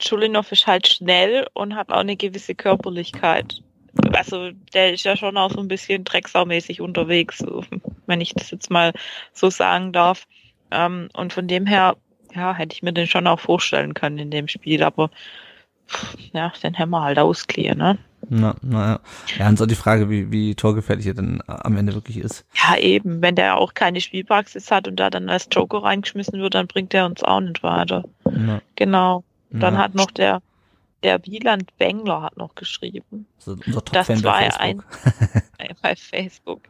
Schulinov 0.00 0.52
ist 0.52 0.66
halt 0.66 0.88
schnell 0.88 1.46
und 1.54 1.74
hat 1.74 1.90
auch 1.90 2.00
eine 2.00 2.16
gewisse 2.16 2.54
Körperlichkeit. 2.54 3.62
Also 4.12 4.50
der 4.72 4.94
ist 4.94 5.04
ja 5.04 5.16
schon 5.16 5.36
auch 5.36 5.50
so 5.50 5.60
ein 5.60 5.68
bisschen 5.68 6.04
drecksaumäßig 6.04 6.80
unterwegs, 6.80 7.44
wenn 8.06 8.20
ich 8.20 8.34
das 8.34 8.50
jetzt 8.50 8.70
mal 8.70 8.92
so 9.32 9.50
sagen 9.50 9.92
darf. 9.92 10.26
Ähm, 10.70 11.08
und 11.12 11.32
von 11.32 11.46
dem 11.46 11.66
her, 11.66 11.96
ja, 12.34 12.54
hätte 12.54 12.74
ich 12.74 12.82
mir 12.82 12.92
den 12.92 13.06
schon 13.06 13.26
auch 13.26 13.40
vorstellen 13.40 13.94
können 13.94 14.18
in 14.18 14.30
dem 14.30 14.48
Spiel, 14.48 14.82
aber 14.82 15.10
ja, 16.32 16.52
den 16.62 16.78
haben 16.78 16.90
wir 16.90 17.02
halt 17.02 17.18
ausklären, 17.18 17.78
ne? 17.78 17.98
Na, 18.28 18.54
na 18.62 19.00
ja. 19.38 19.48
Und 19.48 19.58
so 19.58 19.66
die 19.66 19.74
Frage, 19.74 20.08
wie, 20.08 20.30
wie 20.30 20.54
torgefährlich 20.54 21.06
er 21.06 21.14
dann 21.14 21.42
am 21.46 21.76
Ende 21.76 21.94
wirklich 21.94 22.18
ist. 22.18 22.44
Ja, 22.54 22.76
eben. 22.76 23.20
Wenn 23.20 23.34
der 23.34 23.58
auch 23.58 23.74
keine 23.74 24.00
Spielpraxis 24.00 24.70
hat 24.70 24.88
und 24.88 24.96
da 24.96 25.10
dann 25.10 25.28
als 25.28 25.48
Joker 25.50 25.82
reingeschmissen 25.82 26.40
wird, 26.40 26.54
dann 26.54 26.66
bringt 26.66 26.94
er 26.94 27.06
uns 27.06 27.22
auch 27.22 27.40
nicht 27.40 27.62
weiter. 27.62 28.04
Na. 28.24 28.60
Genau. 28.76 29.24
Dann 29.50 29.76
hat 29.76 29.94
noch 29.94 30.10
der 30.10 30.40
der 31.02 31.24
Wieland 31.26 31.76
Bengler 31.78 32.22
hat 32.22 32.36
noch 32.36 32.54
geschrieben. 32.54 33.26
Also 33.38 33.56
unser 33.66 33.80
das 33.80 34.08
2-1 34.08 34.82
bei 35.82 35.96
Facebook. 35.96 36.62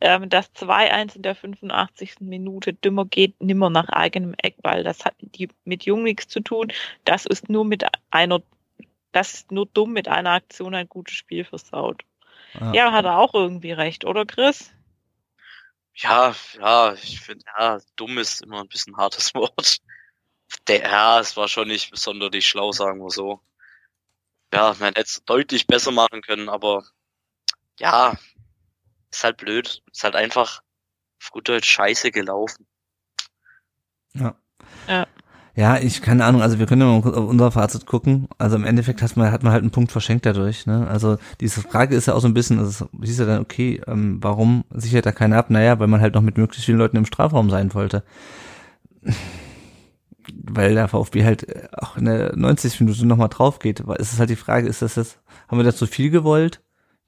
Ähm, 0.00 0.28
das 0.28 0.52
2-1 0.54 1.16
in 1.16 1.22
der 1.22 1.34
85. 1.34 2.16
Minute 2.20 2.74
dümmer 2.74 3.06
geht 3.06 3.40
nimmer 3.40 3.70
nach 3.70 3.88
eigenem 3.88 4.34
Eckball. 4.42 4.84
Das 4.84 5.04
hat 5.04 5.14
die, 5.20 5.48
mit 5.64 5.84
Jung 5.84 6.02
nichts 6.02 6.28
zu 6.28 6.40
tun. 6.40 6.72
Das 7.04 7.26
ist 7.26 7.48
nur 7.48 7.64
mit 7.64 7.84
einer, 8.10 8.42
das 9.12 9.34
ist 9.34 9.52
nur 9.52 9.66
dumm 9.66 9.92
mit 9.92 10.08
einer 10.08 10.32
Aktion 10.32 10.74
ein 10.74 10.88
gutes 10.88 11.14
Spiel 11.14 11.44
versaut. 11.44 12.04
Ja, 12.54 12.72
ja 12.72 12.92
hat 12.92 13.04
er 13.04 13.18
auch 13.18 13.34
irgendwie 13.34 13.72
recht, 13.72 14.04
oder 14.04 14.26
Chris? 14.26 14.72
Ja, 15.94 16.34
ja, 16.58 16.94
ich 16.94 17.20
finde, 17.20 17.44
ja, 17.58 17.78
dumm 17.96 18.18
ist 18.18 18.42
immer 18.42 18.60
ein 18.60 18.68
bisschen 18.68 18.96
hartes 18.96 19.34
Wort. 19.34 19.78
Der, 20.66 20.82
ja, 20.82 21.20
es 21.20 21.36
war 21.36 21.48
schon 21.48 21.68
nicht 21.68 21.90
besonders 21.90 22.44
schlau, 22.44 22.72
sagen 22.72 23.00
wir 23.00 23.10
so 23.10 23.42
ja, 24.52 24.74
man 24.78 24.94
hätte 24.94 25.02
es 25.02 25.22
deutlich 25.24 25.66
besser 25.66 25.90
machen 25.90 26.22
können, 26.22 26.48
aber 26.48 26.84
ja, 27.78 28.16
ist 29.10 29.24
halt 29.24 29.36
blöd. 29.36 29.82
Ist 29.92 30.04
halt 30.04 30.16
einfach 30.16 30.62
auf 31.20 31.30
gut 31.30 31.48
Deutsch 31.48 31.68
scheiße 31.68 32.10
gelaufen. 32.10 32.66
Ja. 34.14 34.34
Ja. 34.86 35.06
Ja, 35.58 35.76
ich 35.76 36.02
keine 36.02 36.24
Ahnung, 36.24 36.40
also 36.40 36.60
wir 36.60 36.66
können 36.66 36.82
ja 36.82 36.86
mal 36.86 36.98
auf 36.98 37.28
unser 37.28 37.50
Fazit 37.50 37.84
gucken. 37.84 38.28
Also 38.38 38.54
im 38.54 38.64
Endeffekt 38.64 39.02
hat 39.02 39.16
man, 39.16 39.32
hat 39.32 39.42
man 39.42 39.52
halt 39.52 39.62
einen 39.62 39.72
Punkt 39.72 39.90
verschenkt 39.90 40.24
dadurch. 40.24 40.66
Ne? 40.66 40.86
Also 40.86 41.16
diese 41.40 41.62
Frage 41.62 41.96
ist 41.96 42.06
ja 42.06 42.14
auch 42.14 42.20
so 42.20 42.28
ein 42.28 42.34
bisschen, 42.34 42.60
also 42.60 42.88
hieß 43.02 43.18
ja 43.18 43.24
dann, 43.26 43.40
okay, 43.40 43.80
ähm, 43.88 44.18
warum 44.22 44.62
sichert 44.70 45.04
da 45.04 45.10
keiner 45.10 45.36
ab? 45.36 45.50
Naja, 45.50 45.80
weil 45.80 45.88
man 45.88 46.00
halt 46.00 46.14
noch 46.14 46.22
mit 46.22 46.38
möglichst 46.38 46.66
vielen 46.66 46.78
Leuten 46.78 46.96
im 46.96 47.06
Strafraum 47.06 47.50
sein 47.50 47.74
wollte 47.74 48.04
weil 50.44 50.74
der 50.74 50.86
VfB 50.86 51.24
halt 51.24 51.48
äh, 51.48 51.66
auch 51.72 51.96
in 51.96 52.04
der 52.04 52.36
90. 52.36 52.78
Minute 52.80 53.04
nochmal 53.04 53.28
drauf 53.28 53.58
geht. 53.58 53.80
Ist 53.80 54.12
es 54.12 54.20
halt 54.20 54.30
die 54.30 54.36
Frage, 54.36 54.68
ist 54.68 54.82
das 54.82 54.94
jetzt, 54.94 55.18
haben 55.48 55.58
wir 55.58 55.64
da 55.64 55.74
zu 55.74 55.88
viel 55.88 56.10
gewollt, 56.10 56.60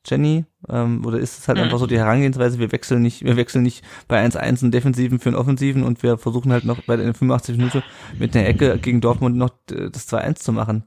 Jenny? 0.07 0.45
Ähm, 0.69 1.05
oder 1.05 1.19
ist 1.19 1.39
es 1.39 1.49
halt 1.49 1.59
mhm. 1.59 1.65
einfach 1.65 1.79
so 1.79 1.87
die 1.87 1.99
Herangehensweise, 1.99 2.59
wir 2.59 2.73
wechseln 2.73 3.03
nicht, 3.03 3.25
wir 3.25 3.37
wechseln 3.37 3.63
nicht 3.63 3.85
bei 4.09 4.25
1-1 4.25 4.63
einen 4.63 4.71
Defensiven 4.71 5.19
für 5.19 5.31
einen 5.31 5.37
Offensiven 5.37 5.83
und 5.83 6.03
wir 6.03 6.19
versuchen 6.19 6.53
halt 6.53 6.65
noch 6.65 6.83
bei 6.83 6.97
der 6.97 7.15
85 7.15 7.57
Minute 7.57 7.83
mit 8.19 8.35
der 8.35 8.49
Ecke 8.49 8.79
gegen 8.79 9.01
Dortmund 9.01 9.37
noch 9.37 9.51
das 9.67 10.09
2-1 10.09 10.37
zu 10.37 10.53
machen. 10.53 10.85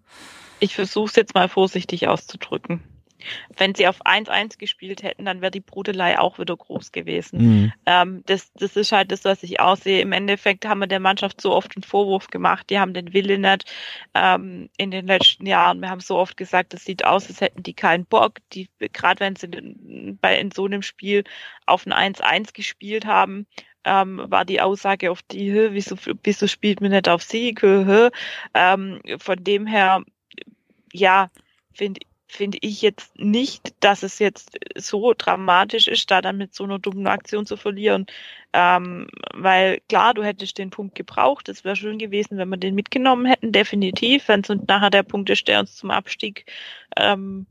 Ich 0.59 0.75
versuche 0.75 1.09
es 1.09 1.15
jetzt 1.15 1.35
mal 1.35 1.49
vorsichtig 1.49 2.07
auszudrücken. 2.07 2.81
Wenn 3.57 3.75
sie 3.75 3.87
auf 3.87 4.05
1-1 4.05 4.57
gespielt 4.57 5.03
hätten, 5.03 5.25
dann 5.25 5.41
wäre 5.41 5.51
die 5.51 5.59
Brudelei 5.59 6.19
auch 6.19 6.39
wieder 6.39 6.55
groß 6.55 6.91
gewesen. 6.91 7.37
Mhm. 7.37 7.73
Ähm, 7.85 8.23
das, 8.25 8.51
das 8.53 8.75
ist 8.75 8.91
halt 8.91 9.11
das, 9.11 9.25
was 9.25 9.43
ich 9.43 9.59
aussehe. 9.59 10.01
Im 10.01 10.11
Endeffekt 10.11 10.65
haben 10.65 10.79
wir 10.79 10.87
der 10.87 10.99
Mannschaft 10.99 11.41
so 11.41 11.53
oft 11.53 11.75
einen 11.75 11.83
Vorwurf 11.83 12.27
gemacht, 12.27 12.69
die 12.69 12.79
haben 12.79 12.93
den 12.93 13.13
Willen 13.13 13.41
nicht 13.41 13.71
ähm, 14.13 14.69
in 14.77 14.91
den 14.91 15.07
letzten 15.07 15.45
Jahren. 15.45 15.81
Wir 15.81 15.89
haben 15.89 15.99
so 15.99 16.17
oft 16.17 16.37
gesagt, 16.37 16.73
es 16.73 16.85
sieht 16.85 17.05
aus, 17.05 17.27
als 17.27 17.41
hätten 17.41 17.63
die 17.63 17.73
keinen 17.73 18.05
Bock. 18.05 18.39
Die, 18.53 18.69
gerade 18.79 19.19
wenn 19.19 19.35
sie 19.35 19.47
bei, 20.21 20.39
in 20.39 20.51
so 20.51 20.65
einem 20.65 20.81
Spiel 20.81 21.23
auf 21.65 21.85
ein 21.85 21.93
1-1 22.15 22.53
gespielt 22.53 23.05
haben, 23.05 23.47
ähm, 23.85 24.21
war 24.27 24.45
die 24.45 24.61
Aussage 24.61 25.11
auf 25.11 25.21
die, 25.23 25.53
wieso, 25.71 25.97
wieso 26.23 26.47
spielt 26.47 26.81
man 26.81 26.91
nicht 26.91 27.09
auf 27.09 27.23
Sieg? 27.23 27.61
Ähm, 27.63 29.01
von 29.17 29.43
dem 29.43 29.65
her, 29.65 30.03
ja, 30.91 31.29
finde 31.73 31.99
finde 32.33 32.57
ich 32.61 32.81
jetzt 32.81 33.17
nicht, 33.17 33.75
dass 33.79 34.03
es 34.03 34.19
jetzt 34.19 34.57
so 34.75 35.13
dramatisch 35.17 35.87
ist, 35.87 36.09
da 36.11 36.21
dann 36.21 36.37
mit 36.37 36.53
so 36.53 36.63
einer 36.63 36.79
dummen 36.79 37.07
Aktion 37.07 37.45
zu 37.45 37.57
verlieren. 37.57 38.05
Ähm, 38.53 39.07
weil 39.33 39.79
klar, 39.89 40.13
du 40.13 40.23
hättest 40.23 40.57
den 40.57 40.69
Punkt 40.69 40.95
gebraucht. 40.95 41.49
Es 41.49 41.63
wäre 41.63 41.75
schön 41.75 41.97
gewesen, 41.99 42.37
wenn 42.37 42.49
wir 42.49 42.57
den 42.57 42.75
mitgenommen 42.75 43.25
hätten, 43.25 43.51
definitiv. 43.51 44.27
Wenn 44.27 44.41
es 44.41 44.49
nachher 44.67 44.89
der 44.89 45.03
Punkt 45.03 45.29
ist, 45.29 45.47
der 45.47 45.59
uns 45.59 45.75
zum 45.75 45.91
Abstieg, 45.91 46.51
ähm, 46.97 47.47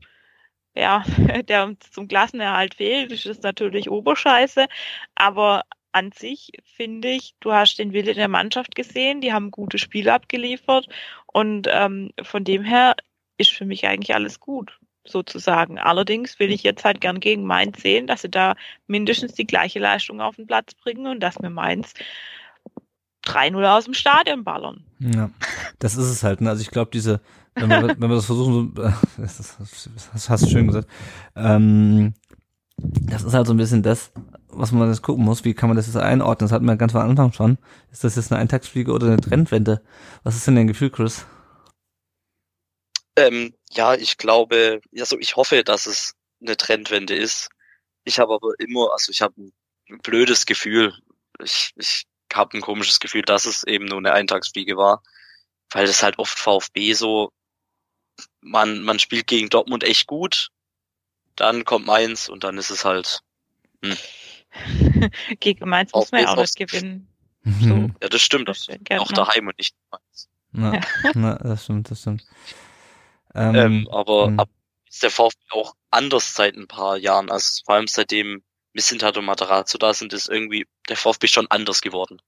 ja, 0.75 1.03
der 1.47 1.65
uns 1.65 1.91
zum 1.91 2.07
Klassenerhalt 2.07 2.75
fehlt, 2.75 3.11
ist 3.11 3.25
das 3.25 3.41
natürlich 3.41 3.89
Oberscheiße. 3.89 4.67
Aber 5.15 5.63
an 5.93 6.11
sich 6.11 6.51
finde 6.63 7.09
ich, 7.09 7.35
du 7.39 7.53
hast 7.53 7.77
den 7.77 7.93
Wille 7.93 8.13
der 8.13 8.27
Mannschaft 8.27 8.75
gesehen, 8.75 9.21
die 9.21 9.33
haben 9.33 9.51
gute 9.51 9.77
Spiele 9.77 10.13
abgeliefert 10.13 10.87
und 11.27 11.67
ähm, 11.71 12.11
von 12.21 12.43
dem 12.43 12.63
her 12.63 12.95
ist 13.37 13.51
für 13.51 13.65
mich 13.65 13.85
eigentlich 13.85 14.15
alles 14.15 14.39
gut, 14.39 14.79
sozusagen. 15.05 15.79
Allerdings 15.79 16.39
will 16.39 16.51
ich 16.51 16.63
jetzt 16.63 16.85
halt 16.85 17.01
gern 17.01 17.19
gegen 17.19 17.45
Mainz 17.45 17.81
sehen, 17.81 18.07
dass 18.07 18.21
sie 18.21 18.29
da 18.29 18.55
mindestens 18.87 19.33
die 19.33 19.47
gleiche 19.47 19.79
Leistung 19.79 20.21
auf 20.21 20.35
den 20.35 20.47
Platz 20.47 20.73
bringen 20.75 21.07
und 21.07 21.19
dass 21.19 21.39
mir 21.39 21.49
Mainz 21.49 21.93
3-0 23.25 23.65
aus 23.65 23.85
dem 23.85 23.93
Stadion 23.93 24.43
ballern. 24.43 24.83
Ja, 24.99 25.29
das 25.79 25.95
ist 25.95 26.09
es 26.09 26.23
halt. 26.23 26.41
Ne? 26.41 26.49
Also 26.49 26.61
ich 26.61 26.71
glaube, 26.71 26.91
diese, 26.93 27.21
wenn 27.55 27.69
wir, 27.69 27.81
wenn 27.81 28.09
wir 28.09 28.15
das 28.15 28.25
versuchen, 28.25 28.73
so, 28.75 28.83
das, 29.17 30.29
hast 30.29 30.45
du 30.45 30.49
schön 30.49 30.67
gesagt, 30.67 30.89
ähm, 31.35 32.13
das 32.77 33.23
ist 33.23 33.33
halt 33.33 33.47
so 33.47 33.53
ein 33.53 33.57
bisschen 33.57 33.83
das, 33.83 34.11
was 34.49 34.71
man 34.71 34.89
jetzt 34.89 35.01
gucken 35.01 35.23
muss, 35.23 35.45
wie 35.45 35.53
kann 35.53 35.69
man 35.69 35.77
das 35.77 35.87
jetzt 35.87 35.97
einordnen? 35.97 36.47
Das 36.47 36.51
hatten 36.51 36.65
wir 36.65 36.75
ganz 36.75 36.91
von 36.91 37.01
Anfang 37.01 37.31
schon. 37.33 37.57
Ist 37.91 38.03
das 38.03 38.15
jetzt 38.15 38.31
eine 38.31 38.41
Eintagsfliege 38.41 38.91
oder 38.91 39.07
eine 39.07 39.17
Trendwende? 39.17 39.81
Was 40.23 40.35
ist 40.35 40.47
denn 40.47 40.55
dein 40.55 40.67
Gefühl, 40.67 40.89
Chris? 40.89 41.25
Ähm, 43.15 43.53
ja, 43.71 43.93
ich 43.93 44.17
glaube, 44.17 44.81
also 44.97 45.19
ich 45.19 45.35
hoffe, 45.35 45.63
dass 45.63 45.85
es 45.85 46.13
eine 46.41 46.57
Trendwende 46.57 47.15
ist. 47.15 47.49
Ich 48.05 48.19
habe 48.19 48.33
aber 48.33 48.53
immer, 48.59 48.91
also 48.91 49.11
ich 49.11 49.21
habe 49.21 49.35
ein 49.39 49.99
blödes 50.01 50.45
Gefühl. 50.45 50.93
Ich, 51.43 51.73
ich 51.75 52.05
habe 52.33 52.57
ein 52.57 52.61
komisches 52.61 52.99
Gefühl, 52.99 53.21
dass 53.21 53.45
es 53.45 53.63
eben 53.63 53.85
nur 53.85 53.99
eine 53.99 54.13
Eintagsfliege 54.13 54.75
war, 54.77 55.03
weil 55.71 55.85
das 55.85 56.03
halt 56.03 56.17
oft 56.19 56.37
VfB 56.37 56.93
so, 56.93 57.31
man, 58.41 58.83
man 58.83 58.99
spielt 58.99 59.27
gegen 59.27 59.49
Dortmund 59.49 59.83
echt 59.83 60.07
gut, 60.07 60.49
dann 61.35 61.65
kommt 61.65 61.85
Mainz 61.85 62.29
und 62.29 62.43
dann 62.43 62.57
ist 62.57 62.69
es 62.69 62.85
halt. 62.85 63.21
Hm. 63.83 63.97
gegen 65.39 65.67
Mainz 65.67 65.91
muss 65.93 66.11
man 66.11 66.21
ja 66.21 66.29
auch 66.29 66.37
nicht 66.37 66.55
gewinnen. 66.55 67.07
So. 67.43 67.89
Ja, 68.01 68.09
das 68.09 68.21
stimmt. 68.21 68.47
Das 68.47 68.67
auch 68.97 69.11
daheim 69.11 69.47
und 69.47 69.57
nicht 69.57 69.75
Mainz. 69.91 70.29
Na, 70.51 70.79
na, 71.15 71.35
das 71.35 71.63
stimmt, 71.63 71.89
das 71.89 72.01
stimmt. 72.01 72.23
Ähm, 73.35 73.55
ähm, 73.55 73.87
aber 73.91 74.29
mh. 74.29 74.43
ab 74.43 74.49
ist 74.93 75.01
der 75.01 75.09
VfB 75.09 75.41
auch 75.49 75.73
anders 75.89 76.35
seit 76.35 76.55
ein 76.55 76.67
paar 76.67 76.97
Jahren. 76.97 77.31
Also 77.31 77.63
vor 77.65 77.75
allem 77.75 77.87
seitdem 77.87 78.43
Missintat 78.73 79.17
und 79.17 79.25
Matarazzo 79.25 79.77
da 79.79 79.93
sind, 79.93 80.13
ist 80.13 80.29
irgendwie 80.29 80.67
der 80.87 80.97
VfB 80.97 81.27
schon 81.27 81.47
anders 81.47 81.81
geworden. 81.81 82.21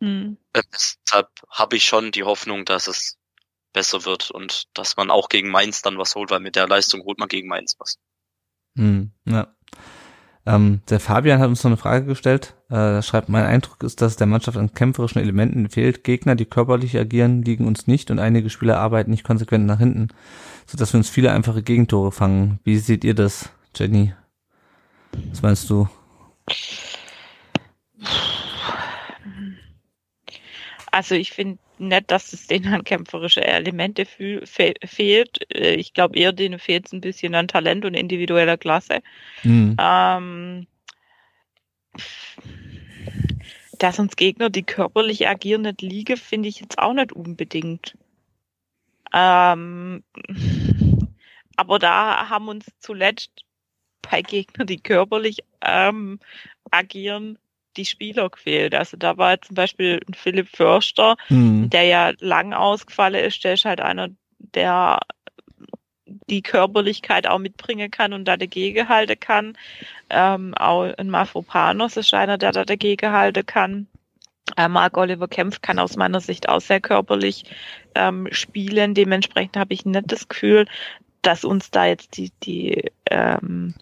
Mhm. 0.00 0.38
Deshalb 0.54 1.28
habe 1.50 1.76
ich 1.76 1.84
schon 1.84 2.12
die 2.12 2.22
Hoffnung, 2.22 2.64
dass 2.64 2.86
es 2.86 3.18
besser 3.72 4.04
wird 4.04 4.30
und 4.30 4.68
dass 4.74 4.96
man 4.96 5.10
auch 5.10 5.28
gegen 5.28 5.50
Mainz 5.50 5.82
dann 5.82 5.98
was 5.98 6.14
holt, 6.14 6.30
weil 6.30 6.40
mit 6.40 6.54
der 6.54 6.68
Leistung 6.68 7.02
holt 7.02 7.18
man 7.18 7.28
gegen 7.28 7.48
Mainz 7.48 7.74
was. 7.78 7.98
Hm, 8.76 9.12
ja. 9.24 9.54
Ähm, 10.46 10.82
der 10.90 11.00
Fabian 11.00 11.40
hat 11.40 11.48
uns 11.48 11.64
noch 11.64 11.70
eine 11.70 11.76
Frage 11.78 12.06
gestellt. 12.06 12.54
Äh, 12.70 12.96
er 12.96 13.02
schreibt, 13.02 13.28
mein 13.28 13.46
Eindruck 13.46 13.82
ist, 13.82 14.02
dass 14.02 14.16
der 14.16 14.26
Mannschaft 14.26 14.58
an 14.58 14.74
kämpferischen 14.74 15.20
Elementen 15.20 15.70
fehlt. 15.70 16.04
Gegner, 16.04 16.34
die 16.34 16.44
körperlich 16.44 16.98
agieren, 16.98 17.42
liegen 17.42 17.66
uns 17.66 17.86
nicht 17.86 18.10
und 18.10 18.18
einige 18.18 18.50
Spieler 18.50 18.78
arbeiten 18.78 19.10
nicht 19.10 19.24
konsequent 19.24 19.64
nach 19.66 19.78
hinten, 19.78 20.08
sodass 20.66 20.92
wir 20.92 20.98
uns 20.98 21.08
viele 21.08 21.32
einfache 21.32 21.62
Gegentore 21.62 22.12
fangen. 22.12 22.60
Wie 22.62 22.76
seht 22.76 23.04
ihr 23.04 23.14
das, 23.14 23.50
Jenny? 23.74 24.12
Was 25.30 25.42
meinst 25.42 25.70
du? 25.70 25.88
Also 30.90 31.14
ich 31.14 31.32
finde 31.32 31.58
nicht, 31.78 32.10
dass 32.10 32.32
es 32.32 32.46
denen 32.46 32.72
an 32.72 32.84
kämpferische 32.84 33.44
Elemente 33.44 34.04
fe 34.06 34.42
fehlt. 34.84 35.54
Äh, 35.54 35.74
ich 35.74 35.92
glaube 35.92 36.18
eher, 36.18 36.32
denen 36.32 36.58
fehlt 36.58 36.86
es 36.86 36.92
ein 36.92 37.00
bisschen 37.00 37.34
an 37.34 37.48
Talent 37.48 37.84
und 37.84 37.94
individueller 37.94 38.56
Klasse. 38.56 39.00
Mhm. 39.42 39.76
Ähm, 39.78 40.66
dass 43.78 43.98
uns 43.98 44.16
Gegner, 44.16 44.50
die 44.50 44.62
körperlich 44.62 45.28
agieren, 45.28 45.62
nicht 45.62 45.82
liegen, 45.82 46.16
finde 46.16 46.48
ich 46.48 46.60
jetzt 46.60 46.78
auch 46.78 46.94
nicht 46.94 47.12
unbedingt. 47.12 47.96
Ähm, 49.12 50.02
aber 51.56 51.78
da 51.78 52.28
haben 52.28 52.48
uns 52.48 52.66
zuletzt 52.78 53.44
bei 54.02 54.22
Gegnern, 54.22 54.66
die 54.66 54.80
körperlich 54.80 55.38
ähm, 55.60 56.18
agieren, 56.70 57.38
die 57.76 57.84
Spieler 57.84 58.30
gefehlt. 58.30 58.74
Also 58.74 58.96
da 58.96 59.16
war 59.16 59.40
zum 59.40 59.54
Beispiel 59.54 60.00
ein 60.08 60.14
Philipp 60.14 60.48
Förster, 60.48 61.16
mhm. 61.28 61.70
der 61.70 61.84
ja 61.84 62.12
lang 62.20 62.52
ausgefallen 62.52 63.24
ist, 63.24 63.44
der 63.44 63.54
ist 63.54 63.64
halt 63.64 63.80
einer, 63.80 64.08
der 64.38 65.00
die 66.28 66.42
Körperlichkeit 66.42 67.26
auch 67.26 67.38
mitbringen 67.38 67.90
kann 67.90 68.12
und 68.12 68.26
da 68.26 68.36
dagegen 68.36 68.88
halten 68.88 69.18
kann. 69.18 69.58
Ähm, 70.10 70.54
auch 70.54 70.84
ein 70.96 71.10
Mafropanos 71.10 71.96
ist 71.96 72.14
einer, 72.14 72.38
der 72.38 72.52
da 72.52 72.64
dagegen 72.64 73.12
halten 73.12 73.44
kann. 73.44 73.86
Äh, 74.56 74.68
Mark 74.68 74.96
Oliver 74.96 75.28
Kempf 75.28 75.60
kann 75.62 75.78
aus 75.78 75.96
meiner 75.96 76.20
Sicht 76.20 76.48
auch 76.48 76.60
sehr 76.60 76.80
körperlich 76.80 77.44
ähm, 77.94 78.28
spielen. 78.30 78.94
Dementsprechend 78.94 79.56
habe 79.56 79.74
ich 79.74 79.84
nicht 79.84 80.12
das 80.12 80.28
Gefühl, 80.28 80.66
dass 81.22 81.44
uns 81.44 81.70
da 81.70 81.86
jetzt 81.86 82.16
die, 82.16 82.30
die 82.42 82.90
ähm, 83.10 83.74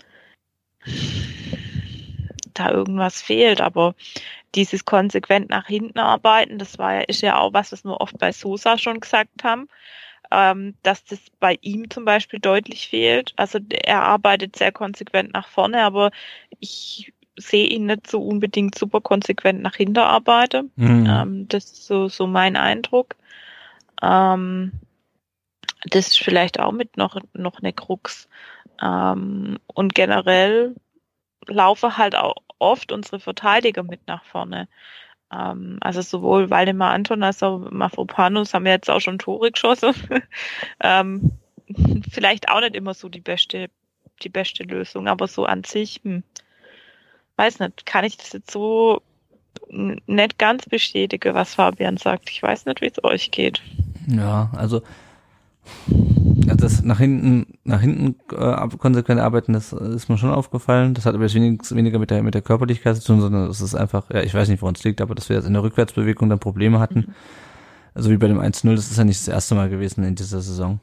da 2.55 2.71
irgendwas 2.71 3.21
fehlt, 3.21 3.61
aber 3.61 3.95
dieses 4.55 4.85
konsequent 4.85 5.51
nach 5.51 5.67
hinten 5.67 5.99
arbeiten, 5.99 6.59
das 6.59 6.79
war 6.79 6.95
ja, 6.95 7.01
ist 7.01 7.23
ja 7.23 7.39
auch 7.39 7.53
was, 7.53 7.73
was 7.73 7.85
wir 7.85 8.01
oft 8.01 8.19
bei 8.19 8.33
Sosa 8.33 8.79
schon 8.79 9.01
gesagt 9.01 9.45
haben, 9.45 9.69
ähm, 10.31 10.75
dass 10.83 11.05
das 11.05 11.21
bei 11.41 11.59
ihm 11.63 11.91
zum 11.91 12.05
Beispiel 12.05 12.41
deutlich 12.41 12.89
fehlt. 12.89 13.33
Also 13.37 13.59
er 13.71 14.03
arbeitet 14.03 14.57
sehr 14.57 14.73
konsequent 14.73 15.33
nach 15.33 15.49
vorne, 15.49 15.83
aber 15.83 16.11
ich 16.61 17.13
sehe 17.37 17.67
ihn 17.67 17.87
nicht 17.87 18.09
so 18.09 18.23
unbedingt 18.23 18.77
super 18.77 19.01
konsequent 19.01 19.63
nach 19.63 19.77
hinten 19.77 19.99
arbeiten. 19.99 20.71
Mhm. 20.77 21.07
Ähm, 21.09 21.49
das 21.49 21.65
ist 21.65 21.87
so, 21.87 22.09
so 22.09 22.27
mein 22.27 22.57
Eindruck. 22.57 23.17
Ähm, 24.03 24.73
das 25.85 26.09
ist 26.09 26.19
vielleicht 26.19 26.61
auch 26.61 26.73
mit 26.73 26.97
noch, 26.97 27.17
noch 27.33 27.59
eine 27.59 27.73
Krux. 27.73 28.29
Ähm, 28.81 29.59
und 29.67 29.95
generell 29.95 30.75
laufen 31.47 31.97
halt 31.97 32.15
auch 32.15 32.37
oft 32.59 32.93
unsere 32.93 33.21
Verteidiger 33.21 33.83
mit 33.83 34.07
nach 34.07 34.25
vorne. 34.25 34.69
Ähm, 35.33 35.79
also 35.81 36.01
sowohl 36.01 36.51
Waldemar 36.51 36.93
Anton 36.93 37.23
als 37.23 37.43
auch 37.43 37.71
Mafropanus 37.71 38.55
haben 38.55 38.67
jetzt 38.67 38.91
auch 38.91 39.01
schon 39.01 39.19
Tore 39.19 39.51
geschossen. 39.51 39.95
ähm, 40.81 41.33
vielleicht 42.11 42.49
auch 42.49 42.61
nicht 42.61 42.77
immer 42.77 42.95
so 42.95 43.09
die 43.09 43.21
beste, 43.21 43.69
die 44.23 44.29
beste 44.29 44.65
Lösung, 44.65 45.09
aber 45.09 45.27
so 45.27 45.45
an 45.45 45.65
sich, 45.65 46.01
hm, 46.05 46.23
weiß 47.37 47.61
nicht, 47.61 47.87
kann 47.87 48.05
ich 48.05 48.17
das 48.17 48.33
jetzt 48.33 48.51
so 48.51 49.03
nicht 49.73 50.39
ganz 50.39 50.67
bestätigen, 50.67 51.35
was 51.35 51.55
Fabian 51.55 51.97
sagt. 51.97 52.31
Ich 52.31 52.43
weiß 52.43 52.67
nicht, 52.67 52.81
wie 52.81 52.87
es 52.87 53.03
euch 53.03 53.31
geht. 53.31 53.63
Ja, 54.07 54.51
also 54.55 54.83
ja, 55.87 56.12
das 56.55 56.83
nach 56.83 56.99
hinten, 56.99 57.59
nach 57.65 57.81
hinten 57.81 58.17
äh, 58.35 58.69
konsequent 58.79 59.21
arbeiten, 59.21 59.53
das 59.53 59.73
ist 59.73 60.09
mir 60.09 60.19
schon 60.19 60.31
aufgefallen. 60.31 60.95
Das 60.95 61.07
hat 61.07 61.15
aber 61.15 61.25
jetzt 61.25 61.35
wenig, 61.35 61.61
weniger 61.71 61.99
mit 61.99 62.11
der 62.11 62.23
mit 62.23 62.35
der 62.35 62.43
Körperlichkeit 62.43 62.97
zu 62.97 63.05
tun, 63.05 63.21
sondern 63.21 63.49
es 63.49 63.61
ist 63.61 63.75
einfach, 63.75 64.11
ja, 64.11 64.23
ich 64.23 64.35
weiß 64.35 64.49
nicht, 64.49 64.63
woran 64.63 64.75
es 64.75 64.85
liegt, 64.85 65.01
aber 65.01 65.15
dass 65.15 65.29
wir 65.29 65.37
jetzt 65.37 65.47
in 65.47 65.53
der 65.53 65.63
Rückwärtsbewegung 65.63 66.29
dann 66.29 66.39
Probleme 66.39 66.81
hatten. 66.81 66.99
Mhm. 66.99 67.15
Also 67.95 68.11
wie 68.11 68.17
bei 68.17 68.29
dem 68.29 68.41
1-0, 68.41 68.75
das 68.75 68.91
ist 68.91 68.97
ja 68.97 69.05
nicht 69.05 69.21
das 69.21 69.29
erste 69.29 69.55
Mal 69.55 69.69
gewesen 69.69 70.05
in 70.05 70.15
dieser 70.15 70.41
Saison. 70.41 70.81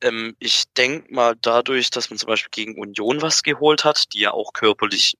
Ähm, 0.00 0.34
ich 0.38 0.64
denke 0.76 1.12
mal 1.14 1.36
dadurch, 1.40 1.90
dass 1.90 2.10
man 2.10 2.18
zum 2.18 2.26
Beispiel 2.26 2.50
gegen 2.50 2.80
Union 2.80 3.22
was 3.22 3.42
geholt 3.42 3.84
hat, 3.84 4.12
die 4.12 4.20
ja 4.20 4.32
auch 4.32 4.52
körperlich, 4.52 5.16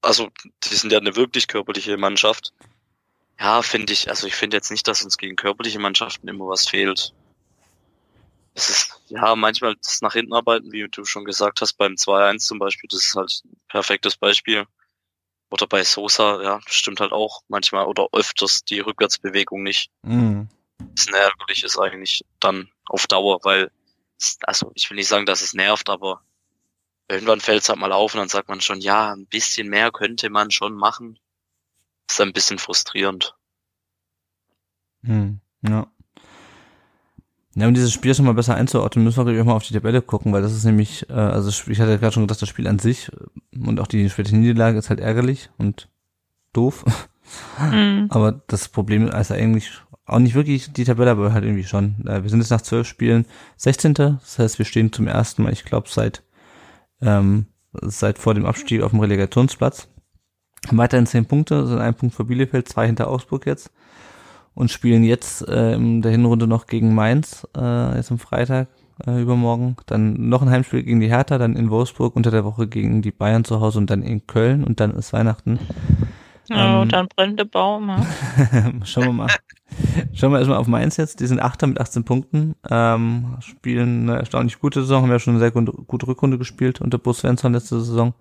also 0.00 0.30
die 0.64 0.74
sind 0.74 0.92
ja 0.92 0.98
eine 0.98 1.16
wirklich 1.16 1.46
körperliche 1.46 1.96
Mannschaft. 1.96 2.52
Ja, 3.38 3.62
finde 3.62 3.92
ich, 3.92 4.08
also 4.08 4.26
ich 4.26 4.34
finde 4.34 4.56
jetzt 4.56 4.70
nicht, 4.70 4.88
dass 4.88 5.04
uns 5.04 5.18
gegen 5.18 5.36
körperliche 5.36 5.78
Mannschaften 5.78 6.28
immer 6.28 6.46
was 6.46 6.68
fehlt 6.68 7.12
es 8.54 8.70
ist, 8.70 9.00
ja, 9.08 9.34
manchmal 9.34 9.74
das 9.76 10.00
nach 10.00 10.12
hinten 10.12 10.32
arbeiten, 10.32 10.72
wie 10.72 10.88
du 10.88 11.04
schon 11.04 11.24
gesagt 11.24 11.60
hast, 11.60 11.74
beim 11.74 11.94
2-1 11.94 12.46
zum 12.46 12.58
Beispiel, 12.58 12.88
das 12.90 13.04
ist 13.04 13.14
halt 13.16 13.42
ein 13.44 13.60
perfektes 13.68 14.16
Beispiel. 14.16 14.66
Oder 15.50 15.66
bei 15.66 15.84
Sosa, 15.84 16.42
ja, 16.42 16.60
stimmt 16.66 17.00
halt 17.00 17.12
auch 17.12 17.42
manchmal 17.48 17.86
oder 17.86 18.08
öfters 18.12 18.64
die 18.64 18.80
Rückwärtsbewegung 18.80 19.62
nicht. 19.62 19.90
Mhm. 20.02 20.48
Das 20.78 21.06
ärgerlich 21.08 21.64
ist 21.64 21.78
eigentlich 21.78 22.24
dann 22.40 22.70
auf 22.86 23.06
Dauer, 23.06 23.40
weil, 23.42 23.70
also 24.42 24.72
ich 24.74 24.88
will 24.90 24.96
nicht 24.96 25.08
sagen, 25.08 25.26
dass 25.26 25.42
es 25.42 25.54
nervt, 25.54 25.90
aber 25.90 26.22
irgendwann 27.08 27.40
fällt 27.40 27.62
es 27.62 27.68
halt 27.68 27.78
mal 27.78 27.92
auf 27.92 28.14
und 28.14 28.20
dann 28.20 28.28
sagt 28.28 28.48
man 28.48 28.60
schon, 28.60 28.80
ja, 28.80 29.12
ein 29.12 29.26
bisschen 29.26 29.68
mehr 29.68 29.90
könnte 29.92 30.30
man 30.30 30.50
schon 30.50 30.74
machen. 30.74 31.18
Ist 32.08 32.20
ein 32.20 32.32
bisschen 32.32 32.58
frustrierend. 32.58 33.34
Hm, 35.02 35.40
ja. 35.62 35.86
Ja, 37.56 37.68
um 37.68 37.74
dieses 37.74 37.92
Spiel 37.92 38.14
schon 38.14 38.24
mal 38.24 38.34
besser 38.34 38.56
einzuordnen, 38.56 39.04
müssen 39.04 39.24
wir 39.24 39.32
gleich 39.32 39.44
mal 39.44 39.52
auf 39.52 39.62
die 39.62 39.74
Tabelle 39.74 40.02
gucken, 40.02 40.32
weil 40.32 40.42
das 40.42 40.52
ist 40.52 40.64
nämlich, 40.64 41.08
äh, 41.08 41.12
also 41.12 41.50
ich 41.70 41.80
hatte 41.80 41.92
ja 41.92 41.96
gerade 41.98 42.12
schon 42.12 42.26
gesagt, 42.26 42.42
das 42.42 42.48
Spiel 42.48 42.66
an 42.66 42.80
sich 42.80 43.10
äh, 43.12 43.58
und 43.58 43.78
auch 43.78 43.86
die 43.86 44.10
späte 44.10 44.36
Niederlage 44.36 44.78
ist 44.78 44.90
halt 44.90 45.00
ärgerlich 45.00 45.50
und 45.58 45.88
doof. 46.52 46.84
Mhm. 47.58 48.08
Aber 48.10 48.42
das 48.48 48.68
Problem 48.68 49.08
ist 49.08 49.32
eigentlich 49.32 49.70
auch 50.04 50.18
nicht 50.18 50.34
wirklich 50.34 50.72
die 50.72 50.84
Tabelle, 50.84 51.12
aber 51.12 51.32
halt 51.32 51.44
irgendwie 51.44 51.64
schon. 51.64 52.06
Äh, 52.06 52.22
wir 52.22 52.30
sind 52.30 52.40
jetzt 52.40 52.50
nach 52.50 52.60
zwölf 52.60 52.86
Spielen 52.86 53.24
16. 53.56 53.94
Das 53.94 54.38
heißt, 54.38 54.58
wir 54.58 54.66
stehen 54.66 54.92
zum 54.92 55.06
ersten 55.06 55.42
Mal, 55.42 55.52
ich 55.52 55.64
glaube, 55.64 55.88
seit, 55.88 56.22
ähm, 57.00 57.46
seit 57.72 58.18
vor 58.18 58.34
dem 58.34 58.46
Abstieg 58.46 58.82
auf 58.82 58.90
dem 58.90 59.00
Relegationsplatz. 59.00 59.88
Weiterhin 60.70 61.06
zehn 61.06 61.26
Punkte, 61.26 61.66
sind 61.66 61.78
ein 61.78 61.94
Punkt 61.94 62.14
vor 62.14 62.26
Bielefeld, 62.26 62.68
zwei 62.68 62.86
hinter 62.86 63.08
Augsburg 63.08 63.46
jetzt 63.46 63.70
und 64.54 64.70
spielen 64.70 65.04
jetzt 65.04 65.46
äh, 65.48 65.74
in 65.74 66.02
der 66.02 66.12
Hinrunde 66.12 66.46
noch 66.46 66.66
gegen 66.66 66.94
Mainz, 66.94 67.46
äh, 67.56 67.96
jetzt 67.96 68.10
am 68.10 68.18
Freitag 68.18 68.68
äh, 69.06 69.20
übermorgen. 69.20 69.76
Dann 69.86 70.28
noch 70.28 70.42
ein 70.42 70.50
Heimspiel 70.50 70.82
gegen 70.82 71.00
die 71.00 71.08
Hertha, 71.08 71.38
dann 71.38 71.56
in 71.56 71.70
Wolfsburg 71.70 72.16
unter 72.16 72.30
der 72.30 72.44
Woche 72.44 72.66
gegen 72.66 73.02
die 73.02 73.12
Bayern 73.12 73.44
zu 73.44 73.60
Hause 73.60 73.78
und 73.78 73.90
dann 73.90 74.02
in 74.02 74.26
Köln 74.26 74.64
und 74.64 74.80
dann 74.80 74.92
ist 74.92 75.12
Weihnachten. 75.12 75.58
Ähm, 76.50 76.88
dann 76.88 77.08
brennt 77.08 77.38
der 77.38 77.46
Baum. 77.46 77.90
Schauen 78.84 79.04
wir 79.04 79.12
mal. 79.12 79.28
Schauen 80.12 80.32
wir 80.32 80.38
erstmal 80.38 80.58
auf 80.58 80.66
Mainz 80.66 80.96
jetzt. 80.98 81.20
Die 81.20 81.26
sind 81.26 81.40
Achter 81.40 81.66
mit 81.66 81.80
18 81.80 82.04
Punkten, 82.04 82.54
ähm, 82.68 83.36
spielen 83.40 84.08
eine 84.08 84.18
erstaunlich 84.18 84.60
gute 84.60 84.82
Saison, 84.82 85.02
haben 85.02 85.10
ja 85.10 85.18
schon 85.18 85.32
eine 85.32 85.40
sehr 85.40 85.50
gute, 85.50 85.72
gute 85.72 86.06
Rückrunde 86.06 86.38
gespielt 86.38 86.80
unter 86.80 86.98
Bus 86.98 87.18
Svensson 87.18 87.54
letzte 87.54 87.80
Saison. 87.80 88.14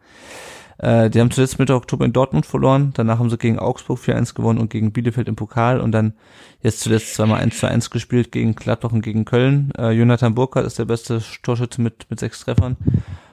Äh, 0.78 1.10
die 1.10 1.20
haben 1.20 1.32
zuletzt 1.32 1.60
Mitte 1.60 1.76
Oktober 1.76 2.06
in 2.06 2.14
Dortmund 2.14 2.46
verloren, 2.46 2.92
danach 2.94 3.20
haben 3.20 3.30
sie 3.30 3.38
gegen 3.38 3.60
Augsburg 3.60 4.00
4-1 4.00 4.34
gewonnen 4.34 4.60
und 4.60 4.70
gegen 4.70 4.92
Bielefeld 4.92 5.28
im 5.28 5.36
Pokal 5.36 5.80
und 5.80 5.92
dann 5.92 6.14
jetzt 6.62 6.82
zuletzt 6.82 7.14
zweimal 7.14 7.42
1 7.42 7.60
zu 7.60 7.68
1 7.68 7.90
gespielt 7.90 8.32
gegen 8.32 8.56
Gladbach 8.56 8.92
und 8.92 9.02
gegen 9.02 9.26
Köln. 9.26 9.72
Äh, 9.78 9.92
Jonathan 9.92 10.36
Burkhardt 10.36 10.66
ist 10.66 10.80
der 10.80 10.86
beste 10.86 11.22
Torschütze 11.44 11.82
mit, 11.82 12.08
mit 12.10 12.20
sechs 12.20 12.40
Treffern 12.40 12.78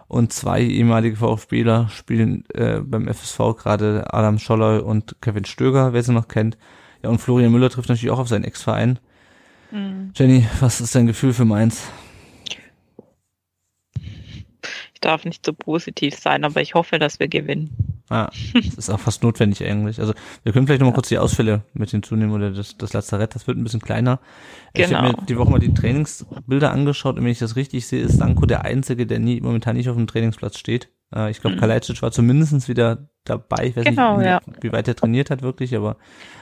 und 0.09 0.33
zwei 0.33 0.63
ehemalige 0.63 1.17
VfBler 1.17 1.89
spielen 1.89 2.45
äh, 2.53 2.81
beim 2.81 3.07
FSV 3.07 3.57
gerade 3.57 4.13
Adam 4.13 4.39
Scholloy 4.39 4.81
und 4.81 5.17
Kevin 5.21 5.45
Stöger, 5.45 5.93
wer 5.93 6.03
sie 6.03 6.13
noch 6.13 6.27
kennt. 6.27 6.59
Ja, 7.03 7.11
und 7.11 7.21
Florian 7.21 7.53
Müller 7.53 7.71
trifft 7.71 7.89
natürlich 7.89 8.11
auch 8.11 8.19
auf 8.19 8.29
seinen 8.29 8.45
Ex-Verein. 8.45 8.99
Mhm. 9.71 10.11
Jenny, 10.15 10.47
was 10.59 10.81
ist 10.81 10.95
dein 10.95 11.07
Gefühl 11.07 11.33
für 11.33 11.45
Mainz? 11.45 11.89
Darf 15.01 15.25
nicht 15.25 15.45
so 15.45 15.53
positiv 15.53 16.15
sein, 16.15 16.45
aber 16.45 16.61
ich 16.61 16.75
hoffe, 16.75 16.99
dass 16.99 17.21
wir 17.21 17.29
gewinnen. 17.29 18.01
Ah, 18.11 18.29
das 18.55 18.75
ist 18.75 18.91
auch 18.91 18.99
fast 18.99 19.23
notwendig 19.23 19.65
eigentlich. 19.65 20.01
Also 20.01 20.15
wir 20.43 20.53
können 20.53 20.67
vielleicht 20.67 20.81
noch 20.81 20.87
mal 20.87 20.93
ja. 20.93 20.97
kurz 20.97 21.09
die 21.09 21.19
Ausfälle 21.19 21.63
mit 21.75 21.91
hinzunehmen 21.91 22.35
oder 22.35 22.51
das, 22.51 22.77
das 22.77 22.93
Lazarett, 22.93 23.35
das 23.37 23.47
wird 23.47 23.57
ein 23.57 23.63
bisschen 23.63 23.81
kleiner. 23.81 24.19
Genau. 24.75 24.89
Ich 24.89 24.95
habe 24.95 25.09
mir 25.09 25.27
die 25.27 25.39
Woche 25.39 25.51
mal 25.51 25.61
die 25.61 25.73
Trainingsbilder 25.73 26.73
angeschaut 26.73 27.17
und 27.17 27.25
wenn 27.25 27.31
ich 27.31 27.39
das 27.39 27.55
richtig 27.55 27.87
sehe, 27.87 28.03
ist 28.03 28.19
Sanko 28.19 28.47
der 28.47 28.65
Einzige, 28.65 29.07
der 29.07 29.21
nie, 29.21 29.41
momentan 29.41 29.77
nicht 29.77 29.89
auf 29.89 29.97
dem 29.97 30.09
Trainingsplatz 30.09 30.59
steht. 30.59 30.91
Äh, 31.15 31.31
ich 31.31 31.41
glaube, 31.41 31.57
mhm. 31.57 31.61
Kalajdzic 31.61 32.03
war 32.03 32.11
zumindest 32.11 32.69
wieder 32.69 33.09
dabei. 33.25 33.67
Ich 33.67 33.77
weiß 33.77 33.85
genau, 33.85 34.17
nicht, 34.17 34.25
wie, 34.25 34.29
ja. 34.29 34.41
wie, 34.61 34.73
weit 34.73 34.89
er 34.89 34.97
trainiert 34.97 35.31
hat 35.31 35.43
wirklich, 35.43 35.77
aber 35.77 35.97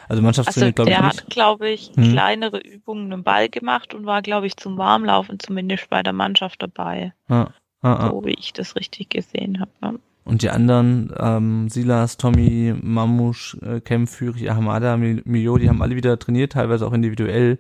also 0.09 0.23
Mannschaftstraining 0.23 0.75
also, 0.79 0.85
glaube 0.85 0.91
ich 0.91 1.03
nicht. 1.03 1.19
Der 1.19 1.25
hat, 1.25 1.31
glaube 1.31 1.69
ich, 1.69 1.91
hm. 1.95 2.13
kleinere 2.13 2.59
Übungen 2.61 3.13
im 3.13 3.25
Ball 3.25 3.49
gemacht 3.49 3.95
und 3.95 4.07
war, 4.07 4.23
glaube 4.23 4.47
ich, 4.47 4.57
zum 4.57 4.79
Warmlaufen 4.79 5.39
zumindest 5.39 5.91
bei 5.91 6.03
der 6.03 6.13
Mannschaft 6.13 6.63
dabei. 6.63 7.13
Ah, 7.29 7.49
ah, 7.83 7.95
ah. 7.95 8.11
So 8.11 8.25
wie 8.25 8.35
ich 8.35 8.53
das 8.53 8.77
richtig 8.77 9.11
gesehen 9.11 9.61
habe. 9.61 9.71
Ne? 9.81 9.99
Und 10.29 10.43
die 10.43 10.51
anderen, 10.51 11.11
ähm, 11.19 11.71
Silas, 11.71 12.19
Tommy, 12.19 12.75
Mamusch, 12.79 13.57
äh, 13.63 14.07
Fürich, 14.07 14.51
Ahamada, 14.51 14.99
Mio, 14.99 15.57
die 15.57 15.71
haben 15.71 15.81
alle 15.81 15.97
wieder 15.97 16.19
trainiert, 16.19 16.53
teilweise 16.53 16.87
auch 16.87 16.93
individuell. 16.93 17.59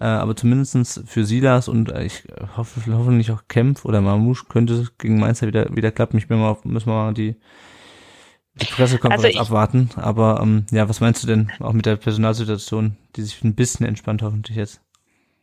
Äh, 0.00 0.04
aber 0.04 0.36
zumindestens 0.36 1.02
für 1.06 1.24
Silas 1.24 1.66
und 1.66 1.90
äh, 1.90 2.04
ich 2.04 2.24
hoffe 2.58 2.82
hoffentlich 2.92 3.30
auch 3.30 3.44
Kempf 3.48 3.86
oder 3.86 4.02
Mamusch 4.02 4.48
könnte 4.48 4.74
es 4.74 4.98
gegen 4.98 5.18
Mainz 5.18 5.40
wieder, 5.40 5.74
wieder 5.74 5.92
klappen. 5.92 6.18
Ich 6.18 6.28
bin 6.28 6.38
mal, 6.38 6.58
müssen 6.64 6.88
wir 6.88 6.94
mal 6.94 7.14
die, 7.14 7.36
die 8.56 8.66
Pressekonferenz 8.66 9.38
also 9.38 9.40
abwarten. 9.40 9.88
Aber 9.96 10.40
ähm, 10.42 10.66
ja, 10.72 10.90
was 10.90 11.00
meinst 11.00 11.22
du 11.22 11.26
denn 11.26 11.50
auch 11.58 11.72
mit 11.72 11.86
der 11.86 11.96
Personalsituation, 11.96 12.98
die 13.16 13.22
sich 13.22 13.42
ein 13.42 13.54
bisschen 13.54 13.86
entspannt 13.86 14.20
hoffentlich 14.20 14.58
jetzt? 14.58 14.82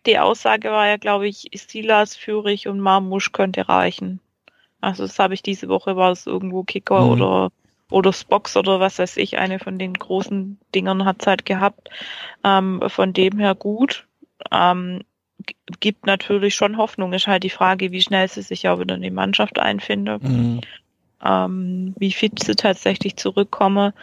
Die 0.08 0.18
Aussage 0.18 0.72
war 0.72 0.88
ja, 0.88 0.98
glaube 0.98 1.28
ich, 1.28 1.50
Silas, 1.54 2.16
Fürich 2.16 2.68
und 2.68 2.80
Marmusch 2.80 3.32
könnte 3.34 3.68
reichen. 3.68 4.20
Also 4.80 5.04
das 5.04 5.20
habe 5.20 5.34
ich 5.34 5.44
diese 5.44 5.68
Woche, 5.68 5.96
war 5.96 6.12
es 6.12 6.26
irgendwo 6.26 6.64
Kicker 6.64 7.02
mhm. 7.02 7.12
oder 7.12 7.52
oder 7.90 8.12
Spox 8.12 8.58
oder 8.58 8.82
was 8.82 9.00
weiß 9.00 9.16
ich, 9.18 9.38
eine 9.38 9.60
von 9.60 9.80
den 9.80 9.94
großen 9.94 10.60
Dingern 10.76 11.06
hat 11.06 11.22
es 11.22 11.28
halt 11.28 11.46
gehabt. 11.46 11.90
Ähm, 12.44 12.82
von 12.88 13.14
dem 13.14 13.38
her 13.40 13.56
gut. 13.56 14.08
Ähm, 14.52 15.04
gibt 15.80 16.06
natürlich 16.06 16.56
schon 16.56 16.78
Hoffnung. 16.78 17.14
Ist 17.14 17.28
halt 17.28 17.44
die 17.44 17.50
Frage, 17.50 17.92
wie 17.92 18.02
schnell 18.02 18.28
sie 18.28 18.42
sich 18.42 18.68
auch 18.68 18.80
wieder 18.80 18.96
in 18.96 19.02
die 19.02 19.12
Mannschaft 19.12 19.60
einfindet. 19.60 20.24
Mhm 20.24 20.62
ähm, 21.24 21.94
wie 21.98 22.12
fit 22.12 22.44
sie 22.44 22.56
tatsächlich 22.56 23.16
zurückkomme. 23.16 23.94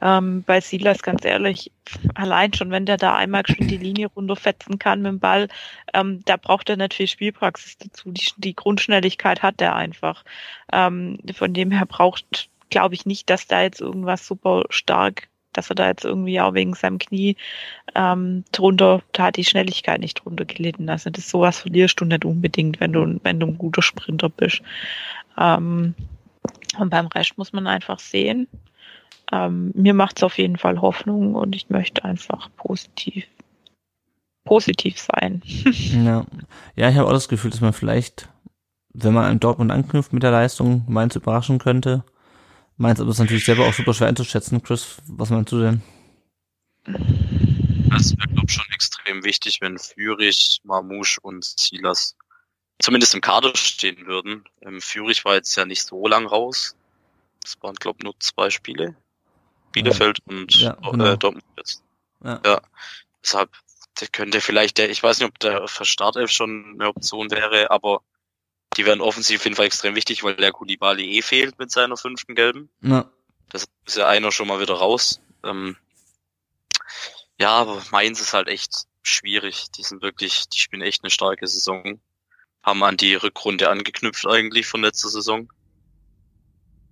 Ähm, 0.00 0.42
bei 0.44 0.60
Silas, 0.60 1.02
ganz 1.02 1.24
ehrlich, 1.24 1.70
allein 2.14 2.52
schon, 2.54 2.70
wenn 2.70 2.86
der 2.86 2.96
da 2.96 3.14
einmal 3.14 3.42
schon 3.46 3.68
die 3.68 3.76
Linie 3.76 4.08
runterfetzen 4.08 4.78
kann 4.78 5.02
mit 5.02 5.12
dem 5.12 5.20
Ball, 5.20 5.48
ähm, 5.92 6.22
da 6.24 6.36
braucht 6.36 6.70
er 6.70 6.76
nicht 6.76 6.94
viel 6.94 7.06
Spielpraxis 7.06 7.76
dazu. 7.78 8.10
Die, 8.10 8.30
die 8.36 8.56
Grundschnelligkeit 8.56 9.42
hat 9.42 9.60
er 9.60 9.76
einfach. 9.76 10.24
Ähm, 10.72 11.18
von 11.34 11.52
dem 11.52 11.70
her 11.70 11.86
braucht, 11.86 12.48
glaube 12.70 12.94
ich, 12.94 13.04
nicht, 13.04 13.28
dass 13.28 13.46
da 13.46 13.62
jetzt 13.62 13.80
irgendwas 13.80 14.26
super 14.26 14.64
stark 14.70 15.28
dass 15.52 15.70
er 15.70 15.74
da 15.74 15.86
jetzt 15.86 16.04
irgendwie 16.04 16.40
auch 16.40 16.54
wegen 16.54 16.74
seinem 16.74 16.98
Knie 16.98 17.36
ähm, 17.94 18.44
drunter, 18.52 19.02
da 19.12 19.24
hat 19.24 19.36
die 19.36 19.44
Schnelligkeit 19.44 20.00
nicht 20.00 20.24
drunter 20.24 20.44
gelitten. 20.44 20.88
Also 20.88 21.10
das 21.10 21.28
sowas 21.28 21.60
verlierst 21.60 22.00
du 22.00 22.04
nicht 22.04 22.24
unbedingt, 22.24 22.80
wenn 22.80 22.92
du, 22.92 23.20
wenn 23.22 23.40
du 23.40 23.46
ein 23.46 23.58
guter 23.58 23.82
Sprinter 23.82 24.28
bist. 24.28 24.62
Ähm, 25.38 25.94
und 26.78 26.90
beim 26.90 27.06
Rest 27.06 27.38
muss 27.38 27.52
man 27.52 27.66
einfach 27.66 27.98
sehen. 27.98 28.48
Ähm, 29.30 29.72
mir 29.74 29.94
macht 29.94 30.18
es 30.18 30.22
auf 30.22 30.38
jeden 30.38 30.58
Fall 30.58 30.80
Hoffnung 30.80 31.34
und 31.34 31.54
ich 31.54 31.70
möchte 31.70 32.04
einfach 32.04 32.50
positiv 32.56 33.26
positiv 34.44 34.98
sein. 34.98 35.42
ja, 35.44 36.26
ja 36.76 36.88
ich 36.88 36.96
habe 36.96 37.08
auch 37.08 37.12
das 37.12 37.28
Gefühl, 37.28 37.50
dass 37.50 37.60
man 37.60 37.72
vielleicht, 37.72 38.28
wenn 38.92 39.14
man 39.14 39.24
an 39.24 39.40
Dortmund 39.40 39.70
anknüpft 39.70 40.12
mit 40.12 40.22
der 40.22 40.30
Leistung, 40.30 40.84
Mainz 40.88 41.16
überraschen 41.16 41.58
könnte. 41.58 42.04
Mainz 42.76 43.00
aber 43.00 43.10
ist 43.10 43.18
natürlich 43.18 43.44
selber 43.44 43.66
auch 43.66 43.74
super 43.74 43.94
schwer 43.94 44.08
einzuschätzen. 44.08 44.62
Chris, 44.62 44.98
was 45.06 45.30
meinst 45.30 45.52
du 45.52 45.60
denn? 45.60 45.82
Das 46.84 48.16
wäre, 48.16 48.28
glaube 48.28 48.46
ich, 48.48 48.54
schon 48.54 48.72
extrem 48.72 49.24
wichtig, 49.24 49.60
wenn 49.60 49.78
Fürich, 49.78 50.60
Marmouche 50.64 51.20
und 51.22 51.44
Silas 51.44 52.16
zumindest 52.80 53.14
im 53.14 53.20
Kader 53.20 53.54
stehen 53.56 54.06
würden. 54.06 54.44
Ähm, 54.60 54.80
Fürich 54.80 55.24
war 55.24 55.34
jetzt 55.34 55.54
ja 55.56 55.64
nicht 55.64 55.86
so 55.86 56.06
lang 56.06 56.26
raus. 56.26 56.76
Das 57.40 57.56
waren, 57.62 57.74
glaube 57.74 57.98
ich, 58.00 58.04
nur 58.04 58.18
zwei 58.20 58.50
Spiele. 58.50 58.96
Bielefeld 59.72 60.18
ja. 60.18 60.36
und 60.36 60.54
ja, 60.54 60.72
äh, 60.72 60.90
genau. 60.90 61.04
äh, 61.04 61.18
Dortmund 61.18 61.44
jetzt. 61.56 61.82
Ja. 62.22 62.40
ja. 62.44 62.60
Deshalb 63.22 63.50
der 64.00 64.08
könnte 64.08 64.40
vielleicht 64.40 64.78
der, 64.78 64.90
ich 64.90 65.02
weiß 65.02 65.18
nicht, 65.18 65.28
ob 65.28 65.38
der 65.38 65.68
für 65.68 65.84
Startelf 65.84 66.30
schon 66.30 66.74
eine 66.74 66.88
Option 66.88 67.30
wäre, 67.30 67.70
aber 67.70 68.02
die 68.76 68.86
werden 68.86 69.00
offensiv 69.00 69.40
auf 69.40 69.44
jeden 69.44 69.56
Fall 69.56 69.66
extrem 69.66 69.94
wichtig, 69.94 70.24
weil 70.24 70.34
der 70.34 70.52
Kulibali 70.52 71.18
eh 71.18 71.22
fehlt 71.22 71.58
mit 71.58 71.70
seiner 71.70 71.96
fünften 71.96 72.34
Gelben. 72.34 72.70
Ja. 72.80 73.10
Das 73.50 73.66
ist 73.86 73.96
ja 73.96 74.08
einer 74.08 74.32
schon 74.32 74.48
mal 74.48 74.60
wieder 74.60 74.74
raus. 74.74 75.20
Ähm, 75.44 75.76
ja, 77.38 77.50
aber 77.50 77.82
Mainz 77.90 78.20
ist 78.20 78.32
halt 78.32 78.48
echt 78.48 78.86
schwierig. 79.02 79.70
Die 79.72 79.82
sind 79.82 80.00
wirklich, 80.00 80.48
die 80.48 80.58
spielen 80.58 80.82
echt 80.82 81.04
eine 81.04 81.10
starke 81.10 81.46
Saison 81.46 82.00
haben 82.62 82.82
an 82.82 82.96
die 82.96 83.14
Rückrunde 83.14 83.70
angeknüpft 83.70 84.26
eigentlich 84.26 84.66
von 84.66 84.82
letzter 84.82 85.08
Saison. 85.08 85.48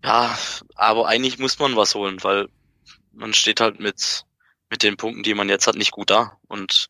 Ja, 0.04 0.36
aber 0.74 1.06
eigentlich 1.08 1.38
muss 1.38 1.58
man 1.58 1.76
was 1.76 1.94
holen, 1.94 2.22
weil 2.22 2.48
man 3.12 3.34
steht 3.34 3.60
halt 3.60 3.80
mit, 3.80 4.24
mit 4.70 4.82
den 4.82 4.96
Punkten, 4.96 5.22
die 5.22 5.34
man 5.34 5.48
jetzt 5.48 5.66
hat, 5.66 5.76
nicht 5.76 5.92
gut 5.92 6.10
da. 6.10 6.38
Und 6.48 6.88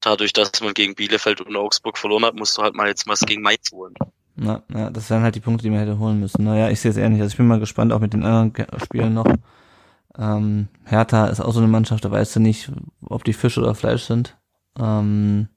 dadurch, 0.00 0.32
dass 0.32 0.60
man 0.60 0.74
gegen 0.74 0.94
Bielefeld 0.94 1.40
und 1.40 1.56
Augsburg 1.56 1.96
verloren 1.96 2.24
hat, 2.24 2.34
musst 2.34 2.58
du 2.58 2.62
halt 2.62 2.74
mal 2.74 2.88
jetzt 2.88 3.06
was 3.06 3.20
gegen 3.20 3.42
Mainz 3.42 3.70
holen. 3.72 3.94
Na, 4.36 4.62
ja, 4.74 4.90
das 4.90 5.10
wären 5.10 5.22
halt 5.22 5.36
die 5.36 5.40
Punkte, 5.40 5.62
die 5.62 5.70
man 5.70 5.78
hätte 5.78 5.98
holen 5.98 6.18
müssen. 6.18 6.42
Naja, 6.44 6.68
ich 6.70 6.80
sehe 6.80 6.90
es 6.90 6.96
eher 6.96 7.08
nicht. 7.08 7.20
Also 7.20 7.32
ich 7.32 7.36
bin 7.36 7.46
mal 7.46 7.60
gespannt, 7.60 7.92
auch 7.92 8.00
mit 8.00 8.12
den 8.12 8.24
anderen 8.24 8.52
Spielen 8.82 9.14
noch. 9.14 9.32
Ähm, 10.18 10.68
Hertha 10.84 11.26
ist 11.26 11.40
auch 11.40 11.52
so 11.52 11.60
eine 11.60 11.68
Mannschaft, 11.68 12.04
da 12.04 12.10
weißt 12.10 12.36
du 12.36 12.40
nicht, 12.40 12.70
ob 13.00 13.24
die 13.24 13.32
Fisch 13.32 13.58
oder 13.58 13.74
Fleisch 13.74 14.04
sind. 14.04 14.36
Ähm, 14.78 15.48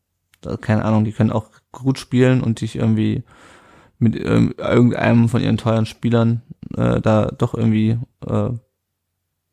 keine 0.62 0.86
Ahnung, 0.86 1.06
die 1.06 1.12
können 1.12 1.32
auch 1.32 1.50
gut 1.84 2.00
spielen 2.00 2.42
und 2.42 2.62
dich 2.62 2.76
irgendwie 2.76 3.24
mit 4.00 4.16
ähm, 4.16 4.54
irgendeinem 4.58 5.30
von 5.30 5.42
ihren 5.42 5.58
teuren 5.58 5.86
Spielern 5.86 6.42
äh, 6.76 7.02
da 7.02 7.26
doch 7.26 7.54
irgendwie 7.54 7.98
äh, 8.26 8.50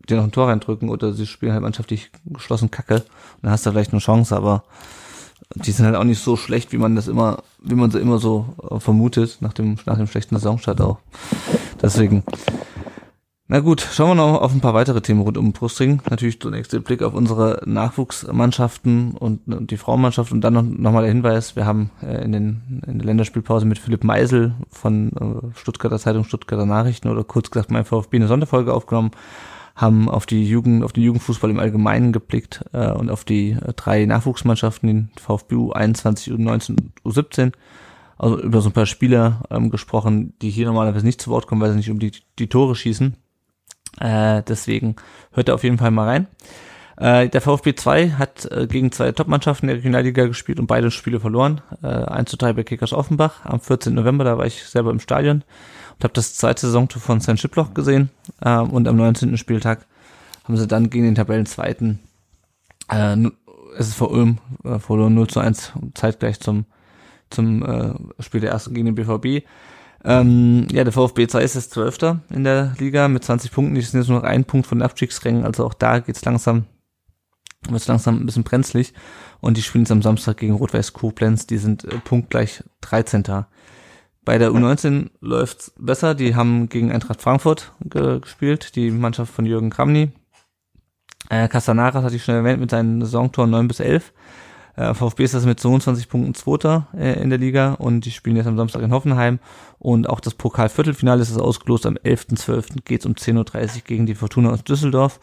dir 0.08 0.16
noch 0.16 0.24
ein 0.24 0.32
Tor 0.32 0.48
reindrücken 0.48 0.90
oder 0.90 1.12
sie 1.12 1.26
spielen 1.26 1.52
halt 1.52 1.62
mannschaftlich 1.62 2.10
geschlossen 2.24 2.70
Kacke 2.70 2.96
und 2.96 3.04
dann 3.42 3.52
hast 3.52 3.64
du 3.64 3.70
vielleicht 3.70 3.92
eine 3.92 4.00
Chance, 4.00 4.36
aber 4.36 4.64
die 5.54 5.70
sind 5.70 5.86
halt 5.86 5.96
auch 5.96 6.04
nicht 6.04 6.22
so 6.22 6.36
schlecht, 6.36 6.72
wie 6.72 6.78
man 6.78 6.96
das 6.96 7.08
immer, 7.08 7.42
wie 7.62 7.74
man 7.74 7.90
sie 7.90 8.00
immer 8.00 8.18
so 8.18 8.46
äh, 8.70 8.80
vermutet, 8.80 9.38
nach 9.40 9.52
dem, 9.52 9.76
nach 9.86 9.96
dem 9.96 10.06
schlechten 10.06 10.36
Saisonstart 10.36 10.80
auch. 10.80 10.98
Deswegen, 11.80 12.22
Na 13.46 13.60
gut, 13.60 13.82
schauen 13.82 14.08
wir 14.08 14.14
noch 14.14 14.40
auf 14.40 14.54
ein 14.54 14.62
paar 14.62 14.72
weitere 14.72 15.02
Themen 15.02 15.20
rund 15.20 15.36
um 15.36 15.52
Brustring. 15.52 16.00
Natürlich 16.08 16.40
zunächst 16.40 16.72
der 16.72 16.80
Blick 16.80 17.02
auf 17.02 17.12
unsere 17.12 17.60
Nachwuchsmannschaften 17.66 19.12
und, 19.12 19.46
und 19.46 19.70
die 19.70 19.76
Frauenmannschaft 19.76 20.32
und 20.32 20.40
dann 20.40 20.54
noch, 20.54 20.62
noch 20.62 20.92
mal 20.92 21.02
der 21.02 21.12
Hinweis, 21.12 21.54
wir 21.54 21.66
haben 21.66 21.90
äh, 22.02 22.24
in, 22.24 22.32
den, 22.32 22.82
in 22.86 22.98
der 22.98 23.06
Länderspielpause 23.06 23.66
mit 23.66 23.78
Philipp 23.78 24.02
Meisel 24.02 24.54
von 24.70 25.12
äh, 25.12 25.58
Stuttgarter 25.58 25.98
Zeitung, 25.98 26.24
Stuttgarter 26.24 26.64
Nachrichten 26.64 27.08
oder 27.08 27.22
kurz 27.22 27.50
gesagt 27.50 27.70
mein 27.70 27.84
VfB 27.84 28.16
eine 28.16 28.28
Sonderfolge 28.28 28.72
aufgenommen, 28.72 29.10
haben 29.76 30.08
auf 30.08 30.24
die 30.24 30.48
Jugend, 30.48 30.82
auf 30.82 30.94
den 30.94 31.02
Jugendfußball 31.02 31.50
im 31.50 31.58
Allgemeinen 31.58 32.12
geblickt 32.12 32.64
äh, 32.72 32.92
und 32.92 33.10
auf 33.10 33.24
die 33.24 33.58
drei 33.76 34.06
Nachwuchsmannschaften, 34.06 34.88
den 34.88 35.10
VfB 35.20 35.56
U21, 35.56 36.32
U19 36.32 36.70
und 36.70 36.92
U17 37.04 37.52
also 38.16 38.40
über 38.40 38.60
so 38.60 38.70
ein 38.70 38.72
paar 38.72 38.86
Spieler 38.86 39.42
ähm, 39.50 39.70
gesprochen, 39.70 40.34
die 40.40 40.48
hier 40.48 40.66
normalerweise 40.66 41.04
nicht 41.04 41.20
zu 41.20 41.30
Wort 41.30 41.46
kommen, 41.46 41.60
weil 41.60 41.70
sie 41.70 41.76
nicht 41.76 41.90
um 41.90 41.98
die, 41.98 42.12
die 42.38 42.48
Tore 42.48 42.74
schießen. 42.74 43.16
Äh, 44.00 44.42
deswegen 44.42 44.96
hört 45.32 45.48
da 45.48 45.54
auf 45.54 45.64
jeden 45.64 45.78
Fall 45.78 45.90
mal 45.90 46.08
rein. 46.08 46.26
Äh, 46.96 47.28
der 47.28 47.40
VfB 47.40 47.74
2 47.74 48.10
hat 48.10 48.44
äh, 48.50 48.66
gegen 48.66 48.92
zwei 48.92 49.10
Topmannschaften 49.12 49.66
der 49.66 49.76
Regionalliga 49.76 50.26
gespielt 50.26 50.60
und 50.60 50.66
beide 50.66 50.90
Spiele 50.90 51.20
verloren. 51.20 51.60
Äh, 51.82 51.86
1 51.86 52.30
zu 52.30 52.36
3 52.36 52.52
bei 52.52 52.62
Kickers 52.62 52.92
Offenbach 52.92 53.44
am 53.44 53.60
14. 53.60 53.94
November, 53.94 54.24
da 54.24 54.38
war 54.38 54.46
ich 54.46 54.64
selber 54.64 54.90
im 54.90 55.00
Stadion 55.00 55.42
und 55.94 56.04
habe 56.04 56.14
das 56.14 56.34
zweite 56.34 56.66
Saisontor 56.66 57.02
von 57.02 57.20
St. 57.20 57.38
Schiploch 57.38 57.74
gesehen. 57.74 58.10
Äh, 58.40 58.58
und 58.58 58.86
am 58.86 58.96
19. 58.96 59.36
Spieltag 59.36 59.86
haben 60.44 60.56
sie 60.56 60.68
dann 60.68 60.90
gegen 60.90 61.04
den 61.04 61.14
Tabellenzweiten 61.16 61.98
äh, 62.88 63.16
SSV 63.76 64.02
Ulm 64.02 64.38
äh, 64.64 64.78
verloren 64.78 65.14
0 65.14 65.26
zu 65.28 65.40
1 65.40 65.72
zeitgleich 65.94 66.40
zum, 66.40 66.64
zum 67.30 67.64
äh, 67.64 68.22
Spiel 68.22 68.40
der 68.40 68.50
ersten 68.50 68.74
gegen 68.74 68.86
den 68.86 68.94
BVB. 68.94 69.44
Ähm, 70.04 70.66
ja, 70.70 70.84
der 70.84 70.92
VfB 70.92 71.26
2 71.26 71.42
ist 71.42 71.54
jetzt 71.54 71.70
Zwölfter 71.72 72.20
in 72.30 72.44
der 72.44 72.74
Liga 72.78 73.08
mit 73.08 73.24
20 73.24 73.50
Punkten. 73.50 73.74
Die 73.74 73.80
sind 73.80 74.00
jetzt 74.00 74.08
nur 74.08 74.20
noch 74.20 74.28
ein 74.28 74.44
Punkt 74.44 74.66
von 74.66 74.78
den 74.78 74.84
Abstiegsrängen. 74.84 75.44
Also 75.44 75.64
auch 75.64 75.74
da 75.74 76.00
geht's 76.00 76.24
langsam, 76.24 76.66
wird's 77.68 77.86
langsam 77.86 78.20
ein 78.20 78.26
bisschen 78.26 78.44
brenzlig. 78.44 78.92
Und 79.40 79.56
die 79.56 79.62
spielen 79.62 79.84
jetzt 79.84 79.92
am 79.92 80.02
Samstag 80.02 80.36
gegen 80.36 80.54
Rot-Weiß 80.54 80.92
Koblenz. 80.92 81.46
Die 81.46 81.58
sind 81.58 81.84
äh, 81.84 81.98
punktgleich 81.98 82.62
13. 82.82 83.24
Bei 84.24 84.38
der 84.38 84.50
U19 84.50 85.10
läuft's 85.20 85.72
besser. 85.78 86.14
Die 86.14 86.34
haben 86.34 86.68
gegen 86.68 86.92
Eintracht 86.92 87.22
Frankfurt 87.22 87.72
ge 87.80 88.20
gespielt, 88.20 88.76
die 88.76 88.90
Mannschaft 88.90 89.32
von 89.32 89.46
Jürgen 89.46 89.70
Kramny. 89.70 90.12
Äh, 91.30 91.48
Castanaras 91.48 92.04
hatte 92.04 92.16
ich 92.16 92.24
schon 92.24 92.34
erwähnt 92.34 92.60
mit 92.60 92.70
seinen 92.70 93.00
Saisontoren 93.00 93.50
9 93.50 93.68
bis 93.68 93.80
11. 93.80 94.12
Äh, 94.76 94.94
VfB 94.94 95.24
ist 95.24 95.34
das 95.34 95.46
mit 95.46 95.60
22 95.60 96.08
Punkten 96.08 96.34
Zweiter 96.34 96.88
äh, 96.96 97.20
in 97.20 97.30
der 97.30 97.38
Liga 97.38 97.74
und 97.74 98.04
die 98.04 98.10
spielen 98.10 98.36
jetzt 98.36 98.46
am 98.46 98.56
Samstag 98.56 98.82
in 98.82 98.92
Hoffenheim. 98.92 99.38
Und 99.78 100.08
auch 100.08 100.20
das 100.20 100.34
Pokal-Viertelfinale 100.34 101.22
ist 101.22 101.36
ausgelost. 101.36 101.86
Am 101.86 101.94
11.12. 101.94 102.82
geht 102.84 103.00
es 103.00 103.06
um 103.06 103.12
10.30 103.12 103.76
Uhr 103.76 103.82
gegen 103.84 104.06
die 104.06 104.14
Fortuna 104.14 104.50
aus 104.50 104.64
Düsseldorf. 104.64 105.20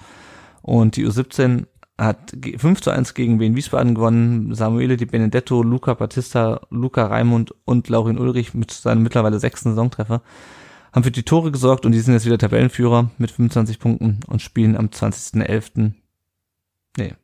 Und 0.61 0.95
die 0.95 1.05
U17 1.05 1.65
hat 1.97 2.33
5 2.57 2.81
zu 2.81 2.91
1 2.91 3.13
gegen 3.13 3.39
Wien 3.39 3.55
Wiesbaden 3.55 3.95
gewonnen. 3.95 4.55
Samuele 4.55 4.97
Di 4.97 5.05
Benedetto, 5.05 5.61
Luca 5.63 5.93
Battista, 5.93 6.61
Luca 6.69 7.05
Raimund 7.05 7.53
und 7.65 7.89
Laurin 7.89 8.17
Ulrich 8.17 8.53
mit 8.53 8.71
seinem 8.71 9.03
mittlerweile 9.03 9.39
sechsten 9.39 9.69
Saisontreffer 9.69 10.21
haben 10.91 11.03
für 11.03 11.11
die 11.11 11.23
Tore 11.23 11.51
gesorgt 11.51 11.85
und 11.85 11.93
die 11.93 11.99
sind 11.99 12.13
jetzt 12.13 12.25
wieder 12.25 12.37
Tabellenführer 12.37 13.11
mit 13.17 13.31
25 13.31 13.79
Punkten 13.79 14.19
und 14.27 14.41
spielen 14.41 14.75
am 14.75 14.87
20.11. 14.87 15.93
Nee, 16.97 17.15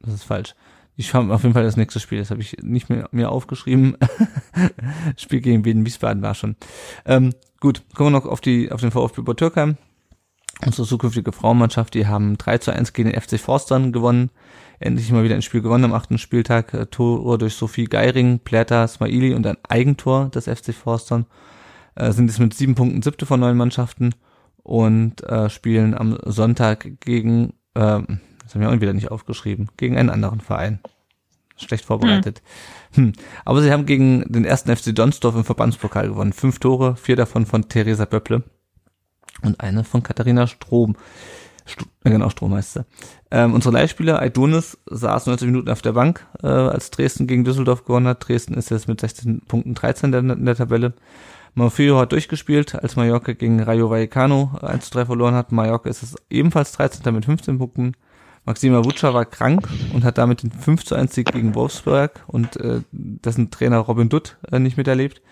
das 0.00 0.14
ist 0.14 0.24
falsch. 0.24 0.54
Ich 0.96 1.14
habe 1.14 1.32
auf 1.32 1.42
jeden 1.42 1.54
Fall 1.54 1.64
das 1.64 1.76
nächste 1.76 2.00
Spiel, 2.00 2.18
das 2.18 2.30
habe 2.30 2.42
ich 2.42 2.56
nicht 2.62 2.90
mehr 2.90 3.08
mir 3.12 3.30
aufgeschrieben. 3.30 3.96
Spiel 5.16 5.40
gegen 5.40 5.64
Wien 5.64 5.86
Wiesbaden 5.86 6.22
war 6.22 6.34
schon. 6.34 6.56
Ähm, 7.06 7.34
gut, 7.60 7.82
kommen 7.94 8.12
wir 8.12 8.18
noch 8.18 8.26
auf 8.26 8.40
die 8.40 8.70
auf 8.70 8.80
den 8.80 8.90
VfB 8.90 9.20
über 9.20 9.36
Türkheim. 9.36 9.76
Unsere 10.64 10.86
zukünftige 10.86 11.32
Frauenmannschaft, 11.32 11.94
die 11.94 12.06
haben 12.06 12.36
3 12.36 12.58
zu 12.58 12.70
1 12.70 12.92
gegen 12.92 13.10
den 13.10 13.20
FC 13.20 13.40
Forstern 13.40 13.92
gewonnen. 13.92 14.30
Endlich 14.78 15.10
mal 15.10 15.24
wieder 15.24 15.34
ein 15.34 15.42
Spiel 15.42 15.62
gewonnen 15.62 15.84
am 15.84 15.94
achten 15.94 16.18
Spieltag. 16.18 16.74
Äh, 16.74 16.86
Tor 16.86 17.38
durch 17.38 17.54
Sophie 17.54 17.84
Geiring, 17.84 18.40
Plärta, 18.40 18.86
Smaili 18.86 19.34
und 19.34 19.46
ein 19.46 19.56
Eigentor 19.68 20.28
des 20.28 20.44
FC 20.46 20.74
Forstern. 20.74 21.26
Äh, 21.94 22.12
sind 22.12 22.28
jetzt 22.28 22.40
mit 22.40 22.54
sieben 22.54 22.74
Punkten 22.74 23.02
siebte 23.02 23.26
von 23.26 23.40
neun 23.40 23.56
Mannschaften 23.56 24.14
und 24.62 25.22
äh, 25.24 25.48
spielen 25.48 25.94
am 25.94 26.18
Sonntag 26.24 27.00
gegen 27.00 27.54
äh, 27.74 28.00
das 28.50 28.56
haben 28.56 28.62
wir 28.62 28.68
auch 28.68 28.80
wieder 28.80 28.92
nicht 28.92 29.12
aufgeschrieben. 29.12 29.68
Gegen 29.76 29.96
einen 29.96 30.10
anderen 30.10 30.40
Verein. 30.40 30.80
Schlecht 31.56 31.84
vorbereitet. 31.84 32.42
Hm. 32.94 33.04
Hm. 33.04 33.12
Aber 33.44 33.62
sie 33.62 33.70
haben 33.70 33.86
gegen 33.86 34.24
den 34.32 34.44
ersten 34.44 34.74
FC 34.74 34.92
Donsdorf 34.92 35.36
im 35.36 35.44
Verbandspokal 35.44 36.08
gewonnen. 36.08 36.32
Fünf 36.32 36.58
Tore, 36.58 36.96
vier 36.96 37.14
davon 37.14 37.46
von 37.46 37.68
Theresa 37.68 38.06
Böpple 38.06 38.42
und 39.42 39.60
eine 39.60 39.84
von 39.84 40.02
Katharina 40.02 40.48
Strom. 40.48 40.96
St 41.68 41.84
genau, 42.02 42.28
Strommeister. 42.28 42.86
Ähm, 43.30 43.54
unsere 43.54 43.72
Leihspieler 43.72 44.20
Aidonis 44.20 44.78
saß 44.86 45.26
90 45.26 45.46
Minuten 45.46 45.70
auf 45.70 45.82
der 45.82 45.92
Bank, 45.92 46.26
äh, 46.42 46.48
als 46.48 46.90
Dresden 46.90 47.28
gegen 47.28 47.44
Düsseldorf 47.44 47.84
gewonnen 47.84 48.08
hat. 48.08 48.26
Dresden 48.26 48.54
ist 48.54 48.70
jetzt 48.70 48.88
mit 48.88 49.00
16 49.00 49.42
Punkten 49.46 49.74
13 49.74 50.12
in 50.12 50.26
der, 50.26 50.36
in 50.36 50.44
der 50.44 50.56
Tabelle. 50.56 50.94
Morfeo 51.54 52.00
hat 52.00 52.10
durchgespielt, 52.10 52.74
als 52.74 52.96
Mallorca 52.96 53.32
gegen 53.32 53.62
Rayo 53.62 53.90
Vallecano 53.90 54.58
1 54.60 54.86
zu 54.86 54.90
3 54.92 55.06
verloren 55.06 55.34
hat. 55.34 55.52
Mallorca 55.52 55.88
ist 55.88 56.02
es 56.02 56.16
ebenfalls 56.30 56.72
13. 56.72 57.14
mit 57.14 57.26
15 57.26 57.58
Punkten. 57.58 57.94
Maxima 58.50 58.84
Wutscher 58.84 59.14
war 59.14 59.26
krank 59.26 59.68
und 59.94 60.02
hat 60.02 60.18
damit 60.18 60.42
den 60.42 60.50
5 60.50 60.84
zu 60.84 60.96
1 60.96 61.14
Sieg 61.14 61.30
gegen 61.30 61.54
Wolfsburg 61.54 62.24
und 62.26 62.56
äh, 62.56 62.80
dessen 62.90 63.52
Trainer 63.52 63.78
Robin 63.78 64.08
Dutt 64.08 64.38
äh, 64.50 64.58
nicht 64.58 64.76
miterlebt. 64.76 65.22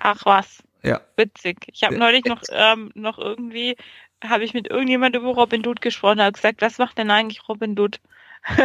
Ach 0.00 0.20
was. 0.24 0.60
Ja. 0.82 1.00
Witzig. 1.16 1.58
Ich 1.68 1.84
habe 1.84 1.96
neulich 1.96 2.24
noch, 2.24 2.42
ähm, 2.50 2.90
noch 2.96 3.18
irgendwie, 3.18 3.76
habe 4.24 4.42
ich 4.42 4.54
mit 4.54 4.66
irgendjemandem 4.66 5.22
über 5.22 5.34
Robin 5.34 5.62
Dutt 5.62 5.82
gesprochen, 5.82 6.20
hat 6.20 6.34
gesagt, 6.34 6.62
was 6.62 6.78
macht 6.78 6.98
denn 6.98 7.12
eigentlich 7.12 7.48
Robin 7.48 7.76
Dutt? 7.76 8.00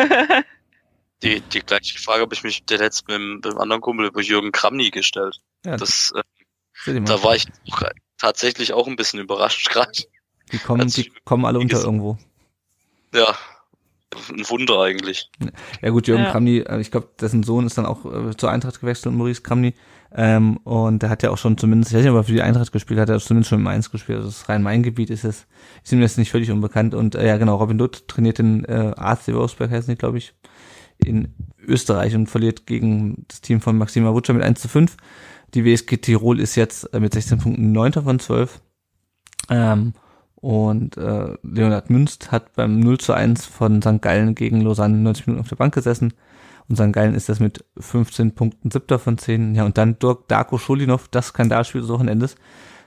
die, 1.22 1.41
die 1.41 1.60
gleiche 1.60 1.99
Frage 1.99 2.24
habe 2.24 2.34
ich 2.34 2.43
mich 2.43 2.66
der 2.66 2.80
letzte 2.80 3.12
mit, 3.12 3.22
mit 3.22 3.45
einem 3.45 3.60
anderen 3.60 3.82
Kumpel 3.82 4.07
über 4.07 4.22
Jürgen 4.22 4.51
Kramny 4.51 4.89
gestellt. 4.89 5.39
Ja, 5.64 5.78
das, 5.78 6.16
äh, 6.86 6.99
da 7.01 7.22
war 7.22 7.36
ich 7.36 7.45
auch, 7.72 7.84
tatsächlich 8.18 8.74
auch 8.74 8.88
ein 8.88 8.95
bisschen 8.95 9.20
überrascht 9.20 9.70
gerade. 9.72 9.91
Die 10.51 10.57
kommen, 10.57 10.88
die 10.88 11.12
kommen 11.26 11.45
alle 11.45 11.60
unter 11.60 11.78
irgendwo. 11.78 12.18
Ja, 13.14 13.38
ein 14.30 14.50
Wunder 14.50 14.82
eigentlich. 14.82 15.30
Ja 15.82 15.90
gut, 15.90 16.08
Jürgen 16.08 16.24
ja. 16.24 16.32
Kramny, 16.32 16.60
äh, 16.60 16.80
ich 16.80 16.92
glaube, 16.92 17.10
dessen 17.20 17.44
Sohn 17.44 17.66
ist 17.66 17.78
dann 17.78 17.86
auch 17.86 18.06
äh, 18.06 18.36
zur 18.36 18.52
Eintracht 18.52 18.80
gewechselt, 18.82 19.16
Maurice 19.16 19.42
Kramny. 19.42 19.74
Ähm, 20.12 20.58
und 20.58 21.04
der 21.04 21.10
hat 21.10 21.22
ja 21.22 21.30
auch 21.30 21.38
schon 21.38 21.58
zumindest, 21.58 21.92
ich 21.92 21.98
weiß 21.98 22.04
nicht, 22.04 22.12
ob 22.12 22.18
er 22.18 22.24
für 22.24 22.34
die 22.34 22.42
Eintracht 22.42 22.72
gespielt 22.72 23.00
hat, 23.00 23.10
er 23.10 23.16
hat 23.16 23.22
zumindest 23.22 23.50
schon 23.50 23.60
im 23.60 23.64
Mainz 23.64 23.92
gespielt. 23.92 24.18
Also 24.18 24.30
das 24.30 24.50
Rhein-Main-Gebiet 24.50 25.10
ist 25.10 25.24
es, 25.24 25.46
ist 25.84 25.92
ihm 25.92 26.02
jetzt 26.02 26.18
nicht 26.18 26.32
völlig 26.32 26.50
unbekannt. 26.50 26.96
Und 26.96 27.16
äh, 27.16 27.28
ja 27.28 27.38
genau, 27.38 27.58
Robin 27.58 27.78
Dutt 27.78 28.08
trainiert 28.08 28.40
den 28.40 28.66
äh, 28.66 28.94
AC 28.96 29.28
Wolfsberg, 29.28 29.70
heißt 29.70 29.88
nicht, 29.88 30.00
glaube 30.00 30.18
ich, 30.18 30.34
in 30.98 31.34
Österreich 31.66 32.16
und 32.16 32.28
verliert 32.28 32.66
gegen 32.66 33.26
das 33.28 33.42
Team 33.42 33.62
von 33.62 33.78
Maxima 33.78 34.14
Wutscher 34.14 34.34
mit 34.34 34.44
1 34.44 34.60
zu 34.60 34.68
5. 34.68 34.98
Die 35.54 35.64
WSG 35.64 35.98
Tirol 35.98 36.40
ist 36.40 36.56
jetzt 36.56 36.92
äh, 36.94 37.00
mit 37.00 37.14
16 37.14 37.40
Punkten 37.40 37.72
9. 37.72 37.94
von 37.94 38.20
12. 38.20 38.62
Ähm, 39.50 39.94
und 40.42 40.96
äh, 40.98 41.36
Leonhard 41.44 41.90
Münst 41.90 42.32
hat 42.32 42.54
beim 42.54 42.80
0 42.80 42.98
zu 43.00 43.14
1 43.14 43.46
von 43.46 43.82
St. 43.82 44.02
Gallen 44.02 44.36
gegen 44.36 44.62
Lausanne 44.62 44.98
90 44.98 45.28
Minuten 45.28 45.42
auf 45.42 45.50
der 45.50 45.58
Bank 45.58 45.74
gesessen. 45.74 46.14
Und 46.70 46.78
St. 46.78 46.94
Gallen 46.94 47.16
ist 47.16 47.30
das 47.30 47.40
mit 47.40 47.66
15 47.78 48.36
Punkten 48.36 48.72
siebter 48.72 49.00
von 49.00 49.18
10. 49.18 49.56
Ja, 49.56 49.66
und 49.66 49.78
dann 49.78 50.00
Dirk 50.00 50.28
Darko 50.28 50.58
Schulinov, 50.58 51.08
das 51.10 51.28
Skandalspiel 51.28 51.82
des 51.82 51.90
Wochenendes, 51.90 52.36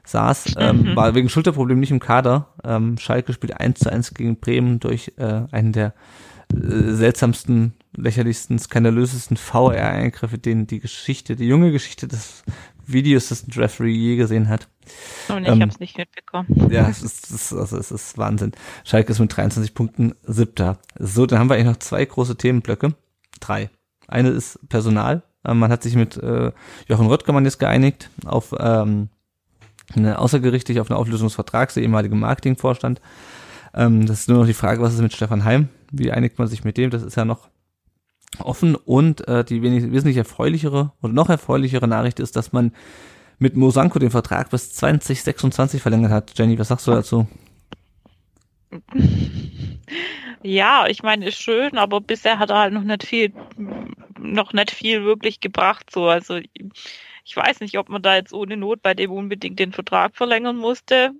saß, 0.04 0.54
ähm, 0.58 0.82
mhm. 0.82 0.96
war 0.96 1.14
wegen 1.14 1.28
Schulterproblem 1.28 1.78
nicht 1.78 1.90
im 1.90 2.00
Kader. 2.00 2.48
Ähm, 2.64 2.96
Schalke 2.98 3.32
spielt 3.32 3.58
1 3.60 3.80
zu 3.80 3.92
1 3.92 4.14
gegen 4.14 4.36
Bremen 4.36 4.80
durch 4.80 5.12
äh, 5.16 5.42
einen 5.50 5.72
der 5.72 5.94
äh, 6.54 6.92
seltsamsten, 6.92 7.74
lächerlichsten, 7.96 8.58
skandalösesten 8.58 9.36
VR-Eingriffe, 9.36 10.38
den 10.38 10.66
die 10.66 10.80
Geschichte, 10.80 11.36
die 11.36 11.46
junge 11.46 11.70
Geschichte 11.70 12.08
des 12.08 12.44
Video 12.86 13.16
Assistant 13.16 13.56
Referee 13.56 13.92
je 13.92 14.16
gesehen 14.16 14.48
hat. 14.48 14.68
Und 15.28 15.42
ich 15.42 15.48
ähm, 15.48 15.60
habe 15.60 15.70
es 15.70 15.80
nicht 15.80 15.96
mitbekommen. 15.96 16.68
Ja, 16.70 16.88
es 16.88 17.02
ist, 17.02 17.30
es 17.30 17.30
ist, 17.30 17.52
also 17.52 17.76
es 17.76 17.90
ist 17.90 18.18
Wahnsinn. 18.18 18.52
Schalke 18.84 19.12
ist 19.12 19.18
mit 19.18 19.36
23 19.36 19.74
Punkten 19.74 20.14
siebter. 20.22 20.78
So, 20.98 21.26
dann 21.26 21.38
haben 21.38 21.48
wir 21.48 21.54
eigentlich 21.54 21.66
noch 21.66 21.76
zwei 21.78 22.04
große 22.04 22.36
Themenblöcke. 22.36 22.94
Drei. 23.40 23.70
Eine 24.08 24.30
ist 24.30 24.58
Personal. 24.68 25.22
Ähm, 25.44 25.58
man 25.58 25.70
hat 25.70 25.82
sich 25.82 25.96
mit 25.96 26.16
äh, 26.16 26.52
Jochen 26.88 27.06
Röttgermann 27.06 27.44
jetzt 27.44 27.58
geeinigt 27.58 28.10
auf 28.24 28.54
ähm, 28.58 29.08
eine 29.94 30.18
außergerichtlich 30.18 30.80
auf 30.80 30.90
eine 30.90 30.98
Auflösung 30.98 31.28
des 31.28 31.34
Vertrags, 31.34 31.74
der 31.74 31.82
ehemalige 31.82 32.14
Marketingvorstand. 32.14 33.00
Ähm, 33.74 34.06
das 34.06 34.20
ist 34.20 34.28
nur 34.28 34.38
noch 34.38 34.46
die 34.46 34.54
Frage, 34.54 34.82
was 34.82 34.94
ist 34.94 35.00
mit 35.00 35.12
Stefan 35.12 35.44
Heim? 35.44 35.68
Wie 35.90 36.12
einigt 36.12 36.38
man 36.38 36.48
sich 36.48 36.64
mit 36.64 36.76
dem? 36.76 36.90
Das 36.90 37.02
ist 37.02 37.16
ja 37.16 37.24
noch 37.24 37.48
offen 38.38 38.74
und 38.74 39.26
äh, 39.28 39.44
die 39.44 39.62
wenig, 39.62 39.90
wesentlich 39.90 40.16
erfreulichere 40.16 40.92
und 41.00 41.14
noch 41.14 41.28
erfreulichere 41.28 41.88
Nachricht 41.88 42.20
ist, 42.20 42.36
dass 42.36 42.52
man 42.52 42.72
mit 43.38 43.56
Mosanko 43.56 43.98
den 43.98 44.10
Vertrag 44.10 44.50
bis 44.50 44.72
2026 44.74 45.82
verlängert 45.82 46.12
hat. 46.12 46.32
Jenny, 46.38 46.58
was 46.58 46.68
sagst 46.68 46.86
du 46.86 46.92
dazu? 46.92 47.26
Ja, 50.42 50.86
ich 50.88 51.02
meine, 51.02 51.26
ist 51.26 51.40
schön, 51.40 51.78
aber 51.78 52.00
bisher 52.00 52.38
hat 52.38 52.50
er 52.50 52.58
halt 52.58 52.72
noch 52.72 52.82
nicht 52.82 53.04
viel, 53.04 53.32
noch 54.18 54.52
nicht 54.52 54.72
viel 54.72 55.04
wirklich 55.04 55.40
gebracht, 55.40 55.90
so. 55.90 56.08
Also, 56.08 56.40
ich 57.24 57.36
weiß 57.36 57.60
nicht, 57.60 57.78
ob 57.78 57.88
man 57.88 58.02
da 58.02 58.16
jetzt 58.16 58.32
ohne 58.32 58.56
Not 58.56 58.82
bei 58.82 58.94
dem 58.94 59.12
unbedingt 59.12 59.58
den 59.58 59.72
Vertrag 59.72 60.16
verlängern 60.16 60.56
musste. 60.56 61.12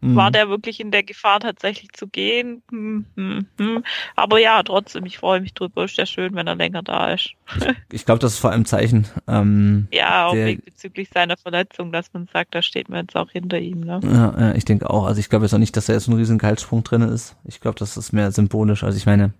Mhm. 0.00 0.16
war 0.16 0.30
der 0.30 0.48
wirklich 0.48 0.80
in 0.80 0.90
der 0.90 1.02
Gefahr 1.02 1.40
tatsächlich 1.40 1.92
zu 1.92 2.06
gehen? 2.06 2.62
Hm, 2.70 3.06
hm, 3.16 3.46
hm. 3.58 3.84
Aber 4.16 4.38
ja, 4.38 4.62
trotzdem, 4.62 5.06
ich 5.06 5.18
freue 5.18 5.40
mich 5.40 5.54
drüber. 5.54 5.84
Ist 5.84 5.96
ja 5.96 6.06
schön, 6.06 6.34
wenn 6.34 6.46
er 6.46 6.56
länger 6.56 6.82
da 6.82 7.12
ist. 7.12 7.30
ich 7.92 8.04
glaube, 8.04 8.18
das 8.18 8.34
ist 8.34 8.38
vor 8.38 8.50
allem 8.50 8.62
ein 8.62 8.66
Zeichen. 8.66 9.06
Ähm, 9.26 9.88
ja, 9.92 10.26
auch 10.26 10.32
der, 10.32 10.56
bezüglich 10.56 11.08
seiner 11.12 11.36
Verletzung, 11.36 11.92
dass 11.92 12.12
man 12.12 12.28
sagt, 12.32 12.54
da 12.54 12.62
steht 12.62 12.88
man 12.88 13.02
jetzt 13.02 13.16
auch 13.16 13.30
hinter 13.30 13.58
ihm. 13.58 13.80
Ne? 13.80 14.00
Ja, 14.02 14.34
ja, 14.38 14.54
ich 14.54 14.64
denke 14.64 14.88
auch. 14.90 15.06
Also 15.06 15.20
ich 15.20 15.28
glaube 15.28 15.44
jetzt 15.44 15.54
auch 15.54 15.58
nicht, 15.58 15.76
dass 15.76 15.86
da 15.86 15.92
jetzt 15.92 16.08
ein 16.08 16.14
riesen 16.14 16.38
Gehaltssprung 16.38 16.84
drin 16.84 17.02
ist. 17.02 17.36
Ich 17.44 17.60
glaube, 17.60 17.78
das 17.78 17.96
ist 17.96 18.12
mehr 18.12 18.32
symbolisch. 18.32 18.84
Also 18.84 18.96
ich 18.96 19.06
meine, 19.06 19.32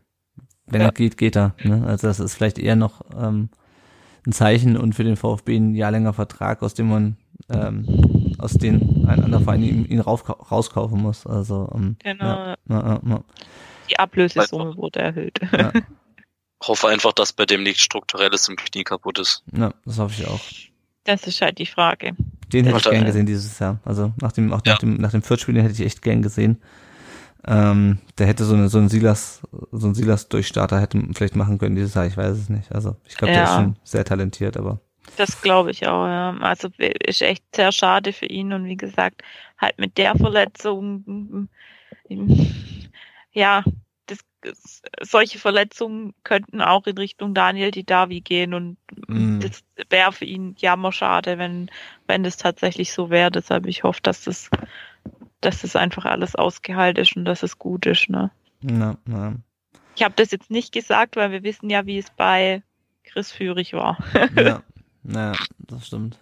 wenn 0.66 0.80
ja. 0.80 0.88
er 0.88 0.92
geht, 0.92 1.16
geht 1.16 1.36
er. 1.36 1.54
Ne? 1.62 1.84
Also 1.86 2.06
das 2.06 2.20
ist 2.20 2.34
vielleicht 2.34 2.58
eher 2.58 2.76
noch 2.76 3.02
ähm, 3.16 3.50
ein 4.26 4.32
Zeichen 4.32 4.76
und 4.76 4.94
für 4.94 5.04
den 5.04 5.16
VfB 5.16 5.56
ein 5.56 5.74
Jahr 5.74 5.90
länger 5.90 6.12
Vertrag, 6.12 6.62
aus 6.62 6.74
dem 6.74 6.88
man 6.88 7.16
ähm, 7.48 7.84
aus 8.42 8.52
dem 8.54 9.06
ein 9.06 9.22
anderer 9.22 9.42
Verein 9.42 9.62
ihn, 9.62 9.84
ihn 9.86 10.00
rauf, 10.00 10.24
rauskaufen 10.50 11.00
muss. 11.00 11.26
Also 11.26 11.70
ähm, 11.74 11.96
genau. 12.02 12.24
Ja, 12.24 12.56
ja, 12.68 13.00
ja. 13.06 13.24
Die 13.90 13.98
Ablösesumme 13.98 14.76
wurde 14.76 15.00
erhöht. 15.00 15.40
Ja. 15.52 15.72
hoffe 16.66 16.88
einfach, 16.88 17.12
dass 17.12 17.32
bei 17.32 17.46
dem 17.46 17.62
nichts 17.62 17.82
Strukturelles 17.82 18.48
im 18.48 18.56
Knie 18.56 18.84
kaputt 18.84 19.18
ist. 19.18 19.42
Ja, 19.56 19.72
das 19.84 19.98
hoffe 19.98 20.14
ich 20.20 20.28
auch. 20.28 20.40
Das 21.04 21.26
ist 21.26 21.40
halt 21.40 21.58
die 21.58 21.66
Frage. 21.66 22.12
Den 22.52 22.66
hätte 22.66 22.78
ich 22.78 22.84
gern 22.84 23.06
gesehen 23.06 23.26
dieses 23.26 23.58
Jahr. 23.58 23.80
Also 23.84 24.12
nach 24.20 24.32
dem, 24.32 24.52
auch 24.52 24.62
nach 24.64 24.78
dem, 24.78 24.94
nach 24.94 25.12
dem 25.12 25.22
Viertspiel, 25.22 25.54
den 25.54 25.62
hätte 25.62 25.74
ich 25.74 25.86
echt 25.86 26.02
gern 26.02 26.22
gesehen. 26.22 26.60
Ähm, 27.46 27.98
der 28.18 28.26
hätte 28.26 28.44
so, 28.44 28.54
eine, 28.54 28.68
so 28.68 28.78
ein 28.78 28.90
Silas, 28.90 29.40
so 29.72 29.86
ein 29.86 29.94
Silas-Durchstarter 29.94 30.78
hätte 30.78 31.00
vielleicht 31.14 31.36
machen 31.36 31.58
können 31.58 31.74
dieses 31.74 31.94
Jahr, 31.94 32.04
ich 32.04 32.16
weiß 32.16 32.36
es 32.36 32.48
nicht. 32.50 32.70
Also 32.70 32.96
ich 33.08 33.16
glaube, 33.16 33.32
ja. 33.32 33.38
der 33.38 33.44
ist 33.44 33.54
schon 33.54 33.76
sehr 33.82 34.04
talentiert, 34.04 34.56
aber. 34.56 34.80
Das 35.16 35.42
glaube 35.42 35.70
ich 35.70 35.86
auch, 35.86 36.06
ja. 36.06 36.36
Also 36.40 36.68
ist 36.78 37.22
echt 37.22 37.44
sehr 37.54 37.72
schade 37.72 38.12
für 38.12 38.26
ihn 38.26 38.52
und 38.52 38.64
wie 38.66 38.76
gesagt, 38.76 39.22
halt 39.58 39.78
mit 39.78 39.98
der 39.98 40.14
Verletzung, 40.16 41.48
ja, 43.32 43.64
das, 44.06 44.18
solche 45.02 45.38
Verletzungen 45.38 46.14
könnten 46.24 46.60
auch 46.60 46.86
in 46.86 46.96
Richtung 46.96 47.34
Daniel 47.34 47.70
Didavi 47.70 48.20
gehen 48.20 48.54
und 48.54 48.76
mm. 49.08 49.40
das 49.40 49.62
wäre 49.90 50.12
für 50.12 50.24
ihn 50.24 50.54
jammer 50.58 50.92
schade, 50.92 51.38
wenn, 51.38 51.70
wenn 52.06 52.22
das 52.22 52.36
tatsächlich 52.36 52.92
so 52.92 53.10
wäre. 53.10 53.30
Deshalb 53.30 53.66
ich 53.66 53.84
hoffe, 53.84 54.00
dass 54.02 54.24
das 54.24 54.50
dass 55.40 55.62
das 55.62 55.76
einfach 55.76 56.04
alles 56.04 56.34
ausgeheilt 56.36 56.98
ist 56.98 57.16
und 57.16 57.24
dass 57.24 57.42
es 57.42 57.58
gut 57.58 57.86
ist. 57.86 58.10
Ne? 58.10 58.30
Na, 58.60 58.96
na. 59.06 59.36
Ich 59.96 60.02
habe 60.02 60.14
das 60.16 60.30
jetzt 60.30 60.50
nicht 60.50 60.72
gesagt, 60.72 61.16
weil 61.16 61.30
wir 61.30 61.42
wissen 61.42 61.70
ja, 61.70 61.86
wie 61.86 61.98
es 61.98 62.10
bei 62.10 62.62
Chris 63.04 63.32
Führig 63.32 63.72
war. 63.72 63.98
ja, 64.36 64.62
naja, 65.02 65.32
das 65.58 65.86
stimmt. 65.86 66.18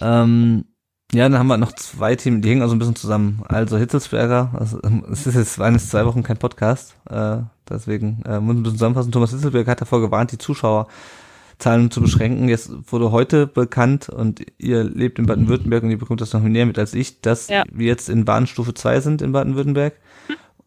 Ähm, 0.00 0.64
ja, 1.12 1.28
dann 1.28 1.38
haben 1.38 1.46
wir 1.46 1.56
noch 1.56 1.72
zwei 1.72 2.16
Themen, 2.16 2.42
die 2.42 2.50
hängen 2.50 2.62
also 2.62 2.74
ein 2.74 2.78
bisschen 2.78 2.96
zusammen. 2.96 3.42
Also 3.48 3.78
Hitzelsberger, 3.78 4.50
also, 4.54 4.80
es 5.10 5.26
ist 5.26 5.34
jetzt 5.34 5.60
eines 5.60 5.88
zwei 5.88 6.04
Wochen 6.04 6.22
kein 6.22 6.36
Podcast, 6.36 6.96
äh, 7.08 7.38
deswegen 7.68 8.22
äh, 8.26 8.40
muss 8.40 8.56
ein 8.56 8.62
bisschen 8.62 8.78
zusammenfassen. 8.78 9.12
Thomas 9.12 9.30
Hitzelsberger 9.30 9.70
hat 9.70 9.80
davor 9.80 10.00
gewarnt, 10.00 10.32
die 10.32 10.38
Zuschauer 10.38 10.88
Zahlen 11.58 11.90
zu 11.90 12.00
beschränken. 12.02 12.48
Jetzt 12.48 12.70
wurde 12.92 13.12
heute 13.12 13.46
bekannt 13.46 14.08
und 14.08 14.44
ihr 14.58 14.84
lebt 14.84 15.18
in 15.18 15.26
Baden-Württemberg 15.26 15.84
und 15.84 15.90
ihr 15.90 15.98
bekommt 15.98 16.20
das 16.20 16.32
noch 16.32 16.42
näher 16.42 16.66
mit 16.66 16.78
als 16.78 16.92
ich, 16.92 17.22
dass 17.22 17.48
ja. 17.48 17.64
wir 17.72 17.86
jetzt 17.86 18.08
in 18.08 18.24
Bahnstufe 18.24 18.74
2 18.74 19.00
sind 19.00 19.22
in 19.22 19.32
Baden-Württemberg. 19.32 19.94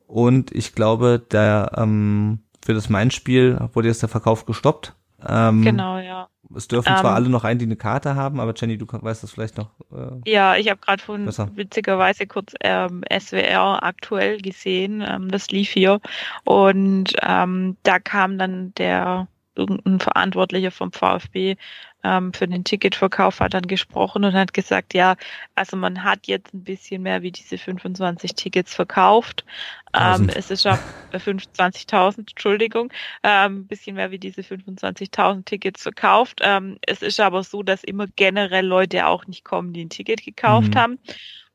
Und 0.07 0.51
ich 0.55 0.73
glaube, 0.73 1.23
der 1.31 1.73
ähm, 1.77 2.39
für 2.65 2.73
das 2.73 2.89
Main-Spiel 2.89 3.59
wurde 3.73 3.87
jetzt 3.87 4.01
der 4.01 4.09
Verkauf 4.09 4.45
gestoppt. 4.45 4.95
Ähm, 5.27 5.61
genau, 5.61 5.97
ja. 5.97 6.29
Es 6.55 6.67
dürfen 6.67 6.95
zwar 6.95 7.11
ähm, 7.11 7.15
alle 7.15 7.29
noch 7.29 7.43
ein, 7.43 7.59
die 7.59 7.65
eine 7.65 7.75
Karte 7.75 8.15
haben, 8.15 8.39
aber 8.39 8.53
Jenny, 8.55 8.77
du 8.77 8.85
weißt 8.89 9.21
das 9.21 9.31
vielleicht 9.31 9.57
noch. 9.57 9.69
Äh, 9.91 10.31
ja, 10.31 10.55
ich 10.55 10.69
habe 10.69 10.79
gerade 10.79 11.01
von 11.01 11.25
besser. 11.25 11.49
witzigerweise 11.55 12.25
kurz 12.25 12.53
ähm, 12.61 13.03
SWR 13.11 13.83
aktuell 13.83 14.39
gesehen. 14.39 15.03
Ähm, 15.07 15.29
das 15.29 15.49
lief 15.49 15.69
hier 15.69 15.99
und 16.45 17.13
ähm, 17.21 17.77
da 17.83 17.99
kam 17.99 18.37
dann 18.37 18.73
der 18.75 19.27
irgendein 19.55 19.99
Verantwortlicher 19.99 20.71
vom 20.71 20.91
VfB 20.91 21.57
ähm, 22.03 22.33
für 22.33 22.47
den 22.47 22.63
Ticketverkauf 22.63 23.39
hat 23.39 23.53
dann 23.53 23.67
gesprochen 23.67 24.23
und 24.23 24.33
hat 24.33 24.53
gesagt, 24.53 24.93
ja, 24.93 25.15
also 25.55 25.75
man 25.75 26.03
hat 26.03 26.27
jetzt 26.27 26.53
ein 26.53 26.63
bisschen 26.63 27.03
mehr 27.03 27.21
wie 27.21 27.31
diese 27.31 27.57
25 27.57 28.35
Tickets 28.35 28.73
verkauft. 28.73 29.45
Ähm, 29.93 30.29
es 30.29 30.51
ist 30.51 30.67
auch 30.67 30.77
25.000, 31.13 32.19
Entschuldigung, 32.19 32.91
ähm, 33.23 33.61
ein 33.61 33.67
bisschen 33.67 33.95
mehr 33.95 34.11
wie 34.11 34.19
diese 34.19 34.41
25.000 34.41 35.45
Tickets 35.45 35.83
verkauft. 35.83 36.41
Ähm, 36.43 36.77
es 36.85 37.01
ist 37.01 37.19
aber 37.19 37.43
so, 37.43 37.63
dass 37.63 37.83
immer 37.83 38.07
generell 38.15 38.65
Leute 38.65 39.07
auch 39.07 39.25
nicht 39.25 39.43
kommen, 39.43 39.73
die 39.73 39.85
ein 39.85 39.89
Ticket 39.89 40.23
gekauft 40.23 40.75
mhm. 40.75 40.79
haben. 40.79 40.99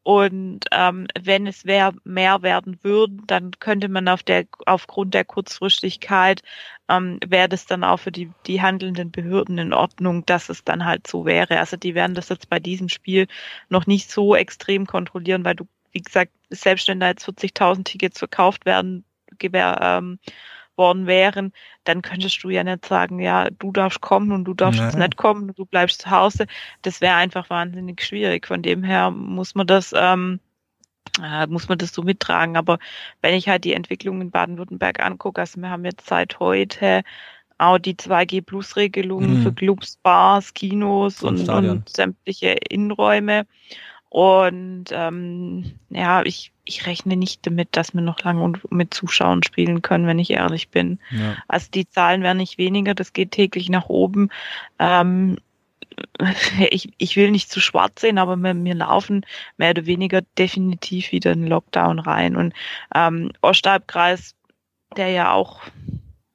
Und 0.05 0.67
ähm, 0.71 1.07
wenn 1.19 1.47
es 1.47 1.65
wär, 1.65 1.95
mehr 2.05 2.43
werden 2.43 2.79
würden, 2.83 3.23
dann 3.27 3.53
könnte 3.53 3.89
man 3.89 4.07
auf 4.07 4.23
der 4.23 4.45
aufgrund 4.67 5.15
der 5.15 5.25
Kurzfristigkeit 5.25 6.43
ähm, 6.91 7.19
wäre 7.27 7.49
das 7.49 7.65
dann 7.65 7.85
auch 7.85 7.97
für 7.97 8.13
die 8.13 8.31
die 8.47 8.61
handelnden 8.61 9.11
Behörden 9.11 9.57
in 9.57 9.73
Ordnung, 9.73 10.27
dass 10.27 10.51
es 10.51 10.63
dann 10.63 10.85
halt 10.85 11.07
so 11.07 11.25
wäre. 11.25 11.59
Also 11.59 11.79
die 11.79 11.95
werden 11.95 12.15
das 12.15 12.29
jetzt 12.29 12.51
bei 12.51 12.61
diesem 12.61 12.91
Spiel 12.91 13.27
noch 13.71 13.87
nicht 13.87 14.11
so 14.11 14.35
extrem 14.37 14.87
kontrollieren, 14.87 15.43
weil 15.43 15.55
du 15.57 15.67
wie 15.95 16.03
gesagt 16.03 16.33
selbst 16.51 16.89
wenn 16.89 17.01
da 17.01 17.09
jetzt 17.09 17.27
40.000 17.27 17.85
Tickets 17.85 18.19
verkauft 18.19 18.67
werden, 18.67 19.05
gewähr, 19.39 19.79
ähm, 19.81 20.19
worden 20.77 21.07
wären, 21.07 21.53
dann 21.85 22.03
könntest 22.03 22.43
du 22.43 22.51
ja 22.51 22.65
nicht 22.65 22.85
sagen, 22.85 23.21
ja, 23.21 23.49
du 23.51 23.71
darfst 23.73 24.01
kommen 24.01 24.33
und 24.33 24.45
du 24.45 24.55
darfst 24.55 24.81
jetzt 24.81 24.99
nicht 24.99 25.17
kommen 25.17 25.51
und 25.51 25.59
du 25.59 25.67
bleibst 25.67 26.03
zu 26.03 26.11
Hause. 26.11 26.47
Das 26.83 27.01
wäre 27.01 27.15
einfach 27.15 27.49
wahnsinnig 27.51 28.03
schwierig. 28.03 28.47
Von 28.47 28.63
dem 28.63 28.83
her 28.83 29.11
muss 29.11 29.55
man 29.55 29.67
das, 29.67 29.93
ähm, 29.97 30.41
äh, 31.23 31.47
muss 31.47 31.69
man 31.69 31.79
das 31.79 31.93
so 31.93 32.03
mittragen. 32.03 32.57
Aber 32.57 32.79
wenn 33.21 33.35
ich 33.35 33.49
halt 33.49 33.65
die 33.65 33.75
Entwicklung 33.75 34.21
in 34.21 34.31
Baden-Württemberg 34.33 35.01
angucke, 35.01 35.41
also 35.41 35.61
wir 35.61 35.71
haben 35.71 35.85
jetzt 35.85 36.09
seit 36.09 36.41
heute 36.41 37.03
auch 37.59 37.79
die 37.79 37.95
2G-Plus-Regelung 37.95 39.39
mhm. 39.39 39.43
für 39.43 39.53
Clubs, 39.53 39.97
Bars, 40.03 40.55
Kinos 40.55 41.23
und, 41.23 41.49
und 41.49 41.89
sämtliche 41.89 42.57
Innenräume. 42.69 43.47
Und 44.15 44.85
ähm, 44.93 45.73
ja, 45.91 46.23
ich, 46.23 46.53
ich 46.65 46.87
rechne 46.87 47.17
nicht 47.17 47.45
damit, 47.49 47.71
dass 47.73 47.95
wir 47.95 48.01
noch 48.01 48.21
lange 48.21 48.61
mit 48.71 48.95
Zuschauern 48.95 49.43
spielen 49.43 49.83
können, 49.83 50.07
wenn 50.07 50.21
ich 50.21 50.31
ehrlich 50.31 50.69
bin. 50.69 51.01
Ja. 51.11 51.37
Also 51.49 51.67
die 51.75 51.89
Zahlen 51.89 52.23
werden 52.23 52.39
nicht 52.39 52.57
weniger, 52.57 52.95
das 52.95 53.13
geht 53.13 53.33
täglich 53.33 53.71
nach 53.71 53.89
oben. 53.89 54.29
Ähm, 54.79 55.39
ich, 56.71 56.93
ich 56.97 57.17
will 57.17 57.33
nicht 57.33 57.51
zu 57.51 57.59
schwarz 57.61 58.03
sehen, 58.03 58.19
aber 58.19 58.37
wir, 58.37 58.55
wir 58.55 58.75
laufen 58.77 59.27
mehr 59.57 59.71
oder 59.71 59.85
weniger 59.85 60.23
definitiv 60.39 61.11
wieder 61.11 61.33
in 61.33 61.41
den 61.41 61.49
Lockdown 61.49 61.99
rein. 61.99 62.37
Und 62.37 62.55
ähm, 62.95 63.33
Ostalbkreis, 63.43 64.37
der 64.97 65.09
ja 65.09 65.33
auch 65.33 65.61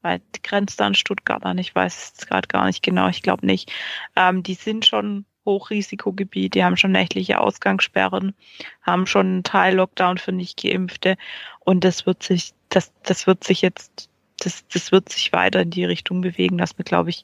weit 0.01 0.43
grenzt 0.43 0.81
an 0.81 0.95
Stuttgart 0.95 1.45
an, 1.45 1.57
ich 1.57 1.73
weiß 1.73 2.15
es 2.17 2.27
gerade 2.27 2.49
gar 2.49 2.65
nicht 2.65 2.83
genau, 2.83 3.07
ich 3.07 3.21
glaube 3.21 3.45
nicht, 3.45 3.71
ähm, 4.17 4.43
die 4.43 4.55
sind 4.55 4.85
schon 4.85 5.23
Hochrisikogebiet, 5.49 6.53
die 6.53 6.63
haben 6.63 6.77
schon 6.77 6.91
nächtliche 6.91 7.39
Ausgangssperren, 7.39 8.33
haben 8.81 9.07
schon 9.07 9.25
einen 9.25 9.43
Teil 9.43 9.75
Lockdown 9.75 10.17
für 10.17 10.31
nicht 10.31 10.61
geimpfte 10.61 11.17
und 11.59 11.83
das 11.83 12.05
wird 12.05 12.23
sich, 12.23 12.53
das, 12.69 12.91
das 13.03 13.27
wird 13.27 13.43
sich 13.43 13.61
jetzt, 13.61 14.09
das, 14.39 14.67
das 14.67 14.91
wird 14.91 15.09
sich 15.09 15.33
weiter 15.33 15.61
in 15.61 15.71
die 15.71 15.85
Richtung 15.85 16.21
bewegen, 16.21 16.57
dass 16.57 16.77
wir, 16.77 16.85
glaube 16.85 17.09
ich, 17.09 17.23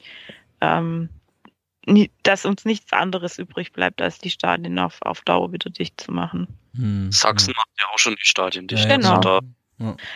ähm, 0.61 1.09
nie, 1.85 2.11
dass 2.23 2.45
uns 2.45 2.65
nichts 2.65 2.91
anderes 2.93 3.37
übrig 3.37 3.71
bleibt, 3.71 4.01
als 4.01 4.19
die 4.19 4.29
Stadien 4.29 4.79
auf, 4.79 5.01
auf 5.01 5.21
Dauer 5.21 5.51
wieder 5.51 5.69
dicht 5.69 6.01
zu 6.01 6.11
machen. 6.11 6.47
Hm. 6.75 7.11
Sachsen 7.11 7.53
macht 7.55 7.69
ja 7.79 7.85
auch 7.93 7.99
schon 7.99 8.15
die 8.15 8.25
Stadien 8.25 8.67
dicht. 8.67 8.85
Ja, 8.85 8.97
genau. 8.97 9.15
Also 9.15 9.39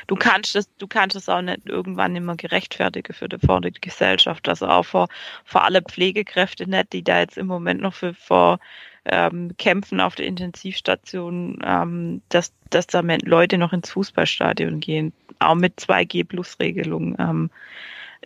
Du 0.07 0.15
kannst 0.15 0.55
es, 0.55 0.69
du 0.77 0.87
kannst 0.87 1.15
es 1.15 1.27
auch 1.27 1.41
nicht 1.41 1.67
irgendwann 1.67 2.15
immer 2.15 2.35
gerechtfertigen 2.35 3.13
für 3.13 3.27
die, 3.27 3.39
vor 3.39 3.59
die 3.61 3.71
Gesellschaft. 3.71 4.47
Also 4.47 4.67
auch 4.67 4.85
vor, 4.85 5.07
vor 5.43 5.63
alle 5.63 5.81
Pflegekräfte 5.81 6.69
nicht, 6.69 6.93
die 6.93 7.03
da 7.03 7.19
jetzt 7.19 7.37
im 7.37 7.47
Moment 7.47 7.81
noch 7.81 7.93
für, 7.93 8.13
vor 8.13 8.59
ähm, 9.05 9.51
kämpfen 9.57 9.99
auf 9.99 10.15
der 10.15 10.27
Intensivstation, 10.27 11.59
ähm, 11.63 12.21
dass, 12.29 12.53
dass 12.69 12.87
da 12.87 13.01
Leute 13.01 13.57
noch 13.57 13.73
ins 13.73 13.89
Fußballstadion 13.91 14.79
gehen. 14.79 15.13
Auch 15.39 15.55
mit 15.55 15.79
2G 15.79 16.25
Plus 16.25 16.57
Regelung 16.59 17.15
ähm, 17.19 17.49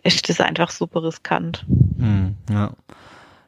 ist 0.02 0.28
das 0.28 0.40
einfach 0.40 0.70
super 0.70 1.02
riskant. 1.02 1.64
Hm, 1.98 2.36
ja. 2.50 2.72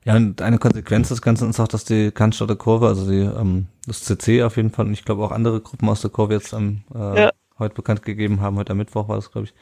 Ja, 0.05 0.15
und 0.15 0.41
eine 0.41 0.59
Konsequenz 0.59 1.09
des 1.09 1.21
Ganzen 1.21 1.51
ist 1.51 1.59
auch, 1.59 1.67
dass 1.67 1.85
die 1.85 2.13
Cannstatter 2.13 2.55
Kurve, 2.55 2.87
also 2.87 3.11
die, 3.11 3.23
ähm, 3.23 3.67
das 3.89 4.05
CC 4.05 4.45
auf 4.45 4.57
jeden 4.57 4.71
Fall 4.71 4.87
und 4.87 4.93
ich 4.93 5.05
glaube 5.05 5.25
auch 5.25 5.33
andere 5.33 5.61
Gruppen 5.61 5.89
aus 5.89 6.01
der 6.01 6.11
Kurve 6.11 6.35
jetzt 6.35 6.55
am 6.55 6.85
äh, 6.95 7.23
ja 7.23 7.31
heute 7.59 7.75
bekannt 7.75 8.03
gegeben 8.03 8.41
haben, 8.41 8.57
heute 8.57 8.73
am 8.73 8.79
Mittwoch 8.79 9.09
war 9.09 9.17
das, 9.17 9.31
glaube 9.31 9.47
ich, 9.47 9.55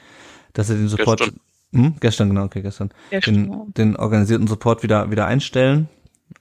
dass 0.53 0.69
sie 0.69 0.77
den 0.77 0.89
Support, 0.89 1.21
gestern, 1.21 1.41
hm? 1.73 1.95
gestern 2.01 2.29
genau, 2.29 2.45
okay, 2.45 2.63
gestern, 2.63 2.91
gestern 3.11 3.35
den, 3.35 3.75
den 3.75 3.97
organisierten 3.97 4.47
Support 4.47 4.83
wieder, 4.83 5.11
wieder 5.11 5.27
einstellen. 5.27 5.89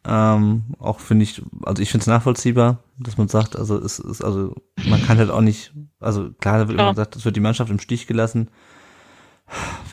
Ähm, 0.06 0.64
auch 0.80 1.00
finde 1.00 1.24
ich, 1.24 1.42
also 1.64 1.82
ich 1.82 1.90
finde 1.92 2.04
es 2.04 2.08
nachvollziehbar, 2.08 2.80
dass 2.98 3.18
man 3.18 3.28
sagt, 3.28 3.56
also 3.56 3.78
es 3.78 4.00
ist, 4.00 4.24
also 4.24 4.56
man 4.86 5.02
kann 5.04 5.18
halt 5.18 5.30
auch 5.30 5.42
nicht, 5.42 5.74
also 6.00 6.32
klar 6.40 6.68
wird 6.68 6.80
immer 6.80 6.92
gesagt, 6.92 7.16
es 7.16 7.26
wird 7.26 7.36
die 7.36 7.42
Mannschaft 7.42 7.72
im 7.72 7.80
Stich 7.80 8.08
gelassen. 8.08 8.50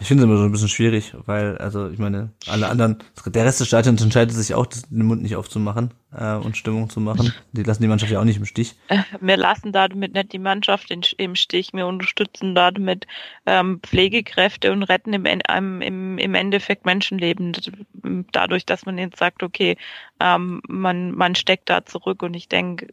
Ich 0.01 0.09
finde 0.09 0.22
es 0.22 0.28
immer 0.28 0.38
so 0.38 0.44
ein 0.44 0.53
bisschen 0.53 0.68
schwierig, 0.68 1.12
weil, 1.26 1.59
also 1.59 1.90
ich 1.90 1.98
meine, 1.98 2.30
alle 2.46 2.68
anderen, 2.68 2.98
der 3.26 3.44
Rest 3.44 3.61
des 3.61 3.66
Stadions 3.66 4.01
entscheidet 4.01 4.34
sich 4.34 4.55
auch, 4.55 4.66
den 4.66 5.05
Mund 5.05 5.22
nicht 5.22 5.36
aufzumachen 5.36 5.92
äh, 6.16 6.36
und 6.36 6.57
Stimmung 6.57 6.88
zu 6.88 7.01
machen. 7.01 7.34
Die 7.53 7.62
lassen 7.62 7.82
die 7.82 7.88
Mannschaft 7.88 8.11
ja 8.11 8.18
auch 8.18 8.24
nicht 8.24 8.38
im 8.38 8.46
Stich. 8.46 8.76
Wir 9.20 9.36
lassen 9.36 9.72
damit 9.72 10.14
nicht 10.14 10.32
die 10.32 10.38
Mannschaft 10.38 10.90
in, 10.90 11.03
im 11.18 11.34
Stich, 11.36 11.72
wir 11.74 11.86
unterstützen 11.86 12.55
damit 12.55 13.07
ähm, 13.44 13.80
Pflegekräfte 13.82 14.72
und 14.72 14.84
retten 14.84 15.12
im, 15.12 15.26
im, 15.26 16.18
im 16.18 16.34
Endeffekt 16.34 16.86
Menschenleben. 16.86 17.53
Dadurch, 18.32 18.64
dass 18.64 18.86
man 18.86 18.96
jetzt 18.96 19.18
sagt, 19.18 19.42
okay, 19.42 19.76
ähm, 20.18 20.62
man, 20.66 21.12
man 21.12 21.34
steckt 21.34 21.68
da 21.68 21.84
zurück 21.84 22.22
und 22.22 22.34
ich 22.34 22.48
denke, 22.48 22.88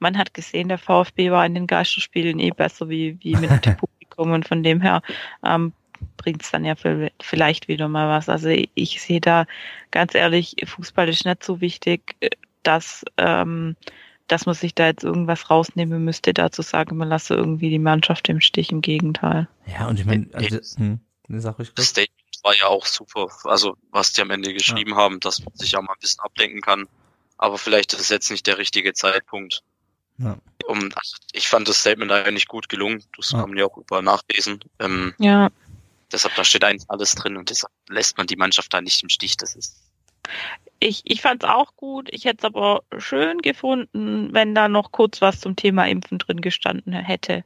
man 0.00 0.18
hat 0.18 0.34
gesehen, 0.34 0.68
der 0.68 0.78
VfB 0.78 1.30
war 1.30 1.46
in 1.46 1.54
den 1.54 1.66
Geisterspielen 1.66 2.38
eh 2.40 2.50
besser 2.50 2.88
wie, 2.88 3.18
wie 3.20 3.36
mit 3.36 3.50
dem 3.66 3.76
Publikum 4.14 4.32
und 4.32 4.48
von 4.48 4.62
dem 4.62 4.80
her 4.80 5.02
ähm, 5.44 5.72
bringt 6.16 6.42
es 6.42 6.50
dann 6.50 6.64
ja 6.64 6.74
vielleicht 7.20 7.68
wieder 7.68 7.88
mal 7.88 8.08
was. 8.08 8.28
Also 8.28 8.48
ich 8.48 9.02
sehe 9.02 9.20
da 9.20 9.46
ganz 9.90 10.14
ehrlich, 10.14 10.56
Fußball 10.64 11.08
ist 11.08 11.24
nicht 11.24 11.44
so 11.44 11.60
wichtig, 11.60 12.16
äh, 12.20 12.30
dass, 12.62 13.04
ähm, 13.16 13.76
dass 14.28 14.46
man 14.46 14.54
sich 14.54 14.74
da 14.74 14.86
jetzt 14.86 15.04
irgendwas 15.04 15.50
rausnehmen 15.50 16.04
müsste, 16.04 16.32
dazu 16.32 16.62
sagen, 16.62 16.96
man 16.96 17.08
lasse 17.08 17.34
irgendwie 17.34 17.70
die 17.70 17.78
Mannschaft 17.78 18.28
im 18.28 18.40
Stich, 18.40 18.72
im 18.72 18.80
Gegenteil. 18.80 19.48
Ja, 19.66 19.86
und 19.86 20.00
ich 20.00 20.06
meine, 20.06 20.26
also, 20.32 20.58
hm, 20.76 21.00
sag 21.28 21.58
ich 21.60 21.72
das 21.74 21.86
Statement 21.86 22.24
war 22.42 22.54
ja 22.54 22.66
auch 22.66 22.84
super. 22.84 23.28
Also, 23.44 23.76
was 23.90 24.12
die 24.12 24.20
am 24.20 24.30
Ende 24.30 24.52
geschrieben 24.52 24.90
ja. 24.90 24.96
haben, 24.96 25.18
dass 25.20 25.42
man 25.42 25.54
sich 25.54 25.76
auch 25.76 25.82
mal 25.82 25.94
ein 25.94 26.00
bisschen 26.00 26.20
ablenken 26.20 26.60
kann. 26.60 26.86
Aber 27.38 27.56
vielleicht 27.56 27.94
ist 27.94 28.00
es 28.00 28.08
jetzt 28.10 28.30
nicht 28.30 28.46
der 28.46 28.58
richtige 28.58 28.92
Zeitpunkt. 28.92 29.62
Ja. 30.18 30.36
Um, 30.66 30.90
also 30.94 31.16
ich 31.32 31.48
fand 31.48 31.68
das 31.68 31.80
Statement 31.80 32.10
eigentlich 32.10 32.48
gut 32.48 32.68
gelungen. 32.68 33.02
Das 33.16 33.32
ja. 33.32 33.40
kann 33.40 33.50
man 33.50 33.58
ja 33.58 33.66
auch 33.66 33.76
über 33.76 34.02
nachlesen. 34.02 34.60
Ähm, 34.78 35.14
ja. 35.18 35.50
Deshalb, 36.12 36.34
da 36.36 36.44
steht 36.44 36.64
eigentlich 36.64 36.88
alles 36.88 37.14
drin 37.14 37.36
und 37.36 37.50
deshalb 37.50 37.72
lässt 37.88 38.16
man 38.16 38.26
die 38.26 38.36
Mannschaft 38.36 38.72
da 38.72 38.80
nicht 38.80 39.02
im 39.02 39.08
Stich. 39.08 39.36
Das 39.36 39.54
ist. 39.56 39.76
Ich, 40.78 41.02
ich 41.04 41.22
fand 41.22 41.42
es 41.42 41.48
auch 41.48 41.76
gut. 41.76 42.08
Ich 42.12 42.24
hätte 42.24 42.38
es 42.38 42.44
aber 42.44 42.82
schön 42.98 43.38
gefunden, 43.38 44.32
wenn 44.32 44.54
da 44.54 44.68
noch 44.68 44.92
kurz 44.92 45.20
was 45.20 45.40
zum 45.40 45.56
Thema 45.56 45.86
Impfen 45.86 46.18
drin 46.18 46.40
gestanden 46.40 46.92
hätte. 46.92 47.44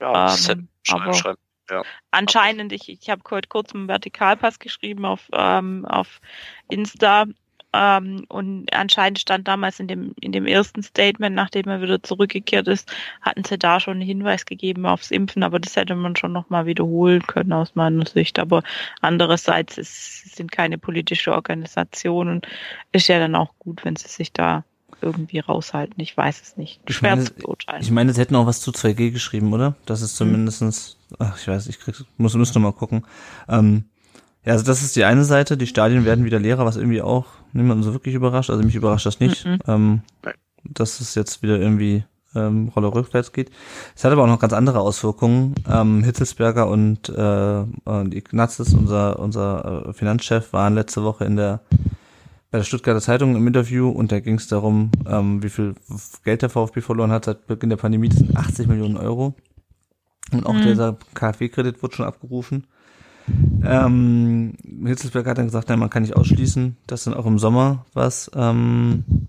Ja, 0.00 0.26
das 0.26 0.48
ähm, 0.48 0.68
schreiben, 0.82 1.14
schreiben. 1.14 1.38
Ja. 1.70 1.82
Anscheinend, 2.10 2.72
ich, 2.72 2.88
ich 2.88 3.08
habe 3.10 3.22
heute 3.30 3.48
kurz 3.48 3.74
einen 3.74 3.86
Vertikalpass 3.86 4.58
geschrieben 4.58 5.04
auf, 5.04 5.28
ähm, 5.32 5.84
auf 5.86 6.20
Insta 6.68 7.26
ähm, 7.72 8.24
und 8.28 8.72
anscheinend 8.74 9.20
stand 9.20 9.46
damals 9.46 9.78
in 9.78 9.86
dem, 9.86 10.12
in 10.20 10.32
dem 10.32 10.46
ersten 10.46 10.82
Statement, 10.82 11.36
nachdem 11.36 11.68
er 11.68 11.80
wieder 11.80 12.02
zurückgekehrt 12.02 12.66
ist, 12.68 12.92
hatten 13.20 13.44
sie 13.44 13.58
da 13.58 13.78
schon 13.78 13.94
einen 13.94 14.06
Hinweis 14.06 14.44
gegeben 14.44 14.86
aufs 14.86 15.10
Impfen, 15.10 15.42
aber 15.42 15.60
das 15.60 15.76
hätte 15.76 15.94
man 15.94 16.16
schon 16.16 16.32
nochmal 16.32 16.66
wiederholen 16.66 17.22
können 17.26 17.52
aus 17.52 17.74
meiner 17.74 18.06
Sicht. 18.06 18.38
Aber 18.38 18.62
andererseits 19.00 19.78
es 19.78 20.22
sind 20.34 20.50
keine 20.50 20.78
politische 20.78 21.32
Organisation 21.32 22.28
und 22.28 22.48
ist 22.92 23.08
ja 23.08 23.18
dann 23.18 23.36
auch 23.36 23.54
gut, 23.58 23.84
wenn 23.84 23.96
sie 23.96 24.08
sich 24.08 24.32
da 24.32 24.64
irgendwie 25.02 25.38
raushalten. 25.38 25.94
Ich 25.98 26.16
weiß 26.16 26.42
es 26.42 26.56
nicht. 26.56 26.80
Ich 26.88 26.96
Schwer 26.96 27.16
meine, 27.16 27.24
zu 27.24 27.34
beurteilen. 27.34 27.82
Ich 27.82 27.90
meine, 27.90 28.12
sie 28.12 28.20
hätten 28.20 28.36
auch 28.36 28.46
was 28.46 28.60
zu 28.60 28.70
2G 28.70 29.12
geschrieben, 29.12 29.52
oder? 29.52 29.76
Das 29.86 30.02
ist 30.02 30.16
zumindestens, 30.16 30.98
ach, 31.18 31.38
ich 31.38 31.48
weiß, 31.48 31.68
ich 31.68 31.78
krieg, 31.78 31.94
muss, 32.16 32.34
noch 32.34 32.54
mal 32.56 32.72
gucken. 32.72 33.06
Ähm, 33.48 33.84
ja, 34.44 34.52
also 34.52 34.64
das 34.64 34.82
ist 34.82 34.96
die 34.96 35.04
eine 35.04 35.24
Seite. 35.24 35.56
Die 35.56 35.66
Stadien 35.66 36.04
werden 36.04 36.24
wieder 36.24 36.38
leerer, 36.38 36.64
was 36.64 36.76
irgendwie 36.76 37.02
auch 37.02 37.26
niemanden 37.52 37.82
so 37.82 37.92
wirklich 37.92 38.14
überrascht. 38.14 38.50
Also 38.50 38.62
mich 38.62 38.74
überrascht 38.74 39.06
das 39.06 39.20
nicht, 39.20 39.44
mhm. 39.44 39.58
ähm, 39.66 40.02
dass 40.64 41.00
es 41.00 41.14
jetzt 41.14 41.42
wieder 41.42 41.58
irgendwie 41.58 42.04
ähm, 42.34 42.68
Rolle 42.74 42.94
rückwärts 42.94 43.32
geht. 43.32 43.50
Es 43.96 44.04
hat 44.04 44.12
aber 44.12 44.22
auch 44.22 44.28
noch 44.28 44.40
ganz 44.40 44.52
andere 44.52 44.80
Auswirkungen. 44.80 45.54
Ähm, 45.68 46.04
Hitzelsberger 46.04 46.68
und, 46.68 47.08
äh, 47.08 47.64
und 47.84 48.14
Ignazis, 48.14 48.72
unser, 48.74 49.18
unser 49.18 49.88
äh, 49.88 49.92
Finanzchef, 49.92 50.52
waren 50.52 50.74
letzte 50.74 51.02
Woche 51.02 51.24
in 51.24 51.36
der 51.36 51.60
bei 52.50 52.58
der 52.58 52.64
Stuttgarter 52.64 53.00
Zeitung 53.00 53.36
im 53.36 53.46
Interview 53.46 53.88
und 53.88 54.10
da 54.10 54.18
ging 54.18 54.34
es 54.34 54.48
darum, 54.48 54.90
ähm, 55.06 55.40
wie 55.40 55.50
viel 55.50 55.74
Geld 56.24 56.42
der 56.42 56.50
VfB 56.50 56.80
verloren 56.80 57.12
hat 57.12 57.24
seit 57.24 57.46
Beginn 57.46 57.70
der 57.70 57.76
Pandemie. 57.76 58.08
Das 58.08 58.18
sind 58.18 58.36
80 58.36 58.66
Millionen 58.66 58.96
Euro. 58.96 59.34
Und 60.32 60.46
auch 60.46 60.54
mhm. 60.54 60.62
dieser 60.62 60.96
KfW-Kredit 61.14 61.80
wurde 61.82 61.94
schon 61.94 62.06
abgerufen. 62.06 62.66
Ähm, 63.64 64.54
Hitzelsberg 64.84 65.26
hat 65.26 65.38
dann 65.38 65.46
gesagt, 65.46 65.68
nein, 65.68 65.78
man 65.78 65.90
kann 65.90 66.02
nicht 66.02 66.16
ausschließen, 66.16 66.76
dass 66.86 67.04
dann 67.04 67.14
auch 67.14 67.26
im 67.26 67.38
Sommer 67.38 67.84
was, 67.92 68.30
ähm, 68.34 69.28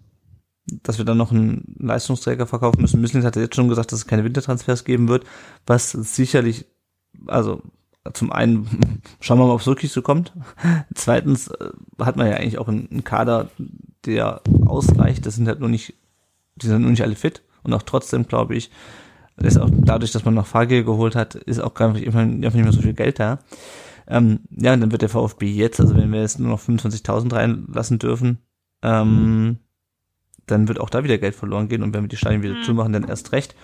dass 0.83 0.97
wir 0.97 1.05
dann 1.05 1.17
noch 1.17 1.31
einen 1.31 1.75
Leistungsträger 1.79 2.47
verkaufen 2.47 2.81
müssen. 2.81 3.01
Müslin 3.01 3.23
hat 3.23 3.35
jetzt 3.35 3.55
schon 3.55 3.67
gesagt, 3.67 3.91
dass 3.91 3.99
es 3.99 4.07
keine 4.07 4.23
Wintertransfers 4.23 4.85
geben 4.85 5.07
wird, 5.07 5.25
was 5.65 5.91
sicherlich, 5.91 6.65
also 7.27 7.61
zum 8.13 8.31
einen 8.31 9.01
schauen 9.19 9.39
wir 9.39 9.45
mal, 9.45 9.53
ob 9.53 9.61
es 9.61 9.67
wirklich 9.67 9.91
so 9.91 10.01
kommt. 10.01 10.33
Zweitens 10.95 11.47
äh, 11.49 11.69
hat 11.99 12.15
man 12.15 12.27
ja 12.27 12.35
eigentlich 12.35 12.57
auch 12.57 12.67
einen 12.67 13.03
Kader, 13.03 13.49
der 14.05 14.41
ausreicht. 14.65 15.25
Das 15.25 15.35
sind 15.35 15.47
halt 15.47 15.59
nur 15.59 15.69
nicht, 15.69 15.93
die 16.55 16.67
sind 16.67 16.81
nur 16.81 16.91
nicht 16.91 17.03
alle 17.03 17.15
fit. 17.15 17.43
Und 17.63 17.73
auch 17.73 17.83
trotzdem, 17.83 18.27
glaube 18.27 18.55
ich, 18.55 18.71
ist 19.37 19.57
auch 19.57 19.69
dadurch, 19.71 20.11
dass 20.11 20.25
man 20.25 20.33
noch 20.33 20.47
Fahrgel 20.47 20.83
geholt 20.83 21.15
hat, 21.15 21.35
ist 21.35 21.59
auch 21.59 21.73
gar 21.73 21.93
nicht, 21.93 22.07
einfach 22.07 22.25
nicht 22.25 22.53
mehr 22.53 22.71
so 22.71 22.81
viel 22.81 22.93
Geld 22.93 23.19
da. 23.19 23.39
Ähm, 24.07 24.41
ja, 24.49 24.73
und 24.73 24.81
dann 24.81 24.91
wird 24.91 25.01
der 25.01 25.09
VfB 25.09 25.47
jetzt, 25.51 25.79
also 25.79 25.95
wenn 25.95 26.11
wir 26.11 26.21
jetzt 26.21 26.39
nur 26.39 26.49
noch 26.49 26.61
25.000 26.61 27.33
reinlassen 27.33 27.99
dürfen, 27.99 28.39
ähm, 28.81 29.57
dann 30.47 30.67
wird 30.67 30.79
auch 30.79 30.89
da 30.89 31.03
wieder 31.03 31.17
Geld 31.17 31.35
verloren 31.35 31.69
gehen 31.69 31.83
und 31.83 31.93
wenn 31.93 32.03
wir 32.03 32.09
die 32.09 32.17
Stadien 32.17 32.43
wieder 32.43 32.55
mhm. 32.55 32.63
zumachen, 32.63 32.93
dann 32.93 33.07
erst 33.07 33.31
recht. 33.31 33.55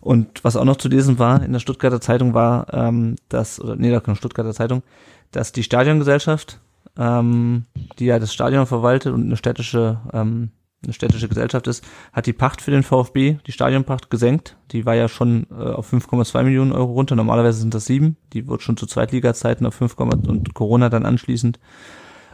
Und 0.00 0.42
was 0.42 0.56
auch 0.56 0.64
noch 0.64 0.76
zu 0.76 0.88
lesen 0.88 1.18
war 1.18 1.42
in 1.42 1.52
der 1.52 1.60
Stuttgarter 1.60 2.00
Zeitung 2.00 2.34
war, 2.34 2.72
ähm, 2.72 3.16
dass, 3.28 3.60
oder 3.60 3.76
nee, 3.76 3.90
da 3.90 4.00
kommt 4.00 4.18
Stuttgarter 4.18 4.52
Zeitung, 4.52 4.82
dass 5.30 5.52
die 5.52 5.62
Stadiongesellschaft, 5.62 6.58
ähm, 6.98 7.66
die 7.98 8.06
ja 8.06 8.18
das 8.18 8.34
Stadion 8.34 8.66
verwaltet 8.66 9.12
und 9.12 9.22
eine 9.22 9.36
städtische 9.36 10.00
ähm, 10.12 10.50
eine 10.84 10.92
städtische 10.92 11.28
Gesellschaft 11.28 11.66
ist, 11.66 11.84
hat 12.12 12.26
die 12.26 12.32
Pacht 12.32 12.60
für 12.60 12.70
den 12.70 12.82
VfB, 12.82 13.38
die 13.46 13.52
Stadionpacht, 13.52 14.10
gesenkt. 14.10 14.56
Die 14.72 14.84
war 14.84 14.94
ja 14.94 15.08
schon 15.08 15.46
äh, 15.50 15.54
auf 15.54 15.92
5,2 15.92 16.42
Millionen 16.42 16.72
Euro 16.72 16.92
runter. 16.92 17.14
Normalerweise 17.14 17.60
sind 17.60 17.74
das 17.74 17.86
sieben. 17.86 18.16
Die 18.32 18.48
wird 18.48 18.62
schon 18.62 18.76
zu 18.76 18.86
Zweitliga-Zeiten 18.86 19.66
auf 19.66 19.74
5, 19.74 19.96
und 19.96 20.54
Corona 20.54 20.88
dann 20.88 21.06
anschließend 21.06 21.60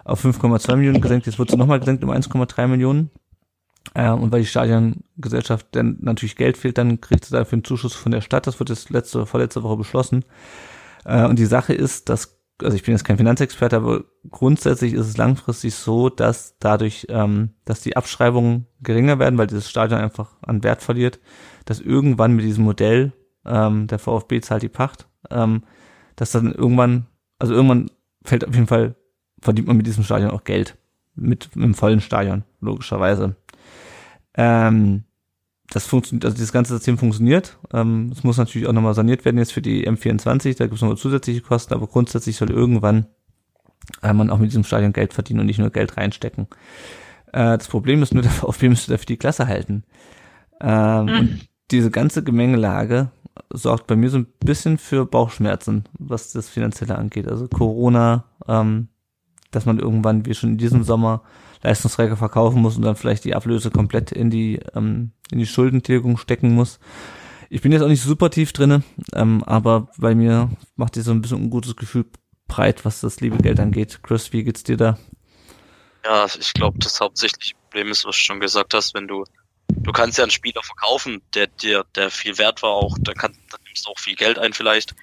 auf 0.05 0.25
5,2 0.25 0.77
Millionen 0.77 1.01
gesenkt. 1.01 1.27
Jetzt 1.27 1.39
wird 1.39 1.51
sie 1.51 1.57
nochmal 1.57 1.81
gesenkt 1.81 2.03
um 2.05 2.11
1,3 2.11 2.67
Millionen. 2.67 3.11
Äh, 3.95 4.11
und 4.11 4.33
weil 4.33 4.41
die 4.41 4.47
Stadiongesellschaft 4.47 5.67
dann 5.73 5.99
natürlich 6.01 6.37
Geld 6.37 6.57
fehlt, 6.57 6.79
dann 6.79 7.01
kriegt 7.01 7.25
sie 7.25 7.33
dafür 7.33 7.57
einen 7.57 7.65
Zuschuss 7.65 7.95
von 7.95 8.13
der 8.13 8.21
Stadt. 8.21 8.47
Das 8.47 8.59
wird 8.59 8.71
jetzt 8.71 8.91
letzte, 8.91 9.27
vorletzte 9.27 9.63
Woche 9.63 9.77
beschlossen. 9.77 10.25
Äh, 11.05 11.27
und 11.27 11.39
die 11.39 11.47
Sache 11.47 11.75
ist, 11.75 12.09
dass 12.09 12.38
also 12.63 12.77
ich 12.77 12.83
bin 12.83 12.93
jetzt 12.93 13.05
kein 13.05 13.17
Finanzexperte, 13.17 13.77
aber 13.77 14.05
grundsätzlich 14.31 14.93
ist 14.93 15.07
es 15.07 15.17
langfristig 15.17 15.75
so, 15.75 16.09
dass 16.09 16.59
dadurch, 16.59 17.07
ähm, 17.09 17.51
dass 17.65 17.81
die 17.81 17.97
Abschreibungen 17.97 18.67
geringer 18.81 19.19
werden, 19.19 19.39
weil 19.39 19.47
dieses 19.47 19.71
Stadion 19.71 20.01
einfach 20.01 20.37
an 20.43 20.63
Wert 20.63 20.83
verliert, 20.83 21.21
dass 21.65 21.81
irgendwann 21.81 22.35
mit 22.35 22.45
diesem 22.45 22.65
Modell, 22.65 23.13
ähm, 23.45 23.87
der 23.87 23.99
VfB 23.99 24.41
zahlt 24.41 24.63
die 24.63 24.69
Pacht, 24.69 25.09
ähm, 25.31 25.63
dass 26.17 26.33
dann 26.33 26.53
irgendwann, 26.53 27.07
also 27.39 27.55
irgendwann 27.55 27.91
fällt 28.25 28.47
auf 28.47 28.55
jeden 28.55 28.67
Fall, 28.67 28.97
verdient 29.41 29.69
man 29.69 29.77
mit 29.77 29.87
diesem 29.87 30.05
Stadion 30.05 30.31
auch 30.31 30.45
Geld. 30.45 30.77
Mit, 31.15 31.55
mit 31.57 31.65
einem 31.65 31.75
vollen 31.75 32.01
Stadion, 32.01 32.45
logischerweise. 32.61 33.37
Ähm, 34.35 35.05
das 35.71 35.87
funktioniert, 35.87 36.25
also 36.25 36.37
dieses 36.37 36.53
ganze 36.53 36.75
System 36.75 36.99
funktioniert. 36.99 37.59
Ähm, 37.73 38.11
es 38.13 38.25
muss 38.25 38.39
natürlich 38.39 38.67
auch 38.69 38.73
nochmal 38.73 38.95
saniert 38.95 39.25
werden 39.25 39.39
jetzt 39.39 39.53
für 39.53 39.63
die 39.63 39.89
M24, 39.89 40.57
da 40.57 40.65
gibt 40.65 40.77
es 40.77 40.81
nochmal 40.81 40.97
zusätzliche 40.97 41.43
Kosten, 41.43 41.75
aber 41.75 41.87
grundsätzlich 41.87 42.37
soll 42.37 42.51
irgendwann 42.51 43.07
äh, 44.03 44.13
man 44.13 44.31
auch 44.31 44.39
mit 44.39 44.51
diesem 44.51 44.65
Stadion 44.65 44.93
Geld 44.93 45.13
verdienen 45.13 45.41
und 45.41 45.47
nicht 45.47 45.59
nur 45.59 45.71
Geld 45.71 45.97
reinstecken. 45.97 46.47
Äh, 47.33 47.59
das 47.59 47.69
Problem 47.69 48.03
ist 48.03 48.15
nur, 48.15 48.23
der 48.25 48.33
VfB 48.33 48.69
müsste 48.71 48.93
dafür 48.93 49.07
die 49.07 49.17
Klasse 49.17 49.47
halten. 49.47 49.85
Ähm, 50.61 51.05
mhm. 51.05 51.19
Und 51.19 51.49
diese 51.71 51.91
ganze 51.91 52.25
Gemengelage 52.25 53.11
sorgt 53.51 53.87
bei 53.87 53.97
mir 53.97 54.11
so 54.11 54.19
ein 54.19 54.27
bisschen 54.41 54.79
für 54.79 55.07
Bauchschmerzen, 55.07 55.85
was 55.99 56.33
das 56.33 56.49
Finanzielle 56.49 56.97
angeht. 56.97 57.29
Also 57.29 57.47
Corona, 57.49 58.25
ähm, 58.47 58.89
dass 59.51 59.67
man 59.67 59.79
irgendwann, 59.79 60.27
wie 60.27 60.35
schon 60.35 60.51
in 60.51 60.59
diesem 60.59 60.83
Sommer, 60.83 61.23
Leistungsträger 61.63 62.17
verkaufen 62.17 62.61
muss 62.63 62.77
und 62.77 62.83
dann 62.83 62.97
vielleicht 62.97 63.25
die 63.25 63.35
Ablöse 63.35 63.71
komplett 63.71 64.13
in 64.13 64.31
die, 64.31 64.61
ähm, 64.75 65.13
in 65.31 65.39
die 65.39 65.47
Schuldentilgung 65.47 66.17
stecken 66.19 66.55
muss. 66.55 66.79
Ich 67.51 67.63
bin 67.63 67.73
jetzt 67.73 67.83
auch 67.83 67.89
nicht 67.89 68.03
super 68.03 68.31
tief 68.31 68.53
drinne, 68.53 68.83
ähm, 69.15 69.43
aber 69.45 69.89
bei 69.99 70.15
mir 70.15 70.51
macht 70.77 70.97
dir 70.97 71.03
so 71.03 71.11
ein 71.11 71.23
bisschen 71.23 71.45
ein 71.45 71.51
gutes 71.51 71.77
Gefühl 71.77 72.05
breit, 72.47 72.85
was 72.85 73.01
das 73.01 73.21
liebe 73.21 73.39
Geld 73.39 73.61
angeht. 73.61 74.01
Chris, 74.03 74.33
wie 74.33 74.45
geht's 74.45 74.63
dir 74.63 74.77
da? 74.77 74.99
Ja, 76.05 76.27
ich 76.27 76.53
glaube, 76.53 76.79
das 76.79 77.01
hauptsächliche 77.01 77.55
Problem 77.55 77.91
ist, 77.91 78.05
was 78.05 78.17
du 78.17 78.23
schon 78.23 78.41
gesagt 78.41 78.75
hast, 78.75 78.95
wenn 78.95 79.09
du 79.09 79.25
du 79.71 79.93
kannst 79.93 80.19
ja 80.19 80.25
einen 80.25 80.31
Spieler 80.31 80.63
verkaufen, 80.63 81.21
der 81.35 81.47
dir 81.47 81.85
der 81.95 82.11
viel 82.11 82.39
wert 82.39 82.63
war, 82.63 82.71
auch 82.71 82.97
da 83.01 83.13
kann 83.13 83.33
da 83.51 83.59
nimmst 83.65 83.87
du 83.87 83.91
auch 83.91 83.99
viel 83.99 84.15
Geld 84.15 84.39
ein 84.39 84.53
vielleicht. 84.53 84.95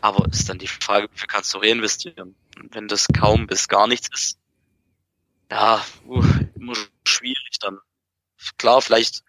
Aber 0.00 0.26
ist 0.30 0.48
dann 0.48 0.58
die 0.58 0.66
Frage, 0.66 1.08
wie 1.12 1.18
viel 1.18 1.28
kannst 1.28 1.54
du 1.54 1.58
reinvestieren? 1.58 2.34
wenn 2.70 2.88
das 2.88 3.06
kaum 3.08 3.46
bis 3.46 3.68
gar 3.68 3.86
nichts 3.86 4.08
ist, 4.12 4.38
ja, 5.50 5.84
uh, 6.06 6.22
immer 6.54 6.74
schwierig 7.04 7.58
dann. 7.60 7.78
Klar, 8.58 8.82
vielleicht 8.82 9.22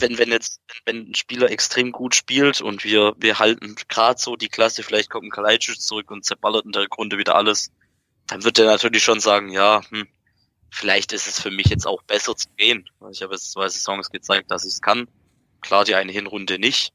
wenn, 0.00 0.18
wenn 0.18 0.30
jetzt, 0.30 0.60
wenn 0.84 1.10
ein 1.10 1.14
Spieler 1.14 1.50
extrem 1.50 1.92
gut 1.92 2.14
spielt 2.14 2.60
und 2.60 2.84
wir, 2.84 3.14
wir 3.18 3.38
halten 3.38 3.74
gerade 3.88 4.20
so 4.20 4.36
die 4.36 4.48
Klasse, 4.48 4.82
vielleicht 4.82 5.10
kommt 5.10 5.26
ein 5.26 5.30
Kalajdzic 5.30 5.80
zurück 5.80 6.10
und 6.10 6.24
zerballert 6.24 6.64
in 6.64 6.72
der 6.72 6.86
Grunde 6.88 7.18
wieder 7.18 7.34
alles, 7.34 7.70
dann 8.26 8.44
wird 8.44 8.58
er 8.58 8.66
natürlich 8.66 9.02
schon 9.02 9.20
sagen, 9.20 9.50
ja, 9.50 9.82
hm, 9.88 10.06
vielleicht 10.70 11.12
ist 11.12 11.26
es 11.26 11.40
für 11.40 11.50
mich 11.50 11.66
jetzt 11.66 11.86
auch 11.86 12.02
besser 12.02 12.36
zu 12.36 12.48
gehen. 12.56 12.88
Ich 13.10 13.22
habe 13.22 13.34
jetzt 13.34 13.52
zwei 13.52 13.68
Saisons 13.68 14.10
gezeigt, 14.10 14.50
dass 14.50 14.64
ich 14.64 14.74
es 14.74 14.82
kann. 14.82 15.08
Klar, 15.60 15.84
die 15.84 15.94
eine 15.94 16.12
Hinrunde 16.12 16.58
nicht. 16.58 16.92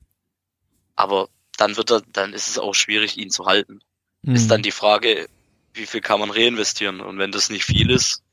Aber 0.95 1.29
dann 1.57 1.77
wird 1.77 1.91
er, 1.91 2.01
dann 2.01 2.33
ist 2.33 2.47
es 2.47 2.59
auch 2.59 2.73
schwierig, 2.73 3.17
ihn 3.17 3.29
zu 3.29 3.45
halten. 3.45 3.79
Mhm. 4.21 4.35
Ist 4.35 4.49
dann 4.51 4.61
die 4.61 4.71
Frage, 4.71 5.27
wie 5.73 5.85
viel 5.85 6.01
kann 6.01 6.19
man 6.19 6.31
reinvestieren? 6.31 7.01
Und 7.01 7.17
wenn 7.17 7.31
das 7.31 7.49
nicht 7.49 7.65
viel 7.65 7.89
ist, 7.89 8.23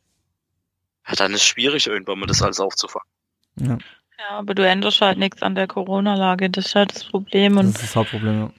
ja, 1.08 1.14
dann 1.14 1.32
ist 1.32 1.40
es 1.40 1.46
schwierig, 1.46 1.86
irgendwann 1.86 2.18
mal 2.18 2.26
das 2.26 2.42
alles 2.42 2.60
aufzufangen. 2.60 3.08
Ja. 3.56 3.78
Ja, 4.18 4.30
aber 4.38 4.54
du 4.54 4.66
änderst 4.66 5.00
halt 5.00 5.16
nichts 5.18 5.42
an 5.42 5.54
der 5.54 5.68
Corona-Lage, 5.68 6.50
das 6.50 6.66
ist 6.66 6.74
halt 6.74 6.94
das 6.94 7.04
Problem. 7.04 7.56
Und 7.56 7.66
das 7.66 7.76
ist 7.76 7.82
das 7.82 7.96
Hauptproblem, 7.96 8.40
ja. 8.40 8.52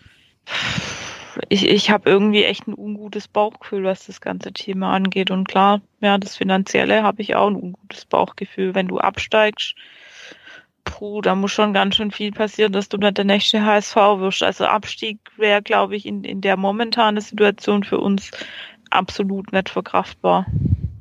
Ich, 1.50 1.68
ich 1.68 1.92
habe 1.92 2.10
irgendwie 2.10 2.44
echt 2.44 2.68
ein 2.68 2.74
ungutes 2.74 3.28
Bauchgefühl, 3.28 3.84
was 3.84 4.08
das 4.08 4.20
ganze 4.20 4.52
Thema 4.52 4.94
angeht. 4.94 5.32
Und 5.32 5.48
klar, 5.48 5.82
ja, 6.02 6.18
das 6.18 6.38
Finanzielle 6.38 7.04
habe 7.04 7.22
ich 7.22 7.36
auch 7.36 7.48
ein 7.48 7.56
ungutes 7.56 8.06
Bauchgefühl. 8.06 8.74
Wenn 8.74 8.88
du 8.88 9.00
absteigst, 9.00 9.76
puh, 10.86 11.22
da 11.22 11.36
muss 11.36 11.52
schon 11.52 11.74
ganz 11.74 11.96
schön 11.96 12.12
viel 12.12 12.32
passieren, 12.32 12.74
dass 12.74 12.90
du 12.90 12.98
dann 12.98 13.14
der 13.14 13.26
nächste 13.26 13.64
HSV 13.64 13.96
wirst. 13.96 14.44
Also 14.44 14.66
Abstieg 14.66 15.20
wäre, 15.38 15.62
glaube 15.62 15.96
ich, 15.96 16.06
in, 16.06 16.24
in 16.24 16.42
der 16.42 16.58
momentanen 16.58 17.22
Situation 17.22 17.84
für 17.84 18.00
uns 18.00 18.32
absolut 18.90 19.54
nicht 19.54 19.70
verkraftbar. 19.70 20.46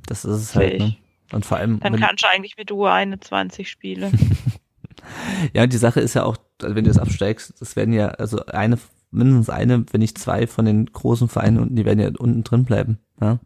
Das 0.07 0.25
ist 0.25 0.41
es 0.43 0.55
halt, 0.55 0.79
ne? 0.79 0.97
Und 1.33 1.45
vor 1.45 1.59
allem. 1.59 1.81
Dann 1.81 1.97
kannst 1.99 2.25
du 2.25 2.29
eigentlich 2.29 2.57
mit 2.57 2.71
Uhr 2.73 2.91
21 2.91 3.69
spielen. 3.69 4.37
ja, 5.53 5.67
die 5.67 5.77
Sache 5.77 6.01
ist 6.01 6.15
ja 6.15 6.25
auch, 6.25 6.37
also 6.63 6.75
wenn 6.75 6.85
du 6.85 6.91
es 6.91 6.99
absteigst, 6.99 7.61
das 7.61 7.77
werden 7.77 7.93
ja, 7.93 8.09
also 8.09 8.45
eine, 8.47 8.79
mindestens 9.11 9.51
eine, 9.51 9.85
wenn 9.91 10.01
nicht 10.01 10.19
zwei 10.19 10.47
von 10.47 10.65
den 10.65 10.87
großen 10.87 11.29
Vereinen 11.29 11.59
unten, 11.59 11.77
die 11.77 11.85
werden 11.85 12.01
ja 12.01 12.11
unten 12.19 12.45
drin 12.45 12.65
bleiben. 12.65 12.99
Ja. 13.21 13.39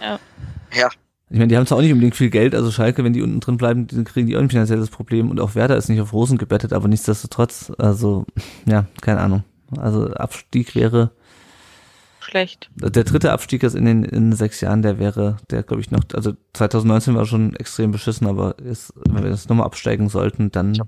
Ja. 0.00 0.18
ja. 0.74 0.88
Ich 1.32 1.38
meine, 1.38 1.48
die 1.48 1.56
haben 1.56 1.66
zwar 1.66 1.78
auch 1.78 1.82
nicht 1.82 1.92
unbedingt 1.92 2.16
viel 2.16 2.30
Geld, 2.30 2.56
also 2.56 2.72
Schalke, 2.72 3.04
wenn 3.04 3.12
die 3.12 3.22
unten 3.22 3.38
drin 3.38 3.56
bleiben, 3.56 3.86
dann 3.86 4.04
kriegen 4.04 4.26
die 4.26 4.36
auch 4.36 4.40
ein 4.40 4.50
finanzielles 4.50 4.90
Problem 4.90 5.30
und 5.30 5.38
auch 5.38 5.54
Werder 5.54 5.76
ist 5.76 5.88
nicht 5.88 6.00
auf 6.00 6.12
Rosen 6.12 6.38
gebettet, 6.38 6.72
aber 6.72 6.88
nichtsdestotrotz, 6.88 7.72
also, 7.78 8.26
ja, 8.66 8.86
keine 9.00 9.20
Ahnung. 9.20 9.44
Also 9.76 10.08
Abstieg 10.08 10.74
wäre 10.74 11.12
schlecht. 12.20 12.70
Der 12.74 13.04
dritte 13.04 13.32
Abstieg 13.32 13.62
ist 13.62 13.74
in 13.74 13.84
den 13.84 14.04
in 14.04 14.32
sechs 14.32 14.60
Jahren, 14.60 14.82
der 14.82 14.98
wäre, 14.98 15.38
der 15.50 15.62
glaube 15.62 15.80
ich 15.80 15.90
noch, 15.90 16.02
also 16.14 16.32
2019 16.54 17.14
war 17.14 17.26
schon 17.26 17.54
extrem 17.56 17.92
beschissen, 17.92 18.26
aber 18.26 18.58
ist, 18.58 18.92
wenn 18.96 19.22
wir 19.22 19.30
das 19.30 19.48
nochmal 19.48 19.66
absteigen 19.66 20.08
sollten, 20.08 20.50
dann. 20.50 20.80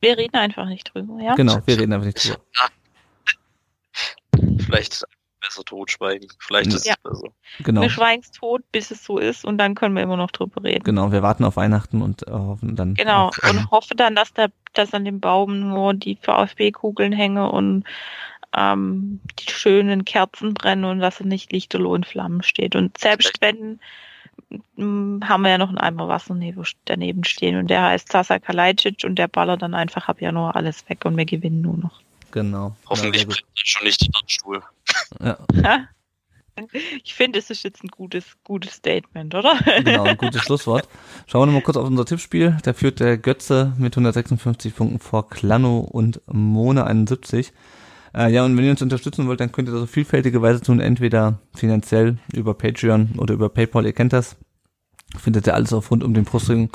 Wir 0.00 0.18
reden 0.18 0.36
einfach 0.36 0.66
nicht 0.66 0.92
drüber, 0.94 1.18
ja? 1.20 1.34
Genau, 1.34 1.58
wir 1.64 1.78
reden 1.78 1.92
einfach 1.92 2.06
nicht 2.06 2.24
drüber. 2.24 2.40
Vielleicht 4.64 5.04
besser 5.46 5.64
totschweigen. 5.64 6.28
Vielleicht 6.38 6.72
ist 6.72 6.86
ja. 6.86 6.94
es 6.94 7.10
besser. 7.10 7.28
Genau. 7.60 7.82
Wir 7.82 7.90
schweigen 7.90 8.22
es 8.22 8.30
tot, 8.30 8.62
bis 8.72 8.90
es 8.90 9.04
so 9.04 9.18
ist 9.18 9.44
und 9.44 9.58
dann 9.58 9.74
können 9.74 9.94
wir 9.94 10.02
immer 10.02 10.16
noch 10.16 10.30
drüber 10.30 10.62
reden. 10.64 10.84
Genau, 10.84 11.12
wir 11.12 11.22
warten 11.22 11.44
auf 11.44 11.56
Weihnachten 11.56 12.02
und 12.02 12.26
äh, 12.26 12.32
hoffen 12.32 12.76
dann. 12.76 12.94
Genau, 12.94 13.28
auf, 13.28 13.38
und 13.48 13.70
hoffe 13.70 13.94
dann, 13.94 14.14
dass 14.14 14.32
der, 14.32 14.50
dass 14.74 14.94
an 14.94 15.04
dem 15.04 15.20
Baum 15.20 15.68
nur 15.68 15.94
die 15.94 16.16
VfB-Kugeln 16.20 17.12
hängen 17.12 17.44
und 17.44 17.84
ähm, 18.54 19.20
die 19.38 19.50
schönen 19.50 20.04
Kerzen 20.04 20.54
brennen 20.54 20.84
und 20.84 21.00
dass 21.00 21.20
er 21.20 21.26
nicht 21.26 21.52
lichterloh 21.52 21.94
in 21.94 22.04
Flammen 22.04 22.42
steht. 22.42 22.76
Und 22.76 22.98
selbst 22.98 23.40
wenn 23.40 23.80
hm, 24.76 25.20
haben 25.24 25.42
wir 25.42 25.50
ja 25.50 25.58
noch 25.58 25.68
einen 25.68 25.78
Eimer 25.78 26.08
Wasser 26.08 26.36
daneben 26.84 27.24
stehen 27.24 27.56
und 27.56 27.68
der 27.68 27.82
heißt 27.82 28.10
Sasa 28.10 28.38
Kalajdzic 28.38 29.04
und 29.04 29.16
der 29.16 29.28
ballert 29.28 29.62
dann 29.62 29.74
einfach 29.74 30.08
ab 30.08 30.20
Januar 30.20 30.56
alles 30.56 30.88
weg 30.88 31.04
und 31.04 31.16
wir 31.16 31.24
gewinnen 31.24 31.62
nur 31.62 31.76
noch. 31.76 32.00
Genau. 32.30 32.76
Hoffentlich 32.88 33.22
ja, 33.22 33.28
brennt 33.28 33.44
schon 33.54 33.84
nicht 33.86 34.02
der 34.02 34.10
Stuhl. 34.26 34.62
Ja. 35.20 35.38
Ich 37.04 37.14
finde, 37.14 37.38
es 37.38 37.50
ist 37.50 37.64
jetzt 37.64 37.84
ein 37.84 37.88
gutes, 37.88 38.24
gutes 38.42 38.76
Statement, 38.76 39.34
oder? 39.34 39.58
Genau, 39.84 40.04
ein 40.04 40.16
gutes 40.16 40.40
Schlusswort. 40.44 40.88
Schauen 41.26 41.42
wir 41.42 41.46
nochmal 41.46 41.62
kurz 41.62 41.76
auf 41.76 41.86
unser 41.86 42.06
Tippspiel. 42.06 42.56
Da 42.62 42.72
führt 42.72 43.00
der 43.00 43.18
Götze 43.18 43.74
mit 43.76 43.92
156 43.92 44.74
Punkten 44.74 44.98
vor 44.98 45.28
Klano 45.28 45.80
und 45.80 46.22
Mone 46.26 46.86
71. 46.86 47.52
Äh, 48.16 48.32
ja, 48.32 48.44
und 48.44 48.56
wenn 48.56 48.64
ihr 48.64 48.70
uns 48.70 48.82
unterstützen 48.82 49.26
wollt, 49.26 49.40
dann 49.40 49.52
könnt 49.52 49.68
ihr 49.68 49.72
das 49.72 49.82
auf 49.82 49.90
vielfältige 49.90 50.40
Weise 50.40 50.62
tun, 50.62 50.80
entweder 50.80 51.38
finanziell 51.54 52.16
über 52.32 52.54
Patreon 52.54 53.10
oder 53.18 53.34
über 53.34 53.50
PayPal, 53.50 53.84
ihr 53.84 53.92
kennt 53.92 54.12
das. 54.12 54.36
Findet 55.18 55.46
ihr 55.46 55.54
alles 55.54 55.72
auf 55.72 55.90
rund 55.90 56.02
um 56.02 56.14
den 56.14 56.24
Brustring 56.24 56.70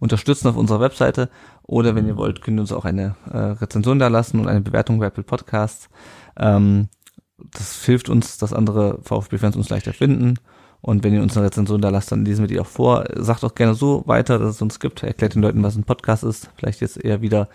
unterstützen 0.00 0.48
auf 0.48 0.56
unserer 0.56 0.80
Webseite. 0.80 1.28
Oder 1.62 1.94
wenn 1.94 2.06
ihr 2.06 2.16
wollt, 2.16 2.40
könnt 2.40 2.58
ihr 2.58 2.62
uns 2.62 2.72
auch 2.72 2.84
eine 2.84 3.14
äh, 3.30 3.36
Rezension 3.36 3.98
da 3.98 4.08
lassen 4.08 4.40
und 4.40 4.48
eine 4.48 4.60
Bewertung 4.60 4.98
bei 4.98 5.06
Apple 5.06 5.22
Podcasts. 5.22 5.88
Ähm, 6.38 6.88
das 7.38 7.84
hilft 7.84 8.08
uns, 8.08 8.38
dass 8.38 8.52
andere 8.52 8.98
VfB-Fans 9.02 9.56
uns 9.56 9.68
leichter 9.68 9.92
finden. 9.92 10.34
Und 10.80 11.02
wenn 11.02 11.14
ihr 11.14 11.22
uns 11.22 11.36
eine 11.36 11.46
Rezension 11.46 11.80
da 11.80 11.88
lasst, 11.88 12.12
dann 12.12 12.24
lesen 12.24 12.42
wir 12.42 12.48
die 12.48 12.60
auch 12.60 12.66
vor. 12.66 13.04
Sagt 13.16 13.42
auch 13.44 13.54
gerne 13.54 13.74
so 13.74 14.02
weiter, 14.06 14.38
dass 14.38 14.56
es 14.56 14.62
uns 14.62 14.78
gibt. 14.78 15.02
Erklärt 15.02 15.34
den 15.34 15.42
Leuten, 15.42 15.62
was 15.62 15.76
ein 15.76 15.84
Podcast 15.84 16.22
ist. 16.22 16.50
Vielleicht 16.56 16.80
jetzt 16.80 17.02
eher 17.02 17.22
wieder 17.22 17.48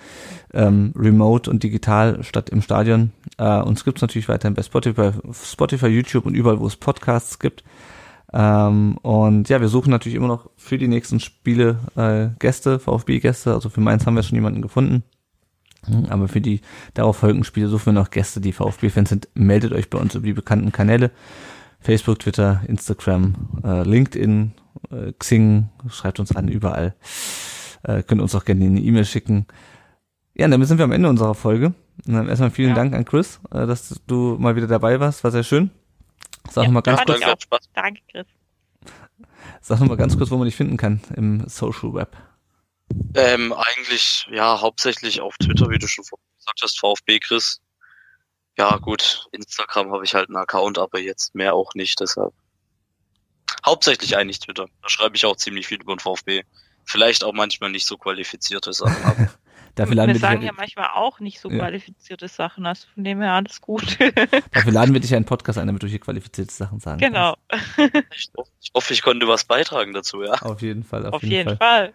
ähm, 0.53 0.93
remote 0.95 1.49
und 1.49 1.63
digital 1.63 2.23
statt 2.23 2.49
im 2.49 2.61
Stadion. 2.61 3.11
Äh, 3.37 3.61
uns 3.61 3.85
gibt's 3.85 4.01
natürlich 4.01 4.27
weiterhin 4.27 4.55
bei 4.55 4.63
Spotify, 4.63 5.11
Spotify, 5.31 5.87
YouTube 5.87 6.25
und 6.25 6.35
überall, 6.35 6.59
wo 6.59 6.67
es 6.67 6.75
Podcasts 6.75 7.39
gibt. 7.39 7.63
Ähm, 8.33 8.97
und 8.97 9.49
ja, 9.49 9.61
wir 9.61 9.67
suchen 9.67 9.91
natürlich 9.91 10.15
immer 10.15 10.27
noch 10.27 10.49
für 10.55 10.77
die 10.77 10.87
nächsten 10.87 11.19
Spiele 11.19 11.79
äh, 11.95 12.29
Gäste, 12.39 12.79
VfB-Gäste. 12.79 13.53
Also 13.53 13.69
für 13.69 13.81
Mainz 13.81 14.05
haben 14.05 14.15
wir 14.15 14.23
schon 14.23 14.35
jemanden 14.35 14.61
gefunden. 14.61 15.03
Aber 16.09 16.27
für 16.27 16.41
die 16.41 16.61
darauf 16.93 17.17
folgenden 17.17 17.43
Spiele 17.43 17.67
suchen 17.67 17.87
wir 17.87 17.93
noch 17.93 18.11
Gäste, 18.11 18.39
die 18.39 18.53
VfB-Fans 18.53 19.09
sind. 19.09 19.29
Meldet 19.33 19.73
euch 19.73 19.89
bei 19.89 19.97
uns 19.97 20.13
über 20.15 20.25
die 20.25 20.33
bekannten 20.33 20.71
Kanäle. 20.71 21.11
Facebook, 21.81 22.19
Twitter, 22.19 22.61
Instagram, 22.67 23.35
äh, 23.63 23.83
LinkedIn, 23.83 24.53
äh, 24.91 25.11
Xing, 25.13 25.69
schreibt 25.89 26.19
uns 26.19 26.35
an 26.35 26.47
überall. 26.47 26.95
Äh, 27.83 28.03
könnt 28.03 28.21
uns 28.21 28.35
auch 28.35 28.45
gerne 28.45 28.65
eine 28.65 28.79
E-Mail 28.79 29.05
schicken. 29.05 29.47
Ja, 30.35 30.45
und 30.45 30.51
damit 30.51 30.67
sind 30.67 30.77
wir 30.77 30.85
am 30.85 30.91
Ende 30.91 31.09
unserer 31.09 31.35
Folge. 31.35 31.73
Erstmal 32.07 32.51
vielen 32.51 32.69
ja. 32.69 32.75
Dank 32.75 32.93
an 32.93 33.05
Chris, 33.05 33.39
äh, 33.51 33.65
dass 33.65 33.99
du 34.07 34.37
mal 34.39 34.55
wieder 34.55 34.67
dabei 34.67 34.99
warst. 34.99 35.23
War 35.23 35.31
sehr 35.31 35.43
schön. 35.43 35.71
Sag 36.49 36.65
ja, 36.65 36.71
mal 36.71 36.81
ganz 36.81 37.01
kurz. 37.05 37.69
Danke, 37.73 38.01
Chris. 38.11 38.27
Sag 39.61 39.79
noch 39.79 39.87
mal 39.87 39.97
ganz 39.97 40.17
kurz, 40.17 40.31
wo 40.31 40.37
man 40.37 40.45
dich 40.45 40.55
finden 40.55 40.77
kann 40.77 41.01
im 41.15 41.47
Social 41.47 41.93
Web. 41.93 42.17
Ähm, 43.15 43.53
eigentlich, 43.53 44.27
ja, 44.31 44.59
hauptsächlich 44.59 45.21
auf 45.21 45.37
Twitter, 45.37 45.69
wie 45.69 45.77
du 45.77 45.87
schon 45.87 46.03
gesagt 46.03 46.59
hast, 46.61 46.79
VfB 46.79 47.19
Chris. 47.19 47.60
Ja, 48.57 48.77
gut, 48.77 49.27
Instagram 49.31 49.91
habe 49.91 50.03
ich 50.03 50.13
halt 50.13 50.29
einen 50.29 50.37
Account, 50.37 50.77
aber 50.77 50.99
jetzt 50.99 51.33
mehr 51.35 51.53
auch 51.53 51.73
nicht, 51.73 51.99
deshalb. 51.99 52.33
Hauptsächlich 53.65 54.17
eigentlich 54.17 54.39
Twitter. 54.39 54.65
Da 54.81 54.89
schreibe 54.89 55.15
ich 55.15 55.25
auch 55.25 55.35
ziemlich 55.35 55.67
viel 55.67 55.81
über 55.81 55.95
den 55.95 55.99
VfB. 55.99 56.43
Vielleicht 56.83 57.23
auch 57.23 57.33
manchmal 57.33 57.69
nicht 57.69 57.85
so 57.85 57.97
qualifizierte 57.97 58.73
Sachen. 58.73 59.03
Aber 59.03 59.29
Dafür 59.75 59.95
laden 59.95 60.09
wir, 60.09 60.15
wir 60.15 60.19
sagen 60.19 60.41
ja 60.41 60.51
manchmal 60.51 60.89
auch 60.93 61.19
nicht 61.19 61.39
so 61.39 61.49
ja. 61.49 61.59
qualifizierte 61.59 62.27
Sachen, 62.27 62.65
also 62.65 62.87
von 62.93 63.03
dem 63.03 63.21
her 63.21 63.33
alles 63.33 63.61
gut. 63.61 63.97
Dafür 64.51 64.71
laden 64.71 64.93
wir 64.93 64.99
dich 65.01 65.15
einen 65.15 65.25
Podcast 65.25 65.59
ein, 65.59 65.67
damit 65.67 65.81
du 65.81 65.87
hier 65.87 65.99
qualifizierte 65.99 66.51
Sachen 66.51 66.79
sagen 66.79 66.99
genau. 66.99 67.35
kannst. 67.47 67.77
Genau. 67.77 68.03
Ich, 68.13 68.29
ich, 68.61 68.71
hoffe, 68.75 68.93
ich 68.93 69.01
konnte 69.01 69.27
was 69.27 69.45
beitragen 69.45 69.93
dazu, 69.93 70.23
ja. 70.23 70.33
Auf 70.33 70.61
jeden 70.61 70.83
Fall. 70.83 71.05
Auf, 71.05 71.13
auf 71.13 71.23
jeden, 71.23 71.33
jeden 71.33 71.57
Fall. 71.57 71.57
Fall. 71.57 71.93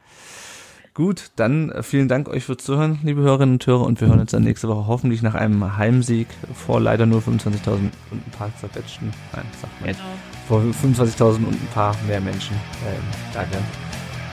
Gut, 0.96 1.30
dann 1.36 1.70
äh, 1.72 1.82
vielen 1.82 2.08
Dank 2.08 2.26
euch 2.26 2.44
fürs 2.44 2.64
Zuhören, 2.64 2.98
liebe 3.02 3.20
Hörerinnen 3.20 3.56
und 3.56 3.66
Hörer, 3.66 3.84
und 3.84 4.00
wir 4.00 4.08
hören 4.08 4.20
uns 4.20 4.30
dann 4.30 4.44
nächste 4.44 4.66
Woche 4.66 4.86
hoffentlich 4.86 5.20
nach 5.20 5.34
einem 5.34 5.76
Heimsieg 5.76 6.26
vor 6.54 6.80
leider 6.80 7.04
nur 7.04 7.20
25.000 7.20 7.66
und 7.66 7.92
ein 8.12 8.32
paar 8.38 8.50
zerquetschten, 8.58 9.12
nein, 9.34 9.44
sagt 9.60 9.78
man 9.82 9.90
genau. 9.90 10.02
vor 10.48 10.62
25.000 10.62 11.36
und 11.44 11.48
ein 11.48 11.68
paar 11.74 11.94
mehr 12.06 12.22
Menschen 12.22 12.56
äh, 12.56 12.96
im 12.96 13.30
Stadion. 13.30 13.62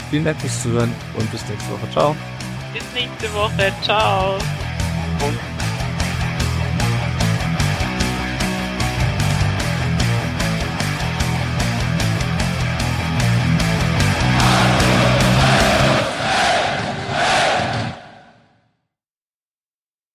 Vielen 0.09 0.23
Dank 0.23 0.39
fürs 0.39 0.63
Zuhören 0.63 0.91
und 1.17 1.29
bis 1.33 1.41
nächste 1.49 1.69
Woche. 1.69 1.91
Ciao. 1.91 2.15
Bis 2.71 2.83
nächste 2.93 3.33
Woche. 3.33 3.73
Ciao. 3.83 4.35
Und 4.35 5.72